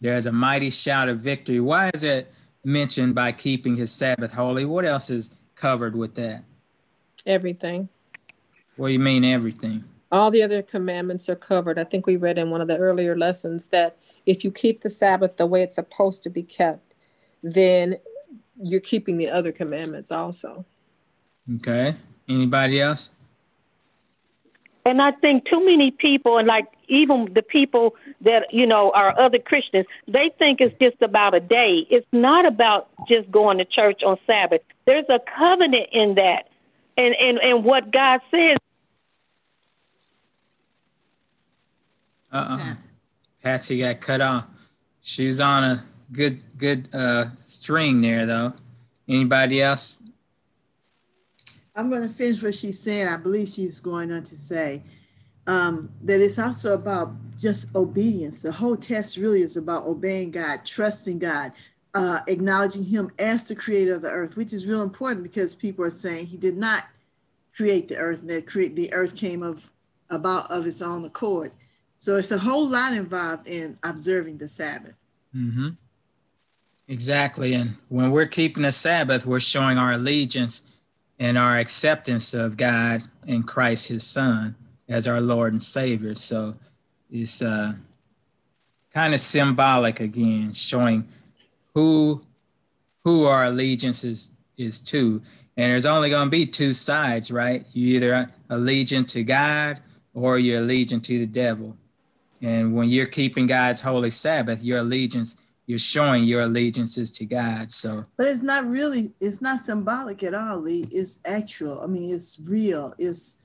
There's 0.00 0.26
a 0.26 0.32
mighty 0.32 0.70
shout 0.70 1.08
of 1.08 1.20
victory. 1.20 1.60
Why 1.60 1.90
is 1.92 2.04
it 2.04 2.32
mentioned 2.64 3.14
by 3.14 3.32
keeping 3.32 3.74
his 3.74 3.90
Sabbath 3.90 4.32
holy? 4.32 4.64
What 4.64 4.84
else 4.84 5.10
is 5.10 5.32
covered 5.56 5.96
with 5.96 6.14
that? 6.14 6.44
Everything. 7.26 7.88
What 8.76 8.88
do 8.88 8.92
you 8.92 8.98
mean 8.98 9.24
everything? 9.24 9.84
All 10.12 10.30
the 10.30 10.42
other 10.42 10.62
commandments 10.62 11.28
are 11.28 11.36
covered. 11.36 11.78
I 11.78 11.84
think 11.84 12.06
we 12.06 12.16
read 12.16 12.38
in 12.38 12.50
one 12.50 12.60
of 12.60 12.68
the 12.68 12.78
earlier 12.78 13.16
lessons 13.16 13.68
that 13.68 13.96
if 14.24 14.44
you 14.44 14.50
keep 14.50 14.82
the 14.82 14.90
Sabbath 14.90 15.36
the 15.36 15.46
way 15.46 15.62
it's 15.62 15.74
supposed 15.74 16.22
to 16.22 16.30
be 16.30 16.42
kept, 16.42 16.94
then 17.42 17.96
you're 18.62 18.80
keeping 18.80 19.18
the 19.18 19.28
other 19.28 19.52
commandments 19.52 20.10
also. 20.10 20.64
Okay. 21.56 21.94
Anybody 22.28 22.80
else? 22.80 23.10
And 24.84 25.02
I 25.02 25.10
think 25.10 25.46
too 25.46 25.64
many 25.64 25.90
people, 25.90 26.38
and 26.38 26.46
like 26.46 26.66
even 26.86 27.32
the 27.34 27.42
people 27.42 27.96
that, 28.20 28.52
you 28.52 28.66
know, 28.66 28.92
are 28.92 29.18
other 29.18 29.40
Christians, 29.40 29.86
they 30.06 30.30
think 30.38 30.60
it's 30.60 30.76
just 30.80 31.02
about 31.02 31.34
a 31.34 31.40
day. 31.40 31.86
It's 31.90 32.06
not 32.12 32.46
about 32.46 32.88
just 33.08 33.28
going 33.32 33.58
to 33.58 33.64
church 33.64 34.02
on 34.04 34.16
Sabbath. 34.26 34.60
There's 34.84 35.08
a 35.08 35.18
covenant 35.36 35.88
in 35.92 36.14
that. 36.14 36.48
And, 36.96 37.14
and, 37.14 37.38
and 37.38 37.64
what 37.64 37.90
God 37.90 38.20
says. 38.30 38.56
Uh 42.32 42.36
uh 42.36 42.74
Patsy 43.42 43.78
got 43.78 44.00
cut 44.00 44.20
off. 44.20 44.44
She's 45.00 45.38
on 45.38 45.62
a 45.62 45.84
good 46.10 46.42
good 46.58 46.88
uh, 46.92 47.26
string 47.36 48.00
there 48.00 48.26
though. 48.26 48.54
Anybody 49.08 49.62
else? 49.62 49.96
I'm 51.76 51.90
going 51.90 52.02
to 52.02 52.08
finish 52.08 52.42
what 52.42 52.54
she's 52.54 52.80
saying. 52.80 53.06
I 53.06 53.16
believe 53.16 53.48
she's 53.48 53.80
going 53.80 54.10
on 54.10 54.24
to 54.24 54.36
say 54.36 54.82
um, 55.46 55.90
that 56.02 56.20
it's 56.20 56.38
also 56.38 56.74
about 56.74 57.12
just 57.38 57.74
obedience. 57.74 58.42
The 58.42 58.52
whole 58.52 58.76
test 58.76 59.16
really 59.16 59.42
is 59.42 59.56
about 59.56 59.86
obeying 59.86 60.30
God, 60.30 60.64
trusting 60.64 61.18
God, 61.18 61.52
uh, 61.96 62.20
acknowledging 62.26 62.84
Him 62.84 63.10
as 63.18 63.48
the 63.48 63.56
creator 63.56 63.94
of 63.94 64.02
the 64.02 64.10
earth, 64.10 64.36
which 64.36 64.52
is 64.52 64.66
real 64.66 64.82
important 64.82 65.22
because 65.22 65.54
people 65.54 65.84
are 65.84 65.90
saying 65.90 66.26
He 66.26 66.36
did 66.36 66.56
not 66.56 66.84
create 67.56 67.88
the 67.88 67.96
earth, 67.96 68.20
and 68.20 68.28
that 68.30 68.46
create 68.46 68.76
the 68.76 68.92
earth 68.92 69.16
came 69.16 69.42
of 69.42 69.70
about 70.10 70.50
of 70.50 70.66
its 70.66 70.82
own 70.82 71.04
accord. 71.06 71.50
So 71.96 72.16
it's 72.16 72.30
a 72.30 72.38
whole 72.38 72.68
lot 72.68 72.92
involved 72.92 73.48
in 73.48 73.78
observing 73.82 74.36
the 74.36 74.46
Sabbath. 74.46 74.96
Mm-hmm. 75.34 75.70
Exactly. 76.88 77.54
And 77.54 77.76
when 77.88 78.10
we're 78.10 78.26
keeping 78.26 78.62
the 78.62 78.72
Sabbath, 78.72 79.24
we're 79.24 79.40
showing 79.40 79.78
our 79.78 79.92
allegiance 79.92 80.62
and 81.18 81.38
our 81.38 81.56
acceptance 81.56 82.34
of 82.34 82.58
God 82.58 83.02
and 83.26 83.48
Christ, 83.48 83.88
his 83.88 84.04
son, 84.04 84.54
as 84.86 85.08
our 85.08 85.20
Lord 85.22 85.54
and 85.54 85.62
Savior. 85.62 86.14
So 86.14 86.54
it's 87.10 87.40
uh, 87.40 87.72
kind 88.92 89.14
of 89.14 89.20
symbolic 89.20 90.00
again, 90.00 90.52
showing 90.52 91.08
who 91.76 92.22
who 93.04 93.26
our 93.26 93.44
allegiance 93.44 94.02
is, 94.02 94.32
is 94.56 94.80
to. 94.80 95.22
And 95.56 95.70
there's 95.70 95.86
only 95.86 96.10
going 96.10 96.26
to 96.26 96.30
be 96.30 96.44
two 96.46 96.74
sides, 96.74 97.30
right? 97.30 97.64
You 97.72 97.96
either 97.96 98.30
allegiance 98.50 99.12
to 99.12 99.22
God 99.22 99.80
or 100.12 100.38
you're 100.38 100.60
allegiance 100.60 101.06
to 101.06 101.18
the 101.18 101.26
devil. 101.26 101.76
And 102.42 102.74
when 102.74 102.88
you're 102.88 103.06
keeping 103.06 103.46
God's 103.46 103.80
holy 103.80 104.10
Sabbath, 104.10 104.64
your 104.64 104.78
allegiance, 104.78 105.36
you're 105.66 105.78
showing 105.78 106.24
your 106.24 106.40
allegiances 106.42 107.12
to 107.18 107.26
God. 107.26 107.70
So, 107.70 108.06
but 108.16 108.26
it's 108.26 108.42
not 108.42 108.66
really, 108.66 109.12
it's 109.20 109.40
not 109.40 109.60
symbolic 109.60 110.22
at 110.22 110.34
all, 110.34 110.58
Lee. 110.58 110.86
It's 110.90 111.20
actual. 111.24 111.82
I 111.82 111.86
mean, 111.86 112.12
it's 112.12 112.40
real. 112.40 112.94
It's 112.98 113.36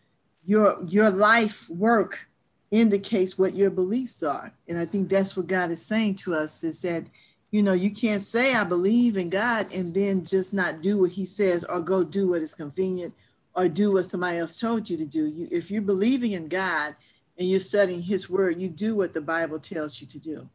your 0.45 0.83
your 0.87 1.09
life 1.09 1.69
work 1.69 2.29
indicates 2.71 3.37
what 3.37 3.53
your 3.53 3.69
beliefs 3.69 4.23
are. 4.23 4.53
And 4.67 4.77
I 4.77 4.85
think 4.85 5.09
that's 5.09 5.35
what 5.35 5.47
God 5.47 5.69
is 5.69 5.85
saying 5.85 6.15
to 6.23 6.33
us 6.33 6.63
is 6.63 6.81
that, 6.81 7.03
you 7.51 7.61
know, 7.61 7.73
you 7.73 7.91
can't 7.91 8.21
say 8.21 8.55
I 8.55 8.63
believe 8.63 9.17
in 9.17 9.29
God 9.29 9.73
and 9.73 9.93
then 9.93 10.25
just 10.25 10.53
not 10.53 10.81
do 10.81 11.01
what 11.01 11.11
he 11.11 11.25
says 11.25 11.63
or 11.65 11.81
go 11.81 12.03
do 12.03 12.29
what 12.29 12.41
is 12.41 12.53
convenient 12.53 13.13
or 13.53 13.67
do 13.67 13.91
what 13.91 14.05
somebody 14.05 14.37
else 14.37 14.59
told 14.59 14.89
you 14.89 14.97
to 14.97 15.05
do. 15.05 15.25
You 15.25 15.47
if 15.51 15.69
you're 15.69 15.81
believing 15.81 16.31
in 16.31 16.47
God, 16.47 16.95
and 17.41 17.49
you're 17.49 17.59
studying 17.59 18.03
his 18.03 18.29
word, 18.29 18.61
you 18.61 18.69
do 18.69 18.95
what 18.95 19.15
the 19.15 19.21
Bible 19.21 19.59
tells 19.59 19.99
you 19.99 20.05
to 20.05 20.19
do. 20.19 20.47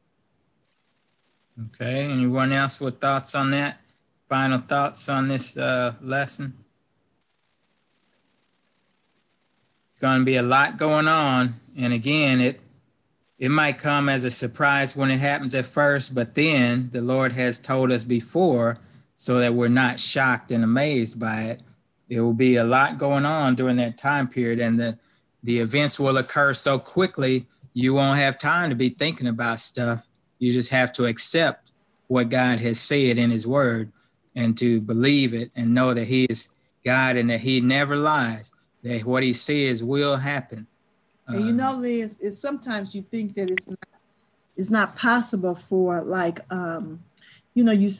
Okay. 1.66 2.04
Anyone 2.04 2.52
else 2.52 2.80
with 2.80 3.00
thoughts 3.00 3.34
on 3.34 3.50
that? 3.50 3.80
Final 4.28 4.60
thoughts 4.60 5.08
on 5.08 5.26
this 5.26 5.56
uh, 5.56 5.94
lesson? 6.00 6.56
It's 9.90 9.98
going 9.98 10.20
to 10.20 10.24
be 10.24 10.36
a 10.36 10.42
lot 10.42 10.76
going 10.76 11.08
on. 11.08 11.54
And 11.76 11.92
again, 11.92 12.40
it 12.40 12.60
it 13.38 13.50
might 13.50 13.78
come 13.78 14.08
as 14.08 14.24
a 14.24 14.30
surprise 14.30 14.96
when 14.96 15.10
it 15.10 15.18
happens 15.18 15.54
at 15.54 15.66
first, 15.66 16.14
but 16.14 16.34
then 16.34 16.88
the 16.92 17.02
Lord 17.02 17.32
has 17.32 17.58
told 17.58 17.92
us 17.92 18.04
before 18.04 18.78
so 19.14 19.40
that 19.40 19.54
we're 19.54 19.68
not 19.68 20.00
shocked 20.00 20.50
and 20.50 20.64
amazed 20.64 21.20
by 21.20 21.42
it. 21.42 21.60
There 22.08 22.24
will 22.24 22.34
be 22.34 22.56
a 22.56 22.64
lot 22.64 22.98
going 22.98 23.26
on 23.26 23.54
during 23.54 23.76
that 23.76 23.98
time 23.98 24.28
period, 24.28 24.60
and 24.60 24.78
the 24.78 24.98
the 25.42 25.58
events 25.60 26.00
will 26.00 26.16
occur 26.16 26.54
so 26.54 26.78
quickly 26.78 27.46
you 27.72 27.94
won't 27.94 28.18
have 28.18 28.38
time 28.38 28.70
to 28.70 28.74
be 28.74 28.88
thinking 28.88 29.28
about 29.28 29.60
stuff. 29.60 30.02
You 30.38 30.50
just 30.50 30.70
have 30.70 30.92
to 30.94 31.04
accept 31.04 31.72
what 32.08 32.30
God 32.30 32.58
has 32.60 32.80
said 32.80 33.18
in 33.18 33.30
His 33.30 33.46
Word 33.46 33.92
and 34.34 34.56
to 34.58 34.80
believe 34.80 35.34
it 35.34 35.50
and 35.54 35.74
know 35.74 35.94
that 35.94 36.06
He 36.06 36.24
is 36.24 36.50
God 36.84 37.16
and 37.16 37.30
that 37.30 37.40
He 37.40 37.60
never 37.60 37.96
lies. 37.96 38.52
That 38.82 39.04
what 39.04 39.22
He 39.22 39.32
says 39.32 39.84
will 39.84 40.16
happen. 40.16 40.66
And 41.28 41.44
you 41.44 41.52
know, 41.52 41.74
Liz, 41.74 42.18
is 42.18 42.40
sometimes 42.40 42.94
you 42.94 43.02
think 43.02 43.34
that 43.34 43.50
it's 43.50 43.66
not, 43.66 43.78
it's 44.56 44.70
not 44.70 44.96
possible 44.96 45.54
for 45.54 46.02
like 46.02 46.40
um, 46.52 47.02
you 47.54 47.64
know 47.64 47.72
you 47.72 47.90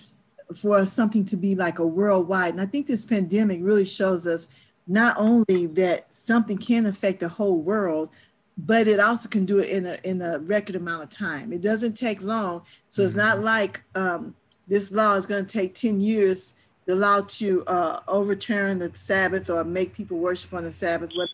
for 0.54 0.86
something 0.86 1.24
to 1.24 1.36
be 1.36 1.54
like 1.54 1.78
a 1.78 1.86
worldwide. 1.86 2.50
And 2.50 2.60
I 2.60 2.66
think 2.66 2.86
this 2.86 3.04
pandemic 3.04 3.60
really 3.62 3.84
shows 3.84 4.26
us 4.26 4.48
not 4.86 5.16
only 5.18 5.66
that 5.66 6.06
something 6.14 6.56
can 6.56 6.86
affect 6.86 7.20
the 7.20 7.28
whole 7.28 7.60
world, 7.60 8.10
but 8.56 8.86
it 8.86 9.00
also 9.00 9.28
can 9.28 9.44
do 9.44 9.58
it 9.58 9.68
in 9.68 9.86
a 9.86 9.98
in 10.04 10.22
a 10.22 10.38
record 10.38 10.76
amount 10.76 11.02
of 11.02 11.10
time. 11.10 11.52
It 11.52 11.62
doesn't 11.62 11.94
take 11.94 12.22
long, 12.22 12.62
so 12.88 13.02
it's 13.02 13.14
not 13.14 13.36
mm-hmm. 13.36 13.44
like 13.44 13.82
um, 13.94 14.34
this 14.66 14.90
law 14.90 15.14
is 15.14 15.26
going 15.26 15.44
to 15.44 15.52
take 15.52 15.74
ten 15.74 16.00
years. 16.00 16.54
The 16.86 16.94
law 16.94 17.20
to 17.20 17.64
uh, 17.64 18.00
overturn 18.06 18.78
the 18.78 18.92
Sabbath 18.94 19.50
or 19.50 19.64
make 19.64 19.92
people 19.92 20.18
worship 20.18 20.54
on 20.54 20.62
the 20.62 20.70
Sabbath. 20.70 21.10
What 21.16 21.28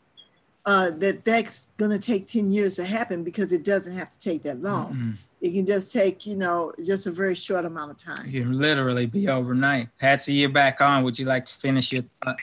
uh, 0.65 0.91
that 0.91 1.25
that's 1.25 1.69
going 1.77 1.91
to 1.91 1.99
take 1.99 2.27
ten 2.27 2.51
years 2.51 2.77
to 2.77 2.85
happen 2.85 3.25
because 3.25 3.53
it 3.53 3.65
doesn't 3.65 3.95
have 3.95 4.11
to 4.11 4.19
take 4.19 4.43
that 4.43 4.63
long. 4.63 4.93
Mm-hmm. 4.93 5.11
It 5.41 5.53
can 5.53 5.67
just 5.67 5.93
take 5.93 6.27
you 6.27 6.37
know 6.37 6.73
just 6.85 7.07
a 7.07 7.11
very 7.11 7.35
short 7.35 7.65
amount 7.65 7.91
of 7.91 7.97
time. 7.97 8.29
You 8.29 8.43
can 8.43 8.59
literally 8.59 9.07
be 9.07 9.29
overnight. 9.29 9.89
Patsy, 9.99 10.35
you're 10.35 10.49
back 10.51 10.81
on. 10.81 11.03
Would 11.05 11.19
you 11.19 11.25
like 11.25 11.47
to 11.47 11.55
finish 11.55 11.93
your 11.93 12.05
thought? 12.23 12.37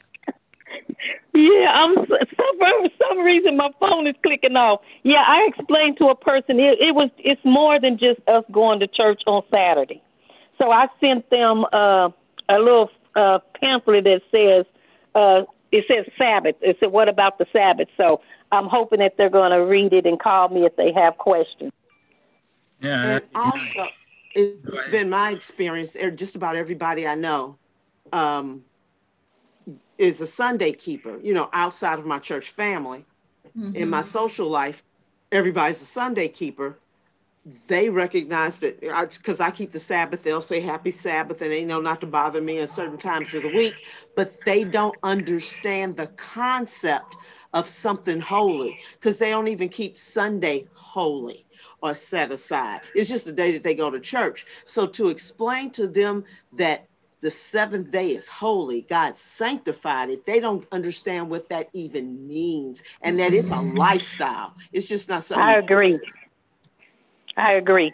Yeah, 1.34 1.72
I'm 1.74 1.96
so, 1.96 2.18
for 2.60 2.90
some 3.08 3.20
reason 3.20 3.56
my 3.56 3.70
phone 3.80 4.08
is 4.08 4.16
clicking 4.24 4.56
off. 4.56 4.82
Yeah, 5.04 5.24
I 5.26 5.48
explained 5.48 5.98
to 6.00 6.08
a 6.08 6.16
person 6.16 6.60
it, 6.60 6.80
it 6.80 6.96
was 6.96 7.10
it's 7.18 7.44
more 7.46 7.80
than 7.80 7.98
just 7.98 8.20
us 8.28 8.44
going 8.52 8.80
to 8.82 8.88
church 8.88 9.22
on 9.28 9.44
Saturday. 9.52 10.02
So 10.58 10.72
I 10.72 10.88
sent 11.00 11.30
them 11.30 11.66
uh, 11.72 12.10
a 12.50 12.58
little 12.60 12.90
uh, 13.16 13.40
pamphlet 13.60 14.04
that 14.04 14.22
says 14.32 14.66
uh, 15.16 15.44
it 15.72 15.86
says 15.88 16.06
Sabbath. 16.18 16.56
It 16.62 16.78
said 16.80 16.92
what 16.92 17.10
about 17.10 17.38
the 17.38 17.46
Sabbath? 17.52 17.88
So 17.98 18.22
I'm 18.52 18.68
hoping 18.68 19.00
that 19.00 19.18
they're 19.18 19.30
going 19.30 19.52
to 19.52 19.66
read 19.66 19.94
it 19.94 20.06
and 20.06 20.20
call 20.20 20.50
me 20.50 20.66
if 20.66 20.76
they 20.76 20.92
have 20.94 21.18
questions. 21.18 21.72
Yeah. 22.82 23.04
And 23.04 23.24
also, 23.36 23.88
it's 24.34 24.90
been 24.90 25.10
my 25.10 25.32
experience. 25.32 25.96
Er, 25.96 26.12
just 26.12 26.36
about 26.36 26.56
everybody 26.56 27.06
I 27.08 27.16
know. 27.16 27.58
Um, 28.12 28.64
is 30.00 30.22
a 30.22 30.26
Sunday 30.26 30.72
keeper, 30.72 31.20
you 31.22 31.34
know, 31.34 31.50
outside 31.52 32.00
of 32.00 32.06
my 32.06 32.18
church 32.18 32.50
family. 32.50 33.06
Mm-hmm. 33.58 33.76
In 33.76 33.90
my 33.90 34.02
social 34.02 34.48
life, 34.48 34.82
everybody's 35.32 35.82
a 35.82 35.86
Sunday 35.86 36.30
keeper. 36.30 36.80
They 37.68 37.89
recognize 37.89 38.60
that 38.60 38.80
because 38.80 39.39
I, 39.39 39.52
keep 39.52 39.72
the 39.72 39.80
Sabbath, 39.80 40.24
they'll 40.24 40.41
say 40.41 40.60
happy 40.60 40.91
Sabbath 40.91 41.41
and 41.41 41.52
they 41.52 41.64
know 41.64 41.80
not 41.80 42.02
to 42.02 42.08
bother 42.08 42.41
me 42.41 42.60
at 42.60 42.70
certain 42.70 42.97
times 42.97 43.34
of 43.34 43.43
the 43.43 43.50
week, 43.50 43.74
but 44.16 44.34
they 44.45 44.64
don't 44.64 44.95
understand 45.04 45.95
the 45.95 46.08
concept 46.08 47.16
of 47.54 47.68
something 47.68 48.20
holy 48.20 48.80
because 48.93 49.18
they 49.18 49.30
don't 49.30 49.47
even 49.47 49.70
keep 49.70 49.97
Sunday 49.97 50.68
holy 50.74 51.45
or 51.82 51.93
set 51.93 52.32
aside. 52.32 52.82
It's 52.93 53.10
just 53.10 53.26
the 53.26 53.32
day 53.32 53.54
that 53.54 53.64
they 53.64 53.76
go 53.76 53.89
to 53.89 54.00
church. 54.00 54.45
So 54.66 54.86
to 54.88 55.08
explain 55.08 55.72
to 55.72 55.88
them 55.88 56.26
that 56.54 56.88
the 57.22 57.30
seventh 57.30 57.91
day 57.91 58.12
is 58.16 58.28
holy. 58.28 58.82
God 58.82 59.18
sanctified 59.18 60.10
it. 60.10 60.26
They 60.26 60.39
don't 60.39 60.66
understand 60.72 61.30
what 61.30 61.50
that 61.50 61.70
even 61.74 62.28
means 62.28 62.84
and 63.02 63.20
that 63.20 63.34
it's 63.34 63.50
a 63.50 63.56
mm-hmm. 63.56 63.78
lifestyle. 63.78 64.54
It's 64.72 64.88
just 64.88 65.10
not 65.10 65.24
something. 65.24 65.43
I 65.43 65.58
agree. 65.58 66.00
I 67.38 67.54
agree. 67.54 67.94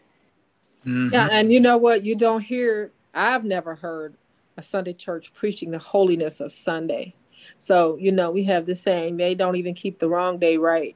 Mm-hmm. 0.86 1.14
Yeah, 1.14 1.30
and 1.32 1.52
you 1.52 1.60
know 1.60 1.78
what? 1.78 2.04
You 2.04 2.16
don't 2.16 2.42
hear, 2.42 2.92
I've 3.14 3.44
never 3.44 3.76
heard 3.76 4.16
a 4.58 4.62
Sunday 4.62 4.94
church 4.94 5.34
preaching 5.34 5.72
the 5.72 5.80
holiness 5.80 6.40
of 6.40 6.52
Sunday. 6.52 7.14
So, 7.60 7.98
you 7.98 8.12
know, 8.12 8.32
we 8.32 8.44
have 8.46 8.66
this 8.66 8.82
saying, 8.82 9.18
they 9.18 9.36
don't 9.36 9.56
even 9.56 9.74
keep 9.74 10.00
the 10.00 10.10
wrong 10.10 10.40
day 10.40 10.58
right. 10.58 10.96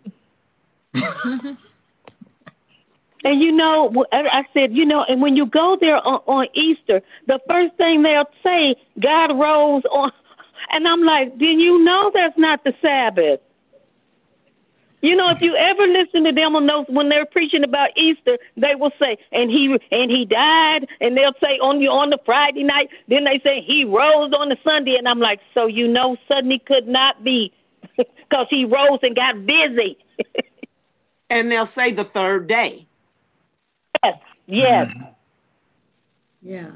And 3.23 3.41
you 3.41 3.51
know, 3.51 4.05
I 4.11 4.43
said, 4.53 4.73
you 4.73 4.85
know, 4.85 5.03
and 5.07 5.21
when 5.21 5.35
you 5.35 5.45
go 5.45 5.77
there 5.79 5.97
on, 5.97 6.21
on 6.25 6.47
Easter, 6.53 7.01
the 7.27 7.39
first 7.49 7.75
thing 7.75 8.01
they'll 8.01 8.29
say, 8.43 8.75
God 8.99 9.37
rose 9.37 9.83
on. 9.91 10.11
And 10.71 10.87
I'm 10.87 11.01
like, 11.01 11.39
do 11.39 11.45
you 11.45 11.83
know 11.83 12.11
that's 12.13 12.37
not 12.37 12.63
the 12.63 12.75
Sabbath? 12.79 13.39
You 15.01 15.15
know, 15.15 15.29
if 15.29 15.41
you 15.41 15.55
ever 15.55 15.87
listen 15.87 16.25
to 16.25 16.31
them 16.33 16.55
on 16.55 16.67
those 16.67 16.85
when 16.89 17.07
they're 17.07 17.25
preaching 17.25 17.63
about 17.63 17.89
Easter, 17.97 18.37
they 18.57 18.75
will 18.75 18.91
say, 18.99 19.17
"And 19.31 19.49
he 19.49 19.73
and 19.91 20.11
he 20.11 20.25
died," 20.25 20.87
and 20.99 21.15
they'll 21.15 21.35
say 21.41 21.57
on 21.59 21.79
you 21.79 21.89
on 21.89 22.09
the 22.09 22.19
Friday 22.25 22.63
night. 22.63 22.89
Then 23.07 23.23
they 23.23 23.39
say 23.39 23.61
he 23.61 23.85
rose 23.85 24.33
on 24.33 24.49
the 24.49 24.57
Sunday, 24.63 24.95
and 24.97 25.07
I'm 25.07 25.19
like, 25.19 25.39
so 25.53 25.67
you 25.67 25.87
know, 25.87 26.17
suddenly 26.27 26.59
could 26.59 26.87
not 26.87 27.23
be 27.23 27.53
because 27.97 28.47
he 28.49 28.65
rose 28.65 28.99
and 29.01 29.15
got 29.15 29.45
busy. 29.45 29.97
and 31.29 31.49
they'll 31.49 31.65
say 31.65 31.91
the 31.91 32.03
third 32.03 32.47
day. 32.47 32.85
Yes. 34.03 34.19
Yes. 34.47 34.87
Mm-hmm. 34.87 35.03
Yeah. 36.41 36.71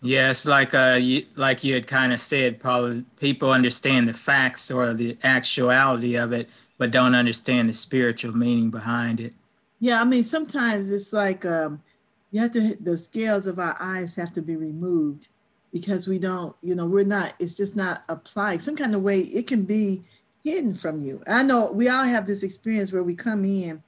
Yes, 0.00 0.46
like 0.46 0.74
uh, 0.74 0.96
you, 1.00 1.26
like 1.34 1.64
you 1.64 1.74
had 1.74 1.88
kind 1.88 2.12
of 2.12 2.20
said, 2.20 2.60
probably 2.60 3.04
people 3.18 3.50
understand 3.50 4.08
the 4.08 4.14
facts 4.14 4.70
or 4.70 4.94
the 4.94 5.16
actuality 5.24 6.16
of 6.16 6.32
it, 6.32 6.48
but 6.78 6.92
don't 6.92 7.14
understand 7.14 7.68
the 7.68 7.72
spiritual 7.72 8.36
meaning 8.36 8.70
behind 8.70 9.20
it. 9.20 9.34
Yeah, 9.80 10.00
I 10.00 10.04
mean, 10.04 10.24
sometimes 10.24 10.90
it's 10.90 11.12
like 11.12 11.44
um, 11.44 11.82
you 12.30 12.40
have 12.40 12.52
to 12.52 12.76
the 12.76 12.96
scales 12.96 13.46
of 13.46 13.58
our 13.58 13.76
eyes 13.80 14.16
have 14.16 14.32
to 14.34 14.42
be 14.42 14.56
removed 14.56 15.28
because 15.72 16.08
we 16.08 16.18
don't, 16.18 16.56
you 16.62 16.74
know, 16.74 16.86
we're 16.86 17.04
not. 17.04 17.34
It's 17.38 17.56
just 17.56 17.76
not 17.76 18.02
applied. 18.08 18.62
Some 18.62 18.76
kind 18.76 18.94
of 18.94 19.02
way 19.02 19.20
it 19.20 19.46
can 19.46 19.64
be 19.64 20.02
hidden 20.42 20.74
from 20.74 21.02
you. 21.02 21.22
I 21.26 21.42
know 21.42 21.72
we 21.72 21.88
all 21.88 22.04
have 22.04 22.26
this 22.26 22.42
experience 22.42 22.92
where 22.92 23.02
we 23.02 23.14
come 23.14 23.44
in 23.44 23.82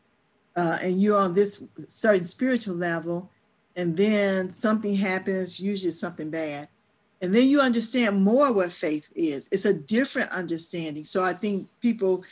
uh, 0.56 0.78
and 0.82 1.00
you're 1.00 1.18
on 1.18 1.34
this 1.34 1.62
certain 1.88 2.24
spiritual 2.24 2.74
level, 2.74 3.30
and 3.76 3.96
then 3.96 4.52
something 4.52 4.96
happens, 4.96 5.58
usually 5.58 5.92
something 5.92 6.30
bad. 6.30 6.68
And 7.22 7.34
then 7.34 7.48
you 7.48 7.60
understand 7.60 8.22
more 8.22 8.50
what 8.52 8.72
faith 8.72 9.10
is. 9.14 9.48
It's 9.52 9.66
a 9.66 9.74
different 9.74 10.30
understanding. 10.30 11.04
So 11.04 11.22
I 11.22 11.34
think 11.34 11.68
people 11.80 12.24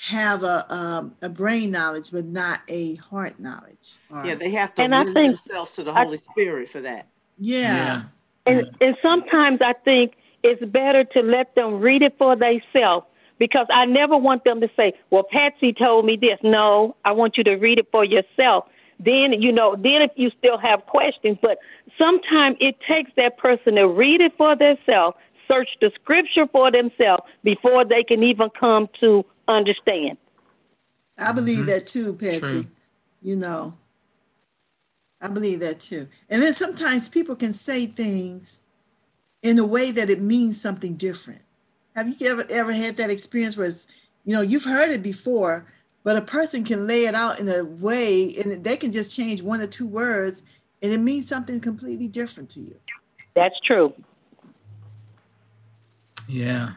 have 0.00 0.44
a 0.44 0.72
um, 0.72 1.16
a 1.22 1.28
brain 1.28 1.70
knowledge, 1.70 2.10
but 2.12 2.24
not 2.24 2.60
a 2.68 2.94
heart 2.96 3.40
knowledge. 3.40 3.96
Yeah, 4.24 4.36
they 4.36 4.50
have 4.50 4.74
to 4.76 4.82
and 4.82 4.92
lend 4.92 5.14
themselves 5.14 5.74
to 5.74 5.82
the 5.82 5.92
Holy 5.92 6.18
I, 6.18 6.32
Spirit 6.32 6.68
for 6.68 6.80
that. 6.82 7.08
Yeah. 7.38 7.74
yeah. 7.74 8.02
And, 8.46 8.76
and 8.80 8.96
sometimes 9.02 9.60
I 9.60 9.74
think 9.84 10.14
it's 10.42 10.64
better 10.64 11.04
to 11.04 11.20
let 11.20 11.54
them 11.54 11.80
read 11.80 12.02
it 12.02 12.14
for 12.16 12.36
themselves 12.36 13.06
because 13.38 13.66
I 13.72 13.84
never 13.86 14.16
want 14.16 14.44
them 14.44 14.60
to 14.60 14.70
say, 14.76 14.94
well, 15.10 15.24
Patsy 15.30 15.72
told 15.72 16.06
me 16.06 16.16
this. 16.16 16.38
No, 16.42 16.96
I 17.04 17.12
want 17.12 17.36
you 17.36 17.44
to 17.44 17.56
read 17.56 17.78
it 17.78 17.88
for 17.90 18.04
yourself. 18.04 18.66
Then, 19.00 19.40
you 19.40 19.52
know, 19.52 19.74
then 19.76 20.02
if 20.02 20.10
you 20.16 20.30
still 20.38 20.58
have 20.58 20.86
questions, 20.86 21.38
but 21.42 21.58
sometimes 21.96 22.56
it 22.60 22.76
takes 22.88 23.10
that 23.16 23.38
person 23.38 23.74
to 23.76 23.86
read 23.86 24.20
it 24.20 24.32
for 24.36 24.56
themselves, 24.56 25.16
search 25.46 25.68
the 25.80 25.90
scripture 25.94 26.46
for 26.50 26.70
themselves 26.70 27.22
before 27.44 27.84
they 27.84 28.02
can 28.02 28.22
even 28.22 28.48
come 28.58 28.88
to 29.00 29.24
understand. 29.48 30.18
I 31.18 31.32
believe 31.32 31.58
mm-hmm. 31.58 31.66
that 31.66 31.86
too, 31.86 32.14
Patsy. 32.14 32.68
You 33.22 33.36
know, 33.36 33.74
I 35.20 35.28
believe 35.28 35.60
that 35.60 35.80
too. 35.80 36.08
And 36.28 36.42
then 36.42 36.54
sometimes 36.54 37.08
people 37.08 37.34
can 37.34 37.52
say 37.52 37.86
things 37.86 38.60
in 39.42 39.58
a 39.58 39.66
way 39.66 39.90
that 39.90 40.10
it 40.10 40.20
means 40.20 40.60
something 40.60 40.94
different. 40.94 41.42
Have 41.96 42.08
you 42.08 42.28
ever 42.28 42.46
ever 42.48 42.72
had 42.72 42.96
that 42.96 43.10
experience 43.10 43.56
where 43.56 43.66
it's, 43.66 43.86
you 44.24 44.34
know 44.34 44.40
you've 44.40 44.64
heard 44.64 44.90
it 44.90 45.02
before, 45.02 45.66
but 46.04 46.16
a 46.16 46.22
person 46.22 46.62
can 46.62 46.86
lay 46.86 47.06
it 47.06 47.14
out 47.14 47.40
in 47.40 47.48
a 47.48 47.64
way 47.64 48.36
and 48.36 48.62
they 48.62 48.76
can 48.76 48.92
just 48.92 49.16
change 49.16 49.42
one 49.42 49.60
or 49.60 49.66
two 49.66 49.86
words 49.86 50.42
and 50.80 50.92
it 50.92 50.98
means 50.98 51.26
something 51.26 51.60
completely 51.60 52.06
different 52.06 52.48
to 52.50 52.60
you. 52.60 52.76
That's 53.34 53.58
true. 53.66 53.92
Yeah. 56.28 56.72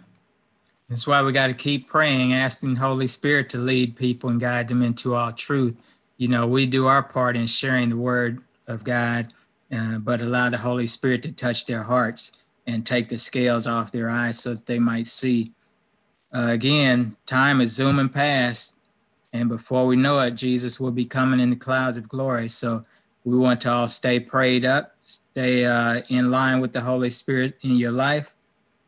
That's 0.91 1.07
why 1.07 1.23
we 1.23 1.31
got 1.31 1.47
to 1.47 1.53
keep 1.53 1.87
praying, 1.87 2.33
asking 2.33 2.75
Holy 2.75 3.07
Spirit 3.07 3.47
to 3.51 3.57
lead 3.57 3.95
people 3.95 4.29
and 4.29 4.41
guide 4.41 4.67
them 4.67 4.81
into 4.81 5.15
all 5.15 5.31
truth. 5.31 5.81
You 6.17 6.27
know, 6.27 6.45
we 6.45 6.65
do 6.65 6.87
our 6.87 7.01
part 7.01 7.37
in 7.37 7.47
sharing 7.47 7.91
the 7.91 7.95
word 7.95 8.41
of 8.67 8.83
God, 8.83 9.31
uh, 9.71 9.99
but 9.99 10.19
allow 10.19 10.49
the 10.49 10.57
Holy 10.57 10.87
Spirit 10.87 11.23
to 11.23 11.31
touch 11.31 11.65
their 11.65 11.83
hearts 11.83 12.33
and 12.67 12.85
take 12.85 13.07
the 13.07 13.17
scales 13.17 13.67
off 13.67 13.93
their 13.93 14.09
eyes 14.09 14.37
so 14.37 14.53
that 14.53 14.65
they 14.65 14.79
might 14.79 15.07
see. 15.07 15.53
Uh, 16.35 16.47
again, 16.49 17.15
time 17.25 17.61
is 17.61 17.71
zooming 17.71 18.09
past, 18.09 18.75
and 19.31 19.47
before 19.47 19.87
we 19.87 19.95
know 19.95 20.19
it, 20.19 20.31
Jesus 20.31 20.77
will 20.77 20.91
be 20.91 21.05
coming 21.05 21.39
in 21.39 21.51
the 21.51 21.55
clouds 21.55 21.97
of 21.97 22.09
glory. 22.09 22.49
So 22.49 22.83
we 23.23 23.37
want 23.37 23.61
to 23.61 23.71
all 23.71 23.87
stay 23.87 24.19
prayed 24.19 24.65
up, 24.65 24.97
stay 25.03 25.63
uh, 25.63 26.01
in 26.09 26.31
line 26.31 26.59
with 26.59 26.73
the 26.73 26.81
Holy 26.81 27.09
Spirit 27.09 27.57
in 27.61 27.77
your 27.77 27.93
life, 27.93 28.35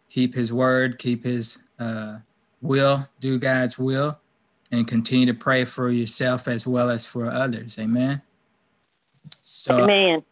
keep 0.09 0.35
His 0.35 0.51
word, 0.51 0.99
keep 0.99 1.23
His 1.23 1.62
uh, 1.80 2.17
will, 2.61 3.07
do 3.19 3.38
God's 3.38 3.78
will, 3.78 4.19
and 4.71 4.88
continue 4.88 5.26
to 5.28 5.34
pray 5.34 5.65
for 5.65 5.89
yourself 5.89 6.47
as 6.47 6.65
well 6.65 6.89
as 6.89 7.05
for 7.05 7.30
others. 7.30 7.78
Amen. 7.78 8.21
So, 9.41 9.84
Amen. 9.84 10.24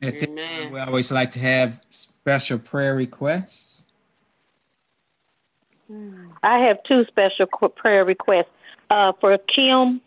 At 0.00 0.18
this 0.18 0.34
time, 0.34 0.72
we 0.72 0.80
always 0.80 1.12
like 1.12 1.30
to 1.32 1.38
have 1.38 1.80
special 1.90 2.58
prayer 2.58 2.96
requests. 2.96 3.84
I 6.42 6.58
have 6.58 6.82
two 6.84 7.04
special 7.04 7.46
prayer 7.46 8.04
requests 8.04 8.50
uh, 8.90 9.12
for 9.20 9.38
Kim 9.38 10.00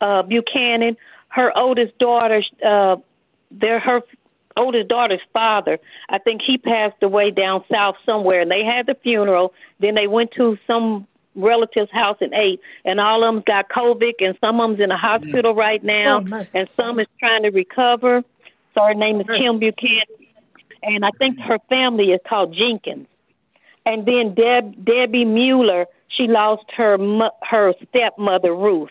uh, 0.00 0.22
Buchanan. 0.22 0.96
Her 1.28 1.56
oldest 1.56 1.96
daughter, 1.98 2.42
uh, 2.64 2.96
they're 3.50 3.80
her 3.80 4.02
oldest 4.56 4.88
daughter's 4.88 5.20
father. 5.32 5.78
I 6.08 6.18
think 6.18 6.42
he 6.42 6.58
passed 6.58 7.02
away 7.02 7.30
down 7.30 7.64
south 7.70 7.96
somewhere, 8.04 8.40
and 8.40 8.50
they 8.50 8.64
had 8.64 8.86
the 8.86 8.94
funeral. 8.94 9.52
Then 9.80 9.94
they 9.94 10.06
went 10.06 10.32
to 10.32 10.58
some 10.66 11.06
relative's 11.34 11.90
house 11.90 12.18
and 12.20 12.32
ate, 12.34 12.60
and 12.84 13.00
all 13.00 13.24
of 13.24 13.34
them 13.34 13.42
got 13.46 13.68
COVID, 13.68 14.14
and 14.20 14.36
some 14.40 14.60
of 14.60 14.70
them's 14.70 14.80
in 14.80 14.90
a 14.90 14.96
hospital 14.96 15.54
mm. 15.54 15.58
right 15.58 15.82
now, 15.82 16.24
oh, 16.30 16.42
and 16.54 16.68
some 16.76 17.00
is 17.00 17.06
trying 17.18 17.42
to 17.42 17.50
recover. 17.50 18.22
So 18.74 18.82
her 18.82 18.94
name 18.94 19.20
is 19.20 19.26
Kim 19.36 19.58
Buchanan, 19.58 20.04
and 20.82 21.04
I 21.04 21.10
think 21.18 21.38
her 21.40 21.58
family 21.68 22.12
is 22.12 22.20
called 22.26 22.54
Jenkins. 22.54 23.06
And 23.86 24.06
then 24.06 24.34
Deb 24.34 24.84
Debbie 24.84 25.24
Mueller, 25.24 25.86
she 26.08 26.26
lost 26.26 26.64
her 26.76 26.96
her 27.42 27.74
stepmother 27.88 28.54
Ruth. 28.54 28.90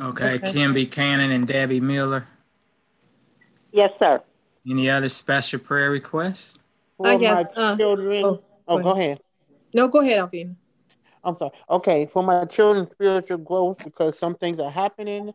Okay, 0.00 0.34
okay. 0.34 0.52
Kim 0.52 0.72
Buchanan 0.72 1.30
and 1.30 1.46
Debbie 1.46 1.80
Miller. 1.80 2.26
Yes, 3.72 3.90
sir. 3.98 4.22
Any 4.68 4.88
other 4.90 5.08
special 5.08 5.60
prayer 5.60 5.90
requests? 5.90 6.58
For 6.96 7.08
uh, 7.08 7.18
yes, 7.18 7.46
my 7.56 7.62
uh, 7.62 7.76
children. 7.76 8.24
Oh, 8.24 8.42
oh 8.68 8.78
go, 8.78 8.90
ahead. 8.90 9.20
No, 9.74 9.88
go 9.88 10.00
ahead, 10.00 10.18
Alvin. 10.18 10.56
I'm 11.22 11.36
sorry. 11.36 11.52
Okay, 11.68 12.08
for 12.12 12.22
my 12.22 12.44
children's 12.46 12.90
spiritual 12.92 13.38
growth, 13.38 13.84
because 13.84 14.18
some 14.18 14.34
things 14.34 14.58
are 14.58 14.70
happening 14.70 15.32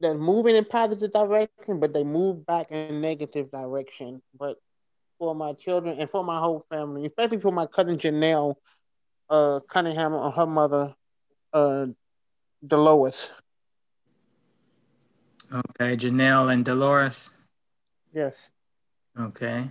they're 0.00 0.14
moving 0.14 0.54
in 0.54 0.64
positive 0.64 1.12
direction, 1.12 1.80
but 1.80 1.94
they 1.94 2.04
move 2.04 2.44
back 2.44 2.70
in 2.70 3.00
negative 3.00 3.50
direction. 3.50 4.20
But 4.38 4.58
for 5.18 5.34
my 5.34 5.52
children 5.54 5.98
and 5.98 6.10
for 6.10 6.24
my 6.24 6.38
whole 6.38 6.66
family, 6.70 7.06
especially 7.06 7.40
for 7.40 7.52
my 7.52 7.66
cousin 7.66 7.98
Janelle 7.98 8.56
uh, 9.30 9.60
Cunningham 9.68 10.12
and 10.12 10.34
her 10.34 10.46
mother, 10.46 10.94
uh, 11.52 11.86
Dolores. 12.66 13.30
Okay, 15.52 15.96
Janelle 15.96 16.52
and 16.52 16.64
Dolores. 16.64 17.34
Yes. 18.12 18.50
Okay. 19.18 19.70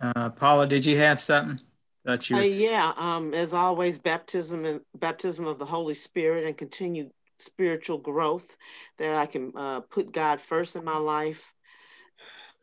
Uh, 0.00 0.30
Paula, 0.30 0.66
did 0.66 0.84
you 0.84 0.96
have 0.96 1.18
something? 1.18 1.60
That 2.04 2.28
you. 2.28 2.36
Uh, 2.36 2.40
yeah. 2.40 2.92
Um, 2.96 3.32
as 3.32 3.54
always, 3.54 3.98
baptism 3.98 4.64
and 4.64 4.80
baptism 4.98 5.46
of 5.46 5.58
the 5.58 5.64
Holy 5.64 5.94
Spirit 5.94 6.44
and 6.44 6.56
continued 6.56 7.10
spiritual 7.38 7.98
growth, 7.98 8.56
that 8.98 9.14
I 9.14 9.26
can 9.26 9.52
uh, 9.56 9.80
put 9.80 10.12
God 10.12 10.40
first 10.40 10.76
in 10.76 10.84
my 10.84 10.98
life, 10.98 11.54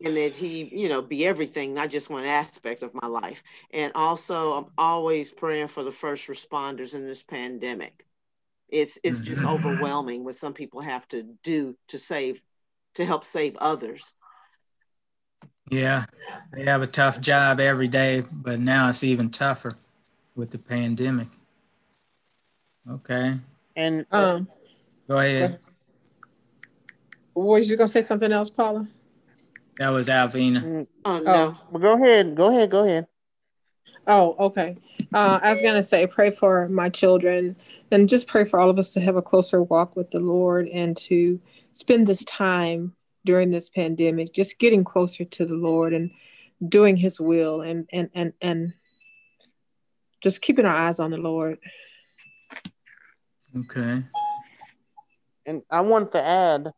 and 0.04 0.16
that 0.16 0.36
He, 0.36 0.70
you 0.72 0.90
know, 0.90 1.02
be 1.02 1.26
everything, 1.26 1.74
not 1.74 1.90
just 1.90 2.10
one 2.10 2.26
aspect 2.26 2.84
of 2.84 2.94
my 2.94 3.08
life. 3.08 3.44
And 3.72 3.92
also, 3.96 4.54
I'm 4.54 4.68
always 4.78 5.32
praying 5.32 5.68
for 5.68 5.84
the 5.84 5.92
first 5.92 6.28
responders 6.28 6.94
in 6.94 7.06
this 7.06 7.24
pandemic. 7.24 8.06
It's 8.72 8.98
it's 9.04 9.20
just 9.20 9.42
mm-hmm. 9.42 9.50
overwhelming 9.68 10.24
what 10.24 10.36
some 10.36 10.54
people 10.54 10.82
have 10.82 11.08
to 11.10 11.24
do 11.44 11.76
to 11.90 11.98
save, 11.98 12.42
to 12.96 13.06
help 13.06 13.24
save 13.24 13.58
others. 13.58 14.14
Yeah, 15.70 16.06
they 16.54 16.66
have 16.66 16.82
a 16.82 16.88
tough 16.88 17.22
job 17.22 17.60
every 17.60 17.88
day, 17.88 18.24
but 18.32 18.60
now 18.60 18.90
it's 18.90 19.04
even 19.04 19.30
tougher 19.30 19.74
with 20.36 20.52
the 20.52 20.58
pandemic. 20.58 21.28
Okay. 22.90 23.38
And 23.76 24.06
um, 24.12 24.48
Go 25.08 25.18
ahead. 25.18 25.60
Was 27.34 27.70
you 27.70 27.78
gonna 27.78 27.88
say 27.88 28.02
something 28.02 28.32
else, 28.32 28.50
Paula? 28.50 28.88
That 29.78 29.90
was 29.90 30.10
Alvina. 30.10 30.62
Mm, 30.62 30.88
oh 31.06 31.20
no. 31.20 31.34
Oh. 31.34 31.62
Well, 31.72 31.82
go 31.82 32.04
ahead. 32.04 32.36
Go 32.36 32.50
ahead. 32.50 32.70
Go 32.70 32.84
ahead. 32.86 33.08
Oh, 34.08 34.36
okay. 34.40 34.78
Uh, 35.14 35.40
I 35.42 35.54
was 35.54 35.62
gonna 35.62 35.84
say, 35.84 36.08
pray 36.08 36.32
for 36.32 36.70
my 36.70 36.90
children, 36.90 37.56
and 37.92 38.08
just 38.08 38.28
pray 38.28 38.46
for 38.46 38.60
all 38.60 38.70
of 38.70 38.80
us 38.80 38.94
to 38.94 39.02
have 39.02 39.16
a 39.16 39.22
closer 39.22 39.62
walk 39.62 39.96
with 39.96 40.12
the 40.12 40.20
Lord 40.20 40.68
and 40.70 40.96
to 40.98 41.40
spend 41.72 42.08
this 42.08 42.24
time 42.26 42.96
during 43.26 43.50
this 43.50 43.70
pandemic, 43.70 44.34
just 44.34 44.58
getting 44.58 44.84
closer 44.84 45.26
to 45.26 45.46
the 45.46 45.56
Lord 45.56 45.94
and 45.94 46.12
doing 46.68 46.96
His 46.96 47.20
will, 47.20 47.62
and 47.62 47.90
and 47.92 48.10
and 48.14 48.34
and 48.42 48.74
just 50.22 50.42
keeping 50.42 50.66
our 50.66 50.76
eyes 50.76 51.00
on 51.00 51.12
the 51.12 51.18
Lord. 51.18 51.58
Okay 53.58 54.04
and 55.46 55.62
I 55.70 55.82
want 55.82 56.12
to 56.14 56.24
add 56.24 56.72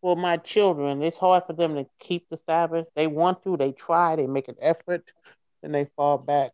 for 0.00 0.16
my 0.16 0.36
children, 0.38 1.02
it's 1.02 1.18
hard 1.18 1.44
for 1.46 1.52
them 1.52 1.74
to 1.74 1.86
keep 1.98 2.28
the 2.28 2.38
Sabbath. 2.48 2.86
They 2.94 3.06
want 3.06 3.42
to, 3.44 3.56
they 3.56 3.72
try, 3.72 4.16
they 4.16 4.26
make 4.26 4.48
an 4.48 4.56
effort, 4.60 5.04
and 5.62 5.74
they 5.74 5.86
fall 5.96 6.18
back. 6.18 6.52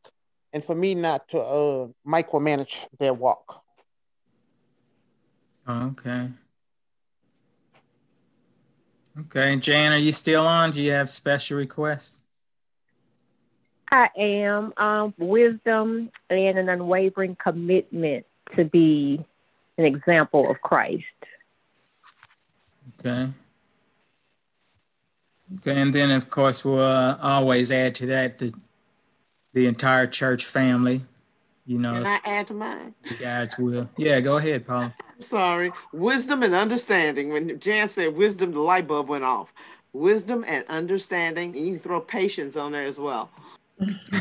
And 0.52 0.64
for 0.64 0.74
me, 0.74 0.94
not 0.94 1.28
to 1.30 1.38
uh, 1.40 1.88
micromanage 2.06 2.76
their 2.98 3.14
walk. 3.14 3.62
okay. 5.68 6.28
Okay, 9.20 9.56
Jan, 9.56 9.92
are 9.92 9.98
you 9.98 10.12
still 10.12 10.46
on? 10.46 10.70
Do 10.70 10.80
you 10.80 10.90
have 10.92 11.10
special 11.10 11.58
requests? 11.58 12.18
I 13.90 14.08
am. 14.16 14.72
Um, 14.78 15.14
wisdom 15.18 16.10
and 16.30 16.58
an 16.58 16.68
unwavering 16.70 17.36
commitment 17.36 18.24
to 18.56 18.64
be 18.64 19.22
an 19.76 19.84
example 19.84 20.50
of 20.50 20.60
Christ. 20.62 21.04
Okay. 22.98 23.28
Okay, 25.56 25.80
and 25.80 25.94
then 25.94 26.10
of 26.10 26.30
course 26.30 26.64
we'll 26.64 26.80
uh, 26.80 27.18
always 27.20 27.70
add 27.70 27.94
to 27.96 28.06
that 28.06 28.38
the 28.38 28.54
the 29.52 29.66
entire 29.66 30.06
church 30.06 30.44
family. 30.44 31.02
You 31.66 31.78
know. 31.78 31.92
Can 31.92 32.06
I 32.06 32.20
add 32.24 32.48
to 32.48 32.54
mine? 32.54 32.94
God's 33.20 33.56
will. 33.56 33.88
Yeah, 33.96 34.20
go 34.20 34.36
ahead, 34.36 34.66
Paul. 34.66 34.92
I'm 35.00 35.22
sorry. 35.22 35.70
Wisdom 35.92 36.42
and 36.42 36.54
understanding. 36.54 37.28
When 37.30 37.60
Jan 37.60 37.88
said 37.88 38.16
wisdom, 38.16 38.52
the 38.52 38.60
light 38.60 38.88
bulb 38.88 39.08
went 39.08 39.24
off. 39.24 39.54
Wisdom 39.92 40.44
and 40.46 40.64
understanding, 40.68 41.56
and 41.56 41.66
you 41.66 41.74
can 41.74 41.80
throw 41.80 42.00
patience 42.00 42.56
on 42.56 42.72
there 42.72 42.84
as 42.84 42.98
well. 42.98 43.30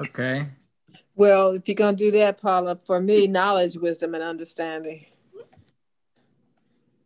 okay. 0.00 0.46
Well, 1.14 1.52
if 1.52 1.68
you're 1.68 1.74
gonna 1.74 1.96
do 1.96 2.10
that, 2.12 2.40
Paula, 2.40 2.78
for 2.84 3.00
me, 3.00 3.26
knowledge, 3.26 3.76
wisdom, 3.76 4.14
and 4.14 4.22
understanding. 4.22 5.06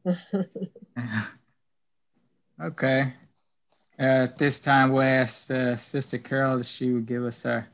okay. 2.62 3.14
Uh, 3.98 4.24
at 4.24 4.38
this 4.38 4.60
time, 4.60 4.92
we'll 4.92 5.02
ask 5.02 5.50
uh, 5.50 5.74
Sister 5.74 6.18
Carol 6.18 6.60
if 6.60 6.66
she 6.66 6.92
would 6.92 7.06
give 7.06 7.24
us 7.24 7.44
a 7.44 7.66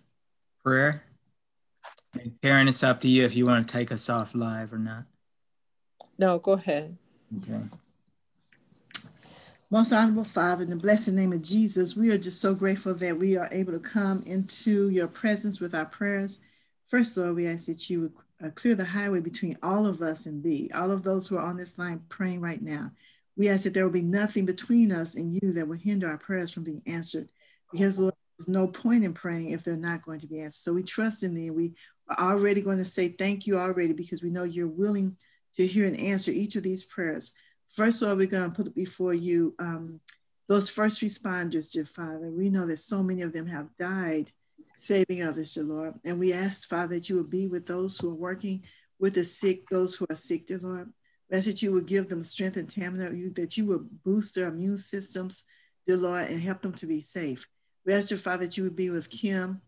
prayer. 0.62 1.02
And 2.14 2.40
Karen, 2.42 2.68
it's 2.68 2.84
up 2.84 3.00
to 3.00 3.08
you 3.08 3.24
if 3.24 3.34
you 3.34 3.46
want 3.46 3.66
to 3.66 3.72
take 3.72 3.90
us 3.90 4.08
off 4.08 4.34
live 4.34 4.72
or 4.72 4.78
not. 4.78 5.04
No, 6.18 6.38
go 6.38 6.52
ahead. 6.52 6.96
Okay. 7.38 7.62
Most 9.70 9.92
honorable 9.92 10.24
Father, 10.24 10.64
in 10.64 10.70
the 10.70 10.76
blessed 10.76 11.08
name 11.08 11.32
of 11.32 11.40
Jesus, 11.40 11.96
we 11.96 12.10
are 12.10 12.18
just 12.18 12.40
so 12.40 12.54
grateful 12.54 12.92
that 12.94 13.18
we 13.18 13.38
are 13.38 13.48
able 13.50 13.72
to 13.72 13.78
come 13.78 14.22
into 14.26 14.90
your 14.90 15.08
presence 15.08 15.60
with 15.60 15.74
our 15.74 15.86
prayers. 15.86 16.40
First, 16.88 17.16
Lord, 17.16 17.36
we 17.36 17.48
ask 17.48 17.66
that 17.66 17.88
you 17.88 18.00
would 18.02 18.12
uh, 18.44 18.50
clear 18.50 18.74
the 18.74 18.84
highway 18.84 19.20
between 19.20 19.56
all 19.62 19.86
of 19.86 20.02
us 20.02 20.26
and 20.26 20.44
thee, 20.44 20.70
all 20.74 20.92
of 20.92 21.02
those 21.02 21.26
who 21.26 21.38
are 21.38 21.46
on 21.46 21.56
this 21.56 21.78
line 21.78 22.02
praying 22.10 22.42
right 22.42 22.60
now. 22.60 22.92
We 23.36 23.48
ask 23.48 23.64
that 23.64 23.74
there 23.74 23.84
will 23.84 23.92
be 23.92 24.02
nothing 24.02 24.44
between 24.46 24.92
us 24.92 25.14
and 25.14 25.32
you 25.34 25.52
that 25.52 25.66
will 25.66 25.78
hinder 25.78 26.08
our 26.08 26.18
prayers 26.18 26.52
from 26.52 26.64
being 26.64 26.82
answered. 26.86 27.28
Because 27.70 27.98
Lord, 27.98 28.14
there's 28.38 28.48
no 28.48 28.66
point 28.66 29.04
in 29.04 29.14
praying 29.14 29.50
if 29.50 29.64
they're 29.64 29.76
not 29.76 30.02
going 30.02 30.20
to 30.20 30.26
be 30.26 30.40
answered. 30.40 30.62
So 30.62 30.72
we 30.72 30.82
trust 30.82 31.22
in 31.22 31.34
thee. 31.34 31.50
We 31.50 31.74
are 32.08 32.32
already 32.32 32.60
going 32.60 32.78
to 32.78 32.84
say 32.84 33.08
thank 33.08 33.46
you 33.46 33.58
already 33.58 33.92
because 33.92 34.22
we 34.22 34.30
know 34.30 34.44
you're 34.44 34.68
willing 34.68 35.16
to 35.54 35.66
hear 35.66 35.86
and 35.86 35.98
answer 35.98 36.30
each 36.30 36.56
of 36.56 36.62
these 36.62 36.84
prayers. 36.84 37.32
First 37.70 38.02
of 38.02 38.08
all, 38.08 38.16
we're 38.16 38.26
going 38.26 38.50
to 38.50 38.56
put 38.56 38.74
before 38.74 39.14
you 39.14 39.54
um, 39.58 40.00
those 40.48 40.68
first 40.68 41.00
responders, 41.00 41.72
dear 41.72 41.86
Father. 41.86 42.30
We 42.30 42.50
know 42.50 42.66
that 42.66 42.78
so 42.78 43.02
many 43.02 43.22
of 43.22 43.32
them 43.32 43.46
have 43.46 43.68
died 43.78 44.30
saving 44.78 45.22
others, 45.22 45.54
dear 45.54 45.64
Lord. 45.64 45.94
And 46.04 46.18
we 46.18 46.32
ask, 46.32 46.68
Father, 46.68 46.96
that 46.96 47.08
you 47.08 47.16
would 47.16 47.30
be 47.30 47.46
with 47.46 47.66
those 47.66 47.98
who 47.98 48.10
are 48.10 48.14
working 48.14 48.64
with 48.98 49.14
the 49.14 49.24
sick, 49.24 49.68
those 49.70 49.94
who 49.94 50.06
are 50.10 50.16
sick, 50.16 50.46
dear 50.46 50.58
Lord. 50.58 50.92
We 51.32 51.38
ask 51.38 51.46
that 51.46 51.62
you 51.62 51.72
would 51.72 51.86
give 51.86 52.10
them 52.10 52.22
strength 52.22 52.58
and 52.58 52.70
stamina, 52.70 53.10
that 53.36 53.56
you 53.56 53.64
would 53.64 54.04
boost 54.04 54.34
their 54.34 54.48
immune 54.48 54.76
systems, 54.76 55.44
dear 55.86 55.96
Lord, 55.96 56.28
and 56.28 56.42
help 56.42 56.60
them 56.60 56.74
to 56.74 56.86
be 56.86 57.00
safe. 57.00 57.48
We 57.86 57.94
ask, 57.94 58.10
your 58.10 58.18
Father, 58.18 58.44
that 58.44 58.58
you 58.58 58.64
would 58.64 58.76
be 58.76 58.90
with 58.90 59.08
Kim 59.08 59.62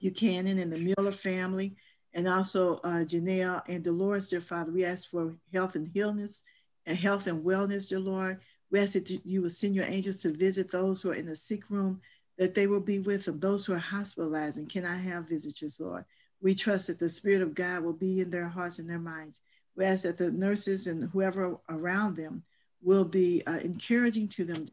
Buchanan 0.00 0.60
and 0.60 0.72
the 0.72 0.78
Mueller 0.78 1.10
family, 1.10 1.74
and 2.14 2.28
also 2.28 2.76
uh, 2.84 3.02
Janelle 3.02 3.62
and 3.68 3.82
Dolores, 3.82 4.30
dear 4.30 4.40
Father. 4.40 4.70
We 4.70 4.84
ask 4.84 5.10
for 5.10 5.34
health 5.52 5.74
and 5.74 5.90
healness 5.92 6.44
and 6.86 6.96
health 6.96 7.26
and 7.26 7.44
wellness, 7.44 7.88
dear 7.88 7.98
Lord. 7.98 8.38
We 8.70 8.78
We 8.78 8.84
ask 8.84 8.92
that 8.92 9.10
you 9.24 9.42
will 9.42 9.50
send 9.50 9.74
your 9.74 9.86
angels 9.86 10.18
to 10.18 10.32
visit 10.32 10.70
those 10.70 11.02
who 11.02 11.10
are 11.10 11.14
in 11.14 11.26
the 11.26 11.34
sick 11.34 11.68
room, 11.68 12.00
that 12.38 12.54
they 12.54 12.68
will 12.68 12.80
be 12.80 13.00
with 13.00 13.24
them. 13.24 13.40
Those 13.40 13.66
who 13.66 13.72
are 13.72 13.78
hospitalized 13.78 14.58
and 14.58 14.68
cannot 14.68 15.00
have 15.00 15.28
visitors, 15.28 15.80
Lord. 15.80 16.04
We 16.40 16.54
trust 16.54 16.86
that 16.86 17.00
the 17.00 17.08
Spirit 17.08 17.42
of 17.42 17.54
God 17.54 17.82
will 17.82 17.92
be 17.92 18.20
in 18.20 18.30
their 18.30 18.48
hearts 18.48 18.78
and 18.78 18.88
their 18.88 19.00
minds. 19.00 19.40
We 19.76 19.84
ask 19.84 20.04
that 20.04 20.16
the 20.16 20.30
nurses 20.30 20.86
and 20.86 21.10
whoever 21.10 21.58
around 21.68 22.16
them 22.16 22.42
will 22.82 23.04
be 23.04 23.42
uh, 23.46 23.58
encouraging 23.58 24.28
to 24.28 24.44
them, 24.44 24.66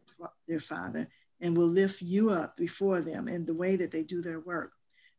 their 0.47 0.59
Father, 0.59 1.07
and 1.41 1.57
will 1.57 1.67
lift 1.67 2.01
you 2.01 2.29
up 2.29 2.55
before 2.55 3.01
them 3.01 3.27
in 3.27 3.45
the 3.45 3.53
way 3.53 3.75
that 3.75 3.91
they 3.91 4.03
do 4.03 4.21
their 4.21 4.39
work. 4.39 4.71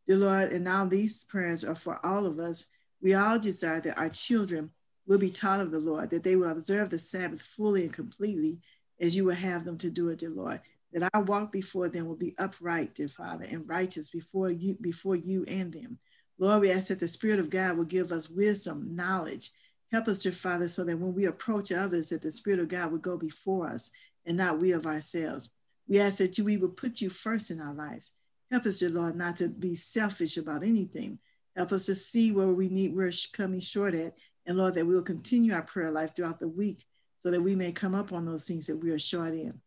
Dear 0.07 0.17
Lord, 0.17 0.53
and 0.53 0.65
now 0.65 0.87
these 0.87 1.25
prayers 1.25 1.65
are 1.65 1.75
for 1.75 2.05
all 2.05 2.27
of 2.27 2.39
us. 2.39 2.67
We 3.03 3.15
all 3.15 3.39
desire 3.39 3.81
that 3.81 3.99
our 3.99 4.09
children 4.09 4.71
will 5.07 5.19
be 5.19 5.31
taught 5.31 5.61
of 5.61 5.71
the 5.71 5.79
Lord, 5.79 6.11
that 6.11 6.23
they 6.23 6.37
will 6.37 6.51
observe 6.51 6.91
the 6.91 6.99
Sabbath 6.99 7.43
fully 7.43 7.83
and 7.83 7.93
completely 7.93 8.59
as 9.01 9.17
you 9.17 9.25
will 9.25 9.35
have 9.35 9.65
them 9.65 9.77
to 9.79 9.91
do 9.91 10.09
it, 10.09 10.21
dear 10.21 10.31
Lord. 10.31 10.61
That 10.93 11.11
our 11.13 11.23
walk 11.23 11.53
before 11.53 11.89
them 11.89 12.07
will 12.07 12.17
be 12.17 12.35
upright, 12.39 12.95
dear 12.95 13.09
Father, 13.09 13.45
and 13.51 13.69
righteous 13.69 14.09
before 14.11 14.51
you, 14.51 14.77
before 14.81 15.17
you 15.17 15.45
and 15.49 15.73
them. 15.73 15.99
Lord, 16.39 16.63
we 16.63 16.71
ask 16.71 16.89
that 16.89 17.01
the 17.01 17.09
Spirit 17.09 17.41
of 17.41 17.51
God 17.51 17.77
will 17.77 17.85
give 17.85 18.13
us 18.13 18.31
wisdom, 18.31 18.95
knowledge. 18.95 19.51
Help 19.95 20.09
us, 20.09 20.23
dear 20.25 20.33
Father, 20.33 20.67
so 20.67 20.83
that 20.83 20.99
when 20.99 21.15
we 21.15 21.25
approach 21.25 21.71
others, 21.71 22.09
that 22.09 22.21
the 22.21 22.33
Spirit 22.33 22.59
of 22.59 22.67
God 22.67 22.91
would 22.91 23.03
go 23.03 23.17
before 23.17 23.69
us 23.69 23.93
and 24.27 24.37
not 24.37 24.59
we 24.59 24.73
of 24.73 24.87
ourselves. 24.87 25.53
We 25.87 26.01
ask 26.01 26.17
that 26.17 26.37
you, 26.37 26.43
we 26.43 26.57
will 26.57 26.71
put 26.71 27.01
you 27.01 27.09
first 27.09 27.49
in 27.49 27.61
our 27.61 27.73
lives. 27.73 28.11
Help 28.51 28.67
us, 28.67 28.81
dear 28.81 28.91
Lord, 28.91 29.15
not 29.15 29.37
to 29.37 29.47
be 29.47 29.77
selfish 29.77 30.37
about 30.37 30.65
anything. 30.65 31.21
Help 31.55 31.71
us 31.71 31.87
to 31.87 31.95
see 31.95 32.33
where 32.33 32.49
we 32.49 32.69
need, 32.69 32.93
we're 32.93 33.13
coming 33.33 33.61
short 33.61 33.95
at. 33.95 34.17
And 34.47 34.57
Lord, 34.57 34.75
that 34.75 34.85
we 34.85 34.97
will 34.97 35.03
continue 35.03 35.55
our 35.55 35.63
prayer 35.63 35.93
life 35.93 36.17
throughout 36.17 36.41
the 36.41 36.49
week 36.49 36.85
so 37.17 37.31
that 37.31 37.43
we 37.43 37.55
may 37.55 37.71
come 37.71 37.95
up 37.95 38.13
on 38.13 38.27
those 38.27 38.49
things 38.49 38.67
that 38.67 38.79
we 38.79 38.91
are 38.91 38.99
short 38.99 39.35
in. 39.35 39.61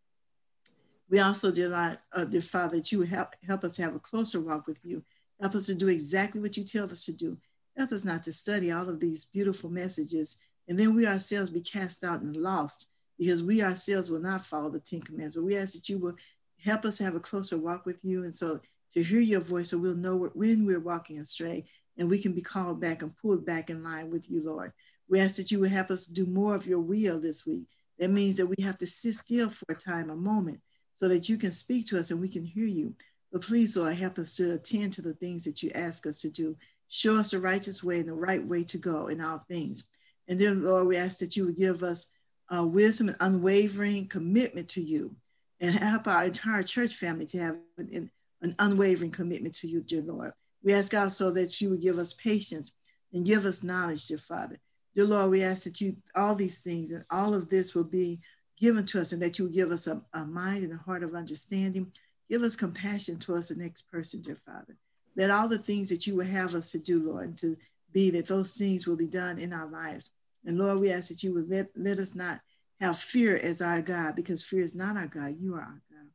We 1.10 1.22
also, 1.22 1.52
dear, 1.52 1.70
Lord, 1.70 2.00
uh, 2.12 2.26
dear 2.26 2.42
Father, 2.42 2.80
that 2.80 2.92
you 2.92 2.98
would 2.98 3.08
help, 3.08 3.30
help 3.48 3.64
us 3.64 3.78
have 3.78 3.96
a 3.96 4.00
closer 4.00 4.42
walk 4.42 4.68
with 4.68 4.84
you. 4.84 5.06
Help 5.40 5.56
us 5.56 5.68
to 5.68 5.74
do 5.74 5.88
exactly 5.88 6.42
what 6.42 6.58
you 6.58 6.66
tell 6.66 6.92
us 6.92 7.06
to 7.06 7.14
do. 7.14 7.38
Help 7.78 7.92
us 7.92 8.04
not 8.04 8.24
to 8.24 8.34
study 8.34 8.72
all 8.72 8.90
of 8.90 9.00
these 9.00 9.26
beautiful 9.26 9.70
messages 9.70 10.38
and 10.68 10.78
then 10.78 10.96
we 10.96 11.08
ourselves 11.08 11.50
be 11.50 11.62
cast 11.62 12.04
out 12.04 12.22
and 12.22 12.36
lost 12.36 12.88
because 13.18 13.42
we 13.42 13.62
ourselves 13.62 14.10
will 14.10 14.20
not 14.20 14.46
follow 14.46 14.70
the 14.70 14.80
Ten 14.80 15.02
Commandments. 15.02 15.36
But 15.36 15.46
we 15.46 15.58
ask 15.58 15.74
that 15.74 15.90
you 15.90 15.98
will 15.98 16.16
help 16.64 16.86
us 16.86 16.98
have 17.00 17.16
a 17.16 17.20
closer 17.20 17.58
walk 17.58 17.86
with 17.86 18.04
you. 18.04 18.24
And 18.24 18.36
so 18.36 18.60
to 18.94 19.04
hear 19.04 19.20
your 19.20 19.40
voice 19.40 19.70
so 19.70 19.78
we'll 19.78 19.96
know 19.96 20.30
when 20.34 20.66
we're 20.66 20.80
walking 20.80 21.20
astray 21.20 21.66
and 21.98 22.10
we 22.10 22.22
can 22.22 22.34
be 22.34 22.42
called 22.42 22.80
back 22.80 23.02
and 23.02 23.16
pulled 23.18 23.46
back 23.46 23.70
in 23.70 23.84
line 23.84 24.12
with 24.12 24.30
you, 24.30 24.44
Lord. 24.44 24.74
We 25.10 25.20
ask 25.20 25.38
that 25.38 25.52
you 25.52 25.60
will 25.60 25.70
help 25.70 25.90
us 25.90 26.06
do 26.06 26.26
more 26.26 26.54
of 26.54 26.68
your 26.68 26.80
will 26.80 27.20
this 27.20 27.46
week. 27.46 27.66
That 27.98 28.10
means 28.10 28.38
that 28.38 28.46
we 28.46 28.62
have 28.64 28.78
to 28.80 28.88
sit 28.88 29.16
still 29.16 29.50
for 29.50 29.66
a 29.70 29.76
time, 29.76 30.10
a 30.10 30.16
moment, 30.16 30.60
so 30.94 31.08
that 31.08 31.30
you 31.30 31.38
can 31.38 31.50
speak 31.50 31.88
to 31.88 31.98
us 31.98 32.12
and 32.12 32.20
we 32.20 32.28
can 32.28 32.44
hear 32.44 32.66
you. 32.66 32.94
But 33.32 33.42
please, 33.42 33.76
Lord, 33.76 33.96
help 33.96 34.20
us 34.20 34.36
to 34.36 34.54
attend 34.54 34.94
to 34.94 35.02
the 35.02 35.14
things 35.14 35.46
that 35.46 35.64
you 35.64 35.72
ask 35.74 36.06
us 36.06 36.20
to 36.22 36.30
do. 36.30 36.56
Show 36.90 37.18
us 37.18 37.32
the 37.32 37.40
righteous 37.40 37.84
way 37.84 38.00
and 38.00 38.08
the 38.08 38.14
right 38.14 38.46
way 38.46 38.64
to 38.66 38.78
go 38.78 39.08
in 39.08 39.22
all 39.22 39.44
things. 39.48 39.84
And 40.28 40.40
then, 40.40 40.64
Lord, 40.64 40.88
we 40.88 40.98
ask 40.98 41.20
that 41.20 41.36
you 41.36 41.46
would 41.46 41.58
give 41.58 41.84
us 41.84 42.08
uh, 42.54 42.66
wisdom 42.66 43.10
and 43.10 43.18
unwavering 43.20 44.08
commitment 44.08 44.70
to 44.70 44.82
you 44.82 45.16
and 45.60 45.76
help 45.76 46.08
our 46.08 46.26
entire 46.26 46.64
church 46.64 46.96
family 46.96 47.26
to 47.28 47.40
have 47.40 47.56
an, 47.78 48.10
an 48.42 48.56
unwavering 48.60 49.12
commitment 49.12 49.56
to 49.56 49.68
you, 49.68 49.82
dear 49.82 50.02
Lord. 50.02 50.32
We 50.64 50.74
ask 50.74 50.94
also 50.94 51.32
that 51.32 51.60
you 51.62 51.70
would 51.72 51.82
give 51.82 51.98
us 51.98 52.14
patience 52.14 52.74
and 53.14 53.26
give 53.26 53.46
us 53.46 53.64
knowledge, 53.64 54.08
dear 54.08 54.18
Father. 54.18 54.60
Dear 54.96 55.06
Lord, 55.06 55.32
we 55.32 55.44
ask 55.44 55.64
that 55.64 55.80
you, 55.82 55.98
all 56.16 56.36
these 56.36 56.62
things 56.62 56.92
and 56.92 57.06
all 57.10 57.34
of 57.34 57.50
this 57.50 57.76
will 57.76 57.84
be 57.84 58.20
given 58.60 58.86
to 58.88 59.00
us 59.00 59.12
and 59.12 59.22
that 59.22 59.38
you 59.38 59.46
will 59.46 59.52
give 59.52 59.72
us 59.72 59.88
a, 59.88 60.02
a 60.14 60.26
mind 60.26 60.64
and 60.64 60.74
a 60.74 60.78
heart 60.78 61.04
of 61.04 61.16
understanding. 61.16 61.92
Give 62.30 62.44
us 62.44 62.56
compassion 62.56 63.18
towards 63.18 63.48
the 63.48 63.56
next 63.56 63.84
person, 63.84 64.22
dear 64.22 64.38
Father. 64.46 64.76
Let 65.18 65.32
all 65.32 65.50
the 65.50 65.58
things 65.58 65.90
that 65.90 66.08
you 66.08 66.16
would 66.16 66.28
have 66.28 66.56
us 66.56 66.72
to 66.72 66.78
do, 66.78 67.02
Lord, 67.04 67.28
and 67.30 67.38
to 67.40 67.58
be 67.92 68.12
that 68.12 68.28
those 68.28 68.54
things 68.54 68.88
will 68.88 68.96
be 68.96 69.08
done 69.08 69.40
in 69.40 69.52
our 69.52 69.68
lives. 69.68 70.12
And 70.46 70.58
Lord, 70.58 70.80
we 70.80 70.92
ask 70.92 71.10
that 71.10 71.24
you 71.24 71.34
would 71.34 71.50
let, 71.50 71.68
let 71.76 72.00
us 72.00 72.16
not 72.16 72.40
have 72.80 73.00
fear 73.00 73.36
as 73.36 73.62
our 73.62 73.82
God, 73.82 74.16
because 74.16 74.44
fear 74.44 74.62
is 74.62 74.76
not 74.76 74.96
our 74.96 75.08
God. 75.08 75.36
You 75.40 75.56
are 75.56 75.62
our 75.62 75.82
God. 75.92 76.08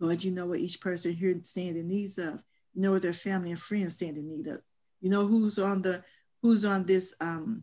Lord, 0.00 0.24
you 0.24 0.30
know 0.30 0.46
what 0.46 0.60
each 0.60 0.80
person 0.80 1.12
here 1.12 1.38
stands 1.42 1.78
in 1.78 1.86
need 1.86 2.18
of. 2.18 2.42
You 2.74 2.82
know 2.82 2.92
what 2.92 3.02
their 3.02 3.12
family 3.12 3.50
and 3.50 3.60
friends 3.60 3.94
stand 3.94 4.16
in 4.16 4.28
need 4.28 4.46
of. 4.46 4.62
You 5.00 5.10
know 5.10 5.26
who's 5.26 5.58
on 5.58 5.82
the 5.82 6.02
who's 6.42 6.64
on 6.64 6.84
this 6.84 7.14
um 7.20 7.62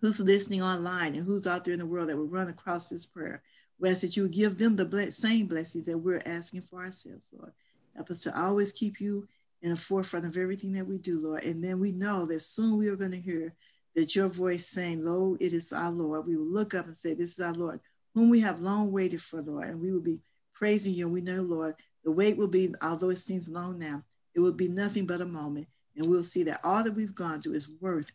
who's 0.00 0.20
listening 0.20 0.62
online 0.62 1.14
and 1.14 1.24
who's 1.24 1.46
out 1.46 1.64
there 1.64 1.74
in 1.74 1.80
the 1.80 1.86
world 1.86 2.08
that 2.08 2.16
will 2.16 2.26
run 2.26 2.48
across 2.48 2.88
this 2.88 3.06
prayer. 3.06 3.42
We 3.78 3.90
ask 3.90 4.00
that 4.00 4.16
you 4.16 4.24
would 4.24 4.32
give 4.32 4.58
them 4.58 4.76
the 4.76 5.12
same 5.12 5.46
blessings 5.46 5.86
that 5.86 5.98
we're 5.98 6.22
asking 6.24 6.62
for 6.62 6.82
ourselves, 6.82 7.30
Lord. 7.36 7.52
Help 7.94 8.10
us 8.10 8.20
to 8.20 8.40
always 8.40 8.72
keep 8.72 9.00
you 9.00 9.26
in 9.62 9.70
the 9.70 9.76
forefront 9.76 10.26
of 10.26 10.36
everything 10.36 10.72
that 10.72 10.86
we 10.86 10.98
do, 10.98 11.20
Lord. 11.20 11.44
And 11.44 11.62
then 11.62 11.80
we 11.80 11.92
know 11.92 12.26
that 12.26 12.42
soon 12.42 12.78
we 12.78 12.88
are 12.88 12.96
going 12.96 13.10
to 13.10 13.20
hear 13.20 13.54
that 13.94 14.14
your 14.14 14.28
voice 14.28 14.68
saying, 14.68 15.04
Lo, 15.04 15.36
it 15.40 15.52
is 15.52 15.72
our 15.72 15.90
Lord. 15.90 16.26
We 16.26 16.36
will 16.36 16.46
look 16.46 16.74
up 16.74 16.86
and 16.86 16.96
say, 16.96 17.14
This 17.14 17.32
is 17.32 17.40
our 17.40 17.52
Lord, 17.52 17.80
whom 18.14 18.30
we 18.30 18.40
have 18.40 18.60
long 18.60 18.92
waited 18.92 19.20
for, 19.20 19.42
Lord. 19.42 19.68
And 19.68 19.80
we 19.80 19.92
will 19.92 20.00
be 20.00 20.20
praising 20.54 20.94
you. 20.94 21.06
And 21.06 21.14
we 21.14 21.20
know, 21.20 21.42
Lord, 21.42 21.74
the 22.04 22.10
wait 22.10 22.36
will 22.36 22.48
be, 22.48 22.74
although 22.80 23.10
it 23.10 23.18
seems 23.18 23.48
long 23.48 23.78
now, 23.78 24.02
it 24.34 24.40
will 24.40 24.52
be 24.52 24.68
nothing 24.68 25.06
but 25.06 25.20
a 25.20 25.26
moment. 25.26 25.66
And 25.96 26.08
we'll 26.08 26.24
see 26.24 26.44
that 26.44 26.60
all 26.64 26.82
that 26.84 26.94
we've 26.94 27.14
gone 27.14 27.42
through 27.42 27.54
is 27.54 27.68
worth 27.80 28.10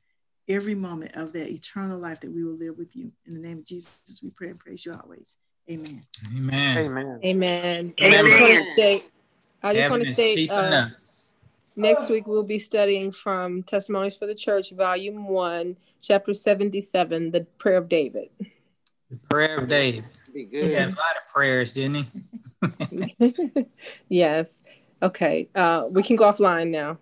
every 0.47 0.75
moment 0.75 1.15
of 1.15 1.33
that 1.33 1.49
eternal 1.49 1.99
life 1.99 2.21
that 2.21 2.31
we 2.31 2.43
will 2.43 2.57
live 2.57 2.77
with 2.77 2.95
you. 2.95 3.11
In 3.27 3.33
the 3.33 3.39
name 3.39 3.59
of 3.59 3.65
Jesus, 3.65 4.21
we 4.23 4.29
pray 4.29 4.49
and 4.49 4.59
praise 4.59 4.85
you 4.85 4.93
always. 4.93 5.37
Amen. 5.69 6.05
Amen. 6.35 6.77
Amen. 6.77 7.19
Amen. 7.23 7.93
And 7.97 8.15
I 8.15 8.21
just 8.21 8.41
want 8.41 8.53
to 8.53 8.73
state, 8.73 9.11
I 9.63 9.73
just 9.73 9.89
want 9.89 10.03
to 10.03 10.11
state, 10.11 10.51
uh, 10.51 10.87
Next 11.75 12.09
week, 12.09 12.25
we'll 12.25 12.43
be 12.43 12.59
studying 12.59 13.11
from 13.11 13.63
Testimonies 13.63 14.15
for 14.15 14.27
the 14.27 14.35
Church, 14.35 14.71
Volume 14.71 15.27
1, 15.27 15.75
Chapter 16.01 16.33
77, 16.33 17.31
the 17.31 17.41
Prayer 17.57 17.77
of 17.77 17.89
David. 17.89 18.29
The 19.09 19.17
Prayer 19.29 19.57
of 19.57 19.67
David. 19.67 20.05
Be 20.33 20.45
good. 20.45 20.67
He 20.67 20.73
had 20.73 20.87
a 20.87 20.91
lot 20.91 21.17
of 21.17 21.33
prayers, 21.33 21.73
didn't 21.73 22.07
he? 22.91 23.65
yes. 24.09 24.61
Okay. 25.01 25.49
Uh, 25.53 25.87
we 25.89 26.01
can 26.01 26.15
go 26.15 26.31
offline 26.31 26.69
now. 26.69 26.97